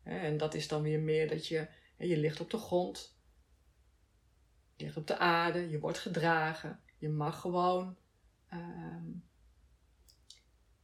En 0.02 0.36
dat 0.36 0.54
is 0.54 0.68
dan 0.68 0.82
weer 0.82 1.00
meer 1.00 1.28
dat 1.28 1.46
je, 1.46 1.68
je 1.98 2.16
ligt 2.16 2.40
op 2.40 2.50
de 2.50 2.58
grond, 2.58 3.17
je 4.78 4.84
ligt 4.84 4.96
op 4.96 5.06
de 5.06 5.18
aarde, 5.18 5.70
je 5.70 5.78
wordt 5.78 5.98
gedragen. 5.98 6.80
Je 6.98 7.08
mag 7.08 7.40
gewoon, 7.40 7.96
ehm, 8.48 9.06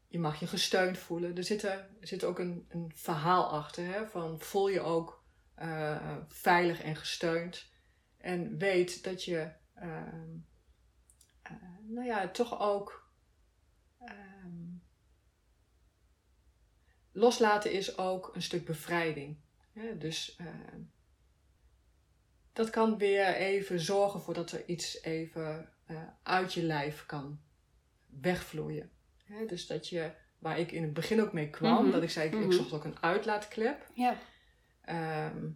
je 0.07 0.19
mag 0.19 0.41
je 0.41 0.47
gesteund 0.47 0.99
voelen. 0.99 1.37
Er 1.37 1.45
zit, 1.45 1.63
er, 1.63 1.89
zit 2.01 2.25
ook 2.25 2.39
een, 2.39 2.67
een 2.69 2.93
verhaal 2.95 3.51
achter, 3.51 3.85
hè? 3.85 4.07
van 4.09 4.41
voel 4.41 4.69
je 4.69 4.81
ook 4.81 5.25
eh, 5.55 6.17
veilig 6.29 6.83
en 6.83 6.97
gesteund. 6.97 7.73
En 8.17 8.59
weet 8.59 9.05
dat 9.05 9.25
je, 9.25 9.53
ehm, 9.75 10.37
eh, 11.43 11.53
nou 11.81 12.07
ja, 12.07 12.29
toch 12.29 12.61
ook. 12.61 13.03
ehm, 13.99 14.73
loslaten 17.13 17.73
is 17.73 17.99
ook 17.99 18.35
een 18.35 18.43
stuk 18.43 18.65
bevrijding. 18.65 19.41
Hè? 19.73 19.99
Dus 19.99 20.37
dat 22.55 22.71
kan 22.71 22.99
weer 22.99 23.35
even 23.35 23.81
zorgen 23.81 24.21
voor 24.21 24.35
dat 24.35 24.51
er 24.51 24.63
iets 24.67 25.03
even 25.03 25.69
eh, 25.87 25.97
uit 26.23 26.53
je 26.55 26.63
lijf 26.63 27.07
kan 27.07 27.41
wegvloeien. 28.21 28.91
Hè? 29.25 29.47
Dus 29.47 29.67
dat 29.67 29.89
je, 29.89 30.11
waar 30.39 30.59
ik 30.59 30.73
in 30.73 30.83
het 30.83 30.93
begin 30.93 31.21
ook 31.23 31.33
mee 31.33 31.51
kwam, 31.51 31.83
Mhm. 31.83 31.91
dat 31.93 32.03
ik 32.03 32.11
zei, 32.11 32.27
ik, 32.29 32.35
Mhm. 32.35 32.45
ik 32.45 32.53
zocht 32.53 32.73
ook 32.73 32.85
een 32.85 33.03
uitlaatklep. 33.03 33.91
Ja. 33.95 34.17
Ehm, 34.85 35.47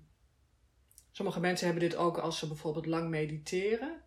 sommige 1.10 1.40
mensen 1.40 1.66
hebben 1.66 1.88
dit 1.88 1.98
ook 1.98 2.18
als 2.18 2.38
ze 2.38 2.46
bijvoorbeeld 2.48 2.86
lang 2.86 3.08
mediteren. 3.08 4.02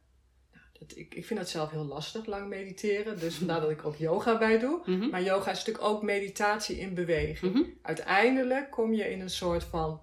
Nou, 0.51 0.65
dat, 0.79 0.97
ik, 0.97 1.15
ik 1.15 1.25
vind 1.25 1.39
dat 1.39 1.49
zelf 1.49 1.69
heel 1.71 1.85
lastig, 1.85 2.25
lang 2.25 2.47
mediteren. 2.47 3.19
Dus 3.19 3.35
vandaar 3.35 3.61
dat 3.61 3.69
ik 3.69 3.85
ook 3.85 3.95
yoga 3.95 4.37
bij 4.37 4.59
doe. 4.59 4.81
Mhm. 4.85 5.09
Maar 5.09 5.23
yoga 5.23 5.51
is 5.51 5.57
natuurlijk 5.57 5.85
ook 5.85 6.03
meditatie 6.03 6.79
in 6.79 6.93
beweging. 6.93 7.53
Mhm. 7.53 7.63
Uiteindelijk 7.81 8.71
kom 8.71 8.93
je 8.93 9.09
in 9.11 9.21
een 9.21 9.29
soort 9.29 9.63
van 9.63 10.01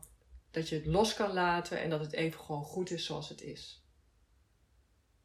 dat 0.51 0.69
je 0.69 0.75
het 0.75 0.87
los 0.87 1.15
kan 1.15 1.33
laten 1.33 1.81
en 1.81 1.91
dat 1.91 2.01
het 2.01 2.13
even 2.13 2.41
gewoon 2.41 2.65
goed 2.65 2.91
is 2.91 3.05
zoals 3.05 3.29
het 3.29 3.43
is. 3.43 3.83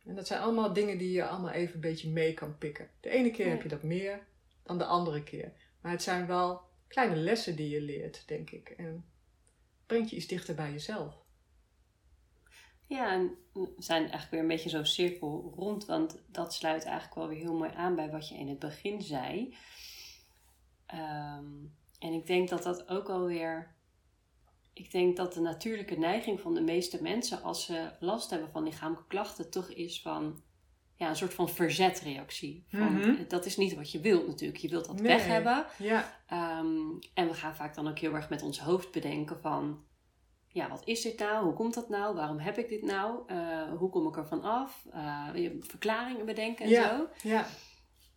En 0.05 0.15
dat 0.15 0.28
zijn 0.28 0.41
allemaal 0.41 0.74
dingen 0.74 0.97
die 0.97 1.11
je 1.11 1.26
allemaal 1.26 1.51
even 1.51 1.76
een 1.76 1.82
beetje 1.82 2.09
mee 2.09 2.34
kan 2.34 2.57
pikken. 2.57 2.89
De 2.99 3.09
ene 3.09 3.32
keer 3.32 3.49
heb 3.49 3.61
je 3.61 3.69
dat 3.69 3.84
meer 3.84 4.28
dan 4.63 4.78
de 4.78 4.86
andere 4.86 5.24
keer. 5.24 5.53
Maar 5.82 5.91
het 5.91 6.03
zijn 6.03 6.28
wel 6.28 6.61
kleine 6.88 7.15
lessen 7.15 7.55
die 7.55 7.69
je 7.69 7.82
leert, 7.82 8.28
denk 8.28 8.49
ik. 8.49 8.69
En 8.69 9.05
brengt 9.86 10.09
je 10.09 10.15
iets 10.15 10.28
dichter 10.28 10.55
bij 10.55 10.71
jezelf. 10.71 11.21
Ja, 12.88 13.11
en 13.11 13.38
we 13.53 13.74
zijn 13.78 14.01
eigenlijk 14.01 14.32
weer 14.32 14.39
een 14.39 14.47
beetje 14.47 14.69
zo'n 14.69 14.86
cirkel 14.86 15.53
rond, 15.55 15.86
want 15.86 16.21
dat 16.28 16.53
sluit 16.53 16.84
eigenlijk 16.84 17.15
wel 17.15 17.28
weer 17.28 17.38
heel 17.38 17.57
mooi 17.57 17.71
aan 17.76 17.95
bij 17.95 18.09
wat 18.09 18.30
je 18.30 18.36
in 18.36 18.47
het 18.47 18.59
begin 18.59 19.01
zei. 19.01 19.55
Ehm, 20.86 21.65
en 21.99 22.13
ik 22.13 22.28
denk 22.28 22.49
dat 22.49 22.63
dat 22.63 22.88
ook 22.88 23.09
alweer. 23.09 23.76
Ik 24.74 24.91
denk 24.91 25.17
dat 25.17 25.34
de 25.34 25.39
natuurlijke 25.39 25.95
neiging 25.97 26.39
van 26.39 26.53
de 26.53 26.61
meeste 26.61 27.01
mensen, 27.01 27.43
als 27.43 27.65
ze 27.65 27.89
last 27.99 28.30
hebben 28.30 28.49
van 28.51 28.63
lichamelijke 28.63 29.07
klachten, 29.07 29.49
toch 29.51 29.69
is 29.69 30.01
van 30.01 30.41
ja, 30.95 31.09
een 31.09 31.15
soort 31.15 31.34
van 31.34 31.49
verzetreactie. 31.49 32.65
Van, 32.67 32.93
Mhm. 32.93 33.28
Dat 33.28 33.45
is 33.45 33.57
niet 33.57 33.76
wat 33.76 33.91
je 33.91 33.99
wilt 33.99 34.28
natuurlijk. 34.28 34.59
Je 34.59 34.69
wilt 34.69 34.86
dat 34.86 34.95
Nee. 34.95 35.03
weg 35.07 35.26
hebben. 35.26 35.65
Ja, 35.78 36.21
Ehm, 36.28 36.78
en 37.13 37.28
we 37.28 37.34
gaan 37.34 37.55
vaak 37.55 37.76
dan 37.76 37.88
ook 37.88 37.99
heel 37.99 38.13
erg 38.13 38.30
met 38.30 38.41
ons 38.41 38.59
hoofd 38.59 38.91
bedenken 38.91 39.39
van... 39.41 39.84
Ja, 40.47 40.69
wat 40.69 40.82
is 40.88 41.01
dit 41.01 41.19
nou? 41.19 41.43
Hoe 41.45 41.53
komt 41.53 41.74
dat 41.74 41.89
nou? 41.89 42.15
Waarom 42.15 42.38
heb 42.39 42.57
ik 42.57 42.69
dit 42.69 42.82
nou? 42.82 43.19
Eh, 43.28 43.71
hoe 43.78 43.89
kom 43.89 44.07
ik 44.07 44.17
ervan 44.17 44.41
af? 44.43 44.86
Eh, 44.91 45.28
verklaringen 45.59 46.26
bedenken 46.26 46.65
en 46.65 46.71
Ja. 46.71 46.97
zo. 46.97 47.28
ja, 47.28 47.45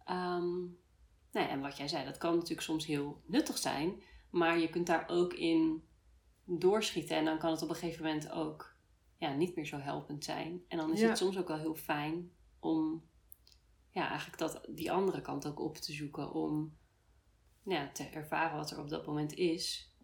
Ehm, 0.04 0.54
nou 1.32 1.46
ja, 1.46 1.48
en 1.48 1.60
wat 1.60 1.76
jij 1.76 1.88
zei, 1.88 2.04
dat 2.04 2.18
kan 2.18 2.32
natuurlijk 2.34 2.60
soms 2.60 2.86
heel 2.86 3.22
nuttig 3.26 3.58
zijn. 3.58 4.02
Maar 4.30 4.58
je 4.58 4.68
kunt 4.70 4.86
daar 4.86 5.04
ook 5.08 5.32
in 5.34 5.82
doorschieten. 6.46 7.16
En 7.16 7.24
dan 7.24 7.38
kan 7.38 7.50
het 7.50 7.62
op 7.62 7.68
een 7.68 7.74
gegeven 7.74 8.04
moment 8.04 8.30
ook 8.30 8.76
ja, 9.16 9.32
niet 9.34 9.54
meer 9.56 9.66
zo 9.66 9.78
helpend 9.78 10.24
zijn. 10.24 10.64
En 10.68 10.76
dan 10.78 10.92
is 10.92 11.00
Ja. 11.00 11.08
het 11.08 11.18
soms 11.18 11.38
ook 11.38 11.48
wel 11.48 11.58
heel 11.58 11.74
fijn 11.74 12.30
om 12.60 13.08
ja, 13.90 14.08
eigenlijk 14.08 14.38
dat, 14.38 14.60
die 14.70 14.92
andere 14.92 15.20
kant 15.20 15.46
ook 15.46 15.60
op 15.60 15.76
te 15.76 15.92
zoeken. 15.92 16.32
Om 16.32 16.76
ja, 17.62 17.90
te 17.92 18.04
ervaren 18.04 18.56
wat 18.56 18.70
er 18.70 18.78
op 18.80 18.88
dat 18.88 19.06
moment 19.06 19.34
is. 19.34 19.94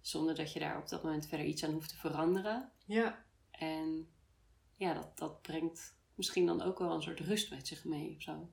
Zonder 0.00 0.34
dat 0.34 0.52
je 0.52 0.58
daar 0.60 0.78
op 0.78 0.88
dat 0.88 1.02
moment 1.02 1.26
verder 1.26 1.46
iets 1.46 1.64
aan 1.64 1.72
hoeft 1.72 1.88
te 1.88 1.96
veranderen. 1.96 2.72
ja, 2.86 3.24
En 3.50 4.10
ja, 4.74 4.94
dat, 4.94 5.18
dat 5.18 5.42
brengt 5.42 5.96
misschien 6.14 6.46
dan 6.46 6.62
ook 6.62 6.78
wel 6.78 6.90
een 6.94 7.02
soort 7.02 7.20
rust 7.20 7.50
met 7.50 7.66
zich 7.66 7.84
mee 7.84 8.14
of 8.16 8.22
zo. 8.22 8.50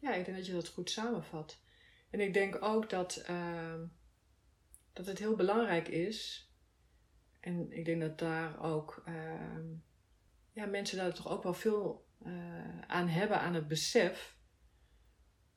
ja, 0.00 0.14
ik 0.14 0.24
denk 0.24 0.36
dat 0.36 0.46
je 0.46 0.52
dat 0.52 0.68
goed 0.68 0.90
samenvat. 0.90 1.60
En 2.10 2.20
ik 2.20 2.34
denk 2.34 2.62
ook 2.62 2.90
dat, 2.90 3.16
ehm, 3.16 3.86
dat 4.98 5.06
het 5.06 5.18
heel 5.18 5.36
belangrijk 5.36 5.88
is. 5.88 6.50
En 7.40 7.72
ik 7.72 7.84
denk 7.84 8.00
dat 8.00 8.18
daar 8.18 8.60
ook 8.60 9.02
ehm, 9.06 9.66
ja, 10.52 10.66
mensen 10.66 10.96
daar 10.96 11.14
toch 11.14 11.28
ook 11.28 11.42
wel 11.42 11.54
veel 11.54 12.08
eh, 12.18 12.80
aan 12.80 13.08
hebben, 13.08 13.40
aan 13.40 13.54
het 13.54 13.68
besef. 13.68 14.38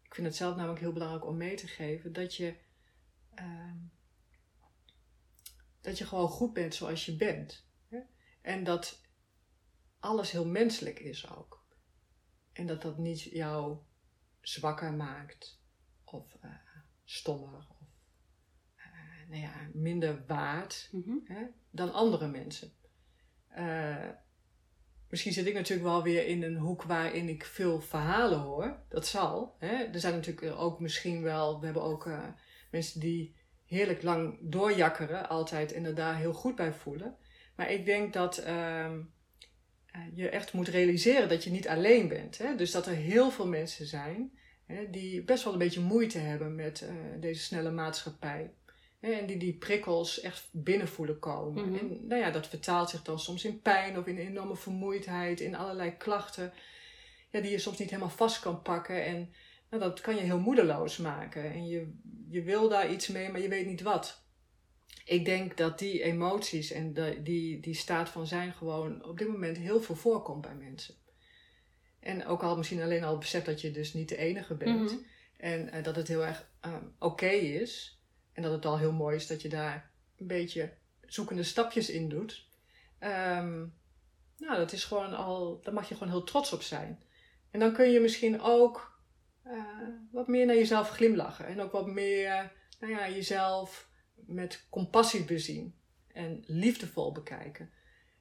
Ik 0.04 0.16
vind 0.16 0.28
het 0.28 0.36
zelf 0.36 0.56
namelijk 0.56 0.80
heel 0.80 0.94
belangrijk 0.94 1.26
om 1.26 1.38
mee 1.38 1.56
te 1.56 1.68
geven 1.68 2.14
dat 2.14 2.36
je, 2.36 2.56
ehm, 3.34 3.78
dat 5.82 5.98
je 5.98 6.06
gewoon 6.06 6.28
goed 6.28 6.54
bent 6.54 6.76
zoals 6.76 7.06
je 7.06 7.16
bent. 7.16 7.68
Hè? 7.88 8.00
En 8.42 8.64
dat 8.64 9.02
alles 10.00 10.32
heel 10.32 10.48
menselijk 10.48 11.00
is 11.00 11.30
ook. 11.30 11.66
En 12.54 12.66
dat 12.66 12.82
dat 12.82 12.98
niet 12.98 13.22
jou 13.22 13.78
zwakker 14.42 14.94
maakt 14.94 15.62
of 16.04 16.36
eh, 16.42 16.52
stommer 17.04 17.71
nou 19.32 19.44
ja, 19.44 19.70
minder 19.74 20.24
waard 20.28 20.90
Mhm. 20.92 21.16
hè, 21.26 21.44
dan 21.70 21.94
andere 21.94 22.28
mensen. 22.28 22.72
Eh, 23.48 24.08
misschien 25.10 25.34
zit 25.34 25.46
ik 25.46 25.54
natuurlijk 25.54 25.88
wel 25.88 26.04
weer 26.04 26.26
in 26.28 26.44
een 26.44 26.58
hoek 26.58 26.84
waarin 26.84 27.30
ik 27.30 27.46
veel 27.46 27.82
verhalen 27.82 28.40
hoor. 28.40 28.80
Dat 28.90 29.08
zal. 29.08 29.56
Hè. 29.60 29.74
Er 29.84 30.00
zijn 30.00 30.14
natuurlijk 30.14 30.56
ook 30.60 30.80
misschien 30.80 31.22
wel, 31.22 31.60
we 31.60 31.66
hebben 31.66 31.84
ook 31.84 32.06
eh, 32.06 32.28
mensen 32.72 33.00
die 33.00 33.36
heerlijk 33.66 34.02
lang 34.04 34.38
doorjakkeren 34.42 35.30
altijd 35.30 35.74
en 35.74 35.86
er 35.86 35.96
daar 35.96 36.16
heel 36.18 36.34
goed 36.34 36.56
bij 36.56 36.74
voelen. 36.74 37.16
Maar 37.56 37.72
ik 37.72 37.86
denk 37.86 38.14
dat 38.14 38.38
ehm, 38.38 39.02
eh, 39.86 40.02
je 40.14 40.30
echt 40.30 40.54
moet 40.54 40.68
realiseren 40.68 41.30
dat 41.30 41.44
je 41.44 41.52
niet 41.52 41.68
alleen 41.68 42.08
bent. 42.08 42.38
Hè? 42.38 42.56
Dus 42.56 42.72
dat 42.72 42.86
er 42.88 42.96
heel 42.96 43.32
veel 43.32 43.48
mensen 43.48 43.86
zijn 43.86 44.32
hè, 44.66 44.90
die 44.90 45.24
best 45.24 45.44
wel 45.44 45.54
een 45.54 45.60
beetje 45.60 45.82
moeite 45.82 46.18
hebben 46.18 46.56
met 46.56 46.86
deze 47.20 47.42
snelle 47.42 47.72
maatschappij. 47.72 48.54
En 49.02 49.26
die 49.26 49.38
die 49.38 49.54
prikkels 49.54 50.20
echt 50.20 50.48
binnenvoelen 50.52 51.20
komen. 51.20 51.70
Mhm. 51.70 51.78
En 51.78 52.08
nou 52.08 52.22
ja, 52.22 52.32
dat 52.32 52.48
vertaalt 52.48 52.90
zich 52.90 53.02
dan 53.02 53.20
soms 53.20 53.46
in 53.46 53.62
pijn 53.62 53.98
of 53.98 54.06
in 54.06 54.18
enorme 54.18 54.56
vermoeidheid, 54.56 55.40
in 55.40 55.56
allerlei 55.56 55.98
klachten. 55.98 56.54
Ja, 57.30 57.42
die 57.42 57.52
je 57.52 57.60
soms 57.60 57.78
niet 57.78 57.90
helemaal 57.90 58.10
vast 58.10 58.40
kan 58.40 58.62
pakken. 58.62 59.06
En 59.06 59.34
nou, 59.70 59.84
dat 59.84 60.02
kan 60.02 60.16
je 60.16 60.22
heel 60.22 60.40
moedeloos 60.40 60.98
maken. 60.98 61.52
En 61.52 61.68
je, 61.68 61.94
je 62.30 62.42
wil 62.42 62.70
daar 62.70 62.92
iets 62.92 63.08
mee, 63.08 63.30
maar 63.30 63.42
je 63.42 63.48
weet 63.48 63.66
niet 63.66 63.82
wat. 63.82 64.24
Ik 65.06 65.26
denk 65.26 65.58
dat 65.58 65.80
die 65.80 66.04
emoties 66.04 66.72
en 66.72 66.94
de, 66.94 67.20
die, 67.24 67.60
die 67.60 67.74
staat 67.74 68.10
van 68.10 68.28
zijn 68.28 68.54
gewoon 68.54 69.06
op 69.06 69.18
dit 69.18 69.28
moment 69.28 69.58
heel 69.58 69.82
veel 69.82 69.96
voorkomt 69.96 70.42
bij 70.42 70.56
mensen. 70.56 70.96
En 72.00 72.26
ook 72.26 72.44
al 72.44 72.58
misschien 72.58 72.82
alleen 72.82 73.04
al 73.04 73.12
het 73.12 73.20
besef 73.20 73.44
dat 73.44 73.62
je 73.62 73.72
dus 73.72 73.94
niet 73.94 74.10
de 74.10 74.18
enige 74.18 74.56
bent. 74.56 74.92
Mhm. 74.92 75.02
En 75.38 75.72
eh, 75.72 75.84
dat 75.84 75.96
het 75.96 76.08
heel 76.08 76.26
erg 76.26 76.50
ehm, 76.60 76.84
oké 77.00 77.30
is. 77.30 78.01
En 78.34 78.42
dat 78.42 78.52
het 78.52 78.66
al 78.66 78.78
heel 78.78 78.92
mooi 78.92 79.16
is 79.16 79.28
dat 79.28 79.42
je 79.42 79.50
daar 79.50 79.92
een 80.18 80.28
beetje 80.28 80.74
zoekende 81.06 81.44
stapjes 81.44 81.90
in 81.90 82.10
doet. 82.10 82.48
Ehm, 83.00 83.60
nou, 84.38 84.58
dat 84.58 84.72
is 84.72 84.84
gewoon 84.84 85.14
al, 85.14 85.62
daar 85.62 85.74
mag 85.74 85.90
je 85.90 85.94
gewoon 85.94 86.14
heel 86.14 86.24
trots 86.24 86.54
op 86.54 86.62
zijn. 86.62 87.04
En 87.52 87.60
dan 87.60 87.74
kun 87.74 87.92
je 87.92 88.00
misschien 88.00 88.42
ook 88.42 89.00
eh, 89.44 89.64
wat 90.12 90.28
meer 90.28 90.46
naar 90.46 90.56
jezelf 90.56 90.90
glimlachen. 90.90 91.46
En 91.46 91.62
ook 91.62 91.72
wat 91.72 91.88
meer 91.88 92.52
nou 92.80 92.94
ja, 92.94 93.10
jezelf 93.10 93.90
met 94.16 94.68
compassie 94.70 95.24
bezien. 95.24 95.76
En 96.08 96.44
liefdevol 96.48 97.12
bekijken. 97.12 97.72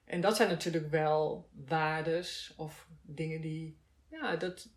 En 0.05 0.21
dat 0.21 0.35
zijn 0.35 0.49
natuurlijk 0.49 0.89
wel 0.89 1.49
waardes 1.51 2.53
of 2.57 2.87
dingen 3.01 3.41
die, 3.41 3.79
ja, 4.09 4.35
dat, 4.35 4.69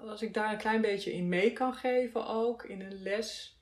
als 0.00 0.22
ik 0.22 0.34
daar 0.34 0.52
een 0.52 0.58
klein 0.58 0.80
beetje 0.80 1.12
in 1.12 1.28
mee 1.28 1.52
kan 1.52 1.74
geven 1.74 2.26
ook, 2.26 2.62
in 2.64 2.80
een 2.80 3.02
les. 3.02 3.58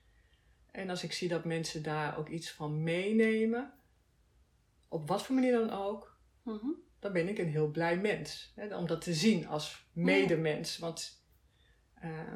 En 0.72 0.90
als 0.90 1.02
ik 1.02 1.12
zie 1.12 1.28
dat 1.28 1.44
mensen 1.44 1.82
daar 1.82 2.18
ook 2.18 2.28
iets 2.28 2.50
van 2.50 2.82
meenemen, 2.82 3.72
op 4.88 5.08
wat 5.08 5.22
voor 5.22 5.34
manier 5.34 5.52
dan 5.52 5.70
ook, 5.70 6.10
Mhm. 6.42 6.66
dan 6.98 7.12
ben 7.12 7.28
ik 7.28 7.38
een 7.38 7.48
heel 7.48 7.70
blij 7.70 7.96
mens. 7.98 8.52
Hè, 8.54 8.76
om 8.76 8.86
dat 8.86 9.00
te 9.02 9.14
zien 9.14 9.46
als 9.48 9.86
medemens. 9.92 10.78
Want 10.78 11.24
eh, 11.94 12.34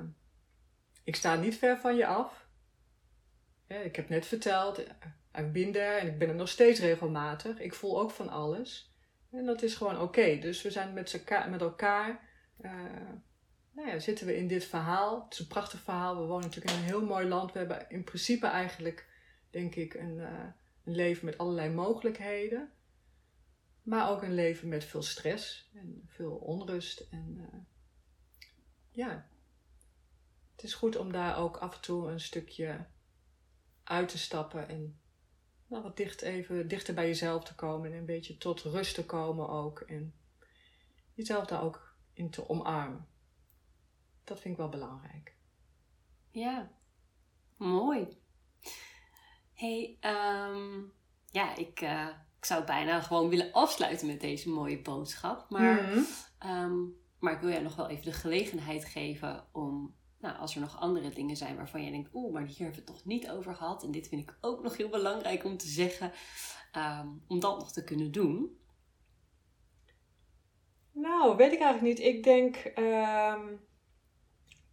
ik 1.05 1.17
sta 1.17 1.35
niet 1.35 1.57
ver 1.57 1.79
van 1.79 1.97
je 1.97 2.07
af. 2.07 2.47
Ik 3.67 3.97
heb 3.97 4.09
net 4.09 4.27
verteld, 4.27 4.79
ik 5.35 5.53
ben 5.53 5.73
daar 5.73 5.97
en 5.97 6.07
ik 6.07 6.19
ben 6.19 6.29
er 6.29 6.35
nog 6.35 6.49
steeds 6.49 6.81
regelmatig. 6.81 7.59
Ik 7.59 7.75
voel 7.75 8.01
ook 8.01 8.11
van 8.11 8.29
alles. 8.29 8.95
En 9.31 9.45
dat 9.45 9.63
is 9.63 9.75
gewoon 9.75 10.01
oké. 10.01 10.39
Dus 10.39 10.63
we 10.63 10.71
zijn 10.71 10.93
met, 10.93 11.13
elkaar, 11.13 11.51
met 11.51 11.61
elkaar, 11.61 12.29
eh, 12.61 12.73
nou 13.77 13.89
ja, 13.89 13.99
zitten 13.99 14.27
we 14.27 14.37
in 14.37 14.49
dit 14.49 14.65
verhaal. 14.65 15.23
Het 15.25 15.33
is 15.33 15.39
een 15.39 15.47
prachtig 15.47 15.81
verhaal. 15.81 16.21
We 16.21 16.27
wonen 16.27 16.45
natuurlijk 16.45 16.75
in 16.75 16.79
een 16.79 16.85
heel 16.85 17.05
mooi 17.05 17.27
land. 17.27 17.53
We 17.53 17.59
hebben 17.59 17.87
in 17.89 18.05
principe 18.05 18.47
eigenlijk, 18.47 19.09
denk 19.51 19.75
ik, 19.75 19.95
een, 19.95 20.21
eh, 20.21 20.45
een 20.85 20.95
leven 20.95 21.25
met 21.25 21.39
allerlei 21.39 21.75
mogelijkheden. 21.75 22.71
Maar 23.83 24.11
ook 24.11 24.23
een 24.23 24.35
leven 24.35 24.69
met 24.69 24.85
veel 24.85 25.03
stress 25.03 25.71
en 25.75 26.03
veel 26.07 26.35
onrust. 26.35 27.01
En 27.11 27.37
eh, 27.39 27.59
ja, 28.91 29.29
het 30.55 30.65
is 30.65 30.75
goed 30.75 30.97
om 30.97 31.13
daar 31.13 31.39
ook 31.39 31.57
af 31.57 31.75
en 31.75 31.81
toe 31.81 32.11
een 32.11 32.21
stukje 32.21 32.87
uit 33.85 34.09
te 34.09 34.19
stappen 34.19 34.69
en 34.69 35.01
nou, 35.67 35.83
wat 35.83 35.97
dicht 35.97 36.23
even 36.23 36.69
dichter 36.69 36.95
bij 36.95 37.07
jezelf 37.07 37.45
te 37.45 37.55
komen 37.55 37.93
en 37.93 37.99
een 37.99 38.07
beetje 38.07 38.39
tot 38.39 38.61
rust 38.61 38.95
te 38.95 39.07
komen 39.07 39.49
ook. 39.49 39.81
En 39.81 40.15
jezelf 41.15 41.47
daar 41.47 41.63
ook 41.63 41.97
in 42.13 42.31
te 42.31 42.49
omarmen. 42.49 43.07
Dat 44.27 44.41
vind 44.41 44.55
ik 44.55 44.61
wel 44.61 44.69
belangrijk. 44.69 45.35
Ja, 46.31 46.71
mooi. 47.57 48.09
hey, 49.53 49.97
ehm, 50.01 50.83
ja, 51.31 51.57
ik, 51.57 51.81
eh, 51.81 52.09
ik 52.39 52.45
zou 52.45 52.65
bijna 52.65 53.01
gewoon 53.01 53.29
willen 53.29 53.53
afsluiten 53.53 54.07
met 54.07 54.21
deze 54.21 54.49
mooie 54.51 54.83
boodschap. 54.83 55.51
Maar, 55.51 55.83
Mhm. 55.83 56.01
ehm, 56.39 56.75
maar 57.19 57.33
ik 57.33 57.41
wil 57.41 57.51
jij 57.51 57.61
nog 57.63 57.77
wel 57.77 57.89
even 57.89 58.05
de 58.05 58.13
gelegenheid 58.13 58.85
geven 58.85 59.47
om, 59.53 59.95
nou, 60.19 60.37
als 60.39 60.55
er 60.55 60.61
nog 60.61 60.81
andere 60.81 61.09
dingen 61.11 61.37
zijn 61.37 61.57
waarvan 61.57 61.83
jij 61.83 61.91
denkt, 61.91 62.11
oeh, 62.15 62.33
maar 62.33 62.43
hier 62.47 62.57
hebben 62.57 62.75
we 62.75 62.83
het 62.85 62.87
toch 62.87 63.05
niet 63.05 63.31
over 63.31 63.55
gehad. 63.55 63.83
En 63.83 63.91
dit 63.91 64.09
vind 64.09 64.23
ik 64.23 64.37
ook 64.41 64.63
nog 64.63 64.77
heel 64.77 64.89
belangrijk 64.89 65.45
om 65.45 65.57
te 65.57 65.69
zeggen, 65.69 66.13
ehm, 66.73 67.09
om 67.27 67.41
dat 67.41 67.59
nog 67.59 67.73
te 67.73 67.85
kunnen 67.85 68.13
doen. 68.13 68.61
Nou, 70.93 71.37
weet 71.37 71.53
ik 71.53 71.61
eigenlijk 71.61 71.99
niet. 71.99 72.07
Ik 72.07 72.23
denk. 72.23 72.57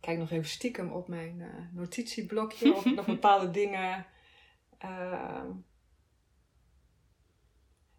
Kijk 0.03 0.17
nog 0.17 0.31
even 0.31 0.49
stiekem 0.49 0.91
op 0.91 1.07
mijn 1.07 1.41
eh, 1.41 1.47
notitieblokje. 1.71 2.75
Of 2.75 2.85
ik 2.85 2.95
nog 2.95 3.05
bepaalde 3.17 3.51
dingen. 3.51 4.05
ehm, 4.77 5.51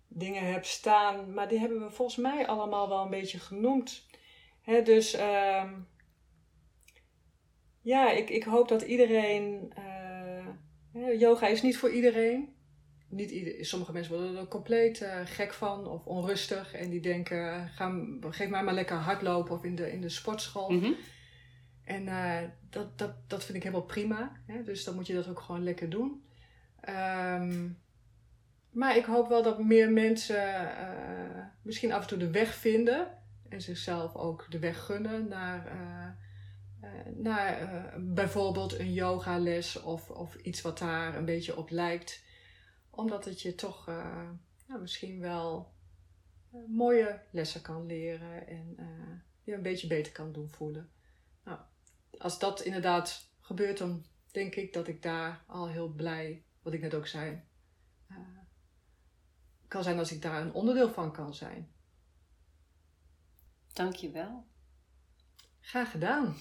dingen 0.08 0.52
heb 0.52 0.64
staan. 0.64 1.34
Maar 1.34 1.48
die 1.48 1.58
hebben 1.58 1.80
we 1.80 1.90
volgens 1.90 2.16
mij 2.18 2.46
allemaal 2.46 2.88
wel 2.88 3.02
een 3.02 3.10
beetje 3.10 3.38
genoemd. 3.38 4.06
Hè, 4.60 4.82
dus. 4.82 5.14
ehm, 5.14 5.72
ja, 7.80 8.10
ik, 8.10 8.30
ik 8.30 8.44
hoop 8.44 8.68
dat 8.68 8.82
iedereen. 8.82 9.72
eh, 9.74 11.20
yoga 11.20 11.46
is 11.46 11.62
niet 11.62 11.76
voor 11.76 11.90
iedereen 11.90 12.54
niet 13.14 13.30
ieder, 13.30 13.64
sommige 13.64 13.92
mensen 13.92 14.12
worden 14.14 14.36
er 14.36 14.48
compleet 14.48 15.00
eh, 15.00 15.20
gek 15.24 15.52
van 15.52 15.86
of 15.86 16.06
onrustig. 16.06 16.74
En 16.74 16.90
die 16.90 17.00
denken, 17.00 17.68
ga, 17.68 18.04
geef 18.20 18.48
mij 18.48 18.64
maar 18.64 18.74
lekker 18.74 18.96
hardlopen 18.96 19.54
of 19.54 19.64
in 19.64 19.74
de, 19.74 19.92
in 19.92 20.00
de 20.00 20.08
sportschool. 20.08 20.70
Mhm. 20.70 20.92
En 21.84 22.08
eh, 22.08 22.48
dat, 22.70 22.98
dat, 22.98 23.14
dat 23.26 23.44
vind 23.44 23.56
ik 23.56 23.62
helemaal 23.62 23.86
prima. 23.86 24.32
Hè? 24.46 24.62
Dus 24.62 24.84
dan 24.84 24.94
moet 24.94 25.06
je 25.06 25.14
dat 25.14 25.28
ook 25.28 25.40
gewoon 25.40 25.62
lekker 25.62 25.90
doen. 25.90 26.24
Ehm, 26.80 27.68
maar 28.70 28.96
ik 28.96 29.04
hoop 29.04 29.28
wel 29.28 29.42
dat 29.42 29.58
meer 29.58 29.92
mensen 29.92 30.76
eh, 30.78 31.44
misschien 31.62 31.92
af 31.92 32.02
en 32.02 32.08
toe 32.08 32.18
de 32.18 32.30
weg 32.30 32.54
vinden. 32.54 33.08
En 33.48 33.62
zichzelf 33.62 34.14
ook 34.16 34.46
de 34.50 34.58
weg 34.58 34.84
gunnen 34.84 35.28
naar, 35.28 35.66
eh, 35.66 36.88
naar 37.14 37.68
bijvoorbeeld 37.98 38.78
een 38.78 38.92
yogales 38.92 39.82
of, 39.82 40.10
of 40.10 40.34
iets 40.34 40.60
wat 40.60 40.78
daar 40.78 41.16
een 41.16 41.24
beetje 41.24 41.56
op 41.56 41.70
lijkt 41.70 42.22
omdat 42.90 43.24
het 43.24 43.42
je 43.42 43.54
toch 43.54 43.86
nou, 44.66 44.80
misschien 44.80 45.20
wel 45.20 45.72
mooie 46.66 47.20
lessen 47.30 47.62
kan 47.62 47.86
leren 47.86 48.46
en 48.46 48.76
je 49.42 49.54
een 49.54 49.62
beetje 49.62 49.86
beter 49.86 50.12
kan 50.12 50.32
doen 50.32 50.48
voelen. 50.50 50.90
Als 52.24 52.38
dat 52.38 52.60
inderdaad 52.60 53.28
gebeurt, 53.40 53.78
dan 53.78 54.04
denk 54.30 54.54
ik 54.54 54.72
dat 54.72 54.88
ik 54.88 55.02
daar 55.02 55.44
al 55.46 55.68
heel 55.68 55.88
blij, 55.88 56.44
wat 56.62 56.72
ik 56.72 56.80
net 56.80 56.94
ook 56.94 57.06
zei, 57.06 57.42
eh, 58.06 58.16
kan 59.68 59.82
zijn 59.82 59.98
als 59.98 60.12
ik 60.12 60.22
daar 60.22 60.40
een 60.40 60.52
onderdeel 60.52 60.90
van 60.90 61.12
kan 61.12 61.34
zijn. 61.34 61.72
Dankjewel. 63.72 64.46
Graag 65.60 65.90
gedaan. 65.90 66.32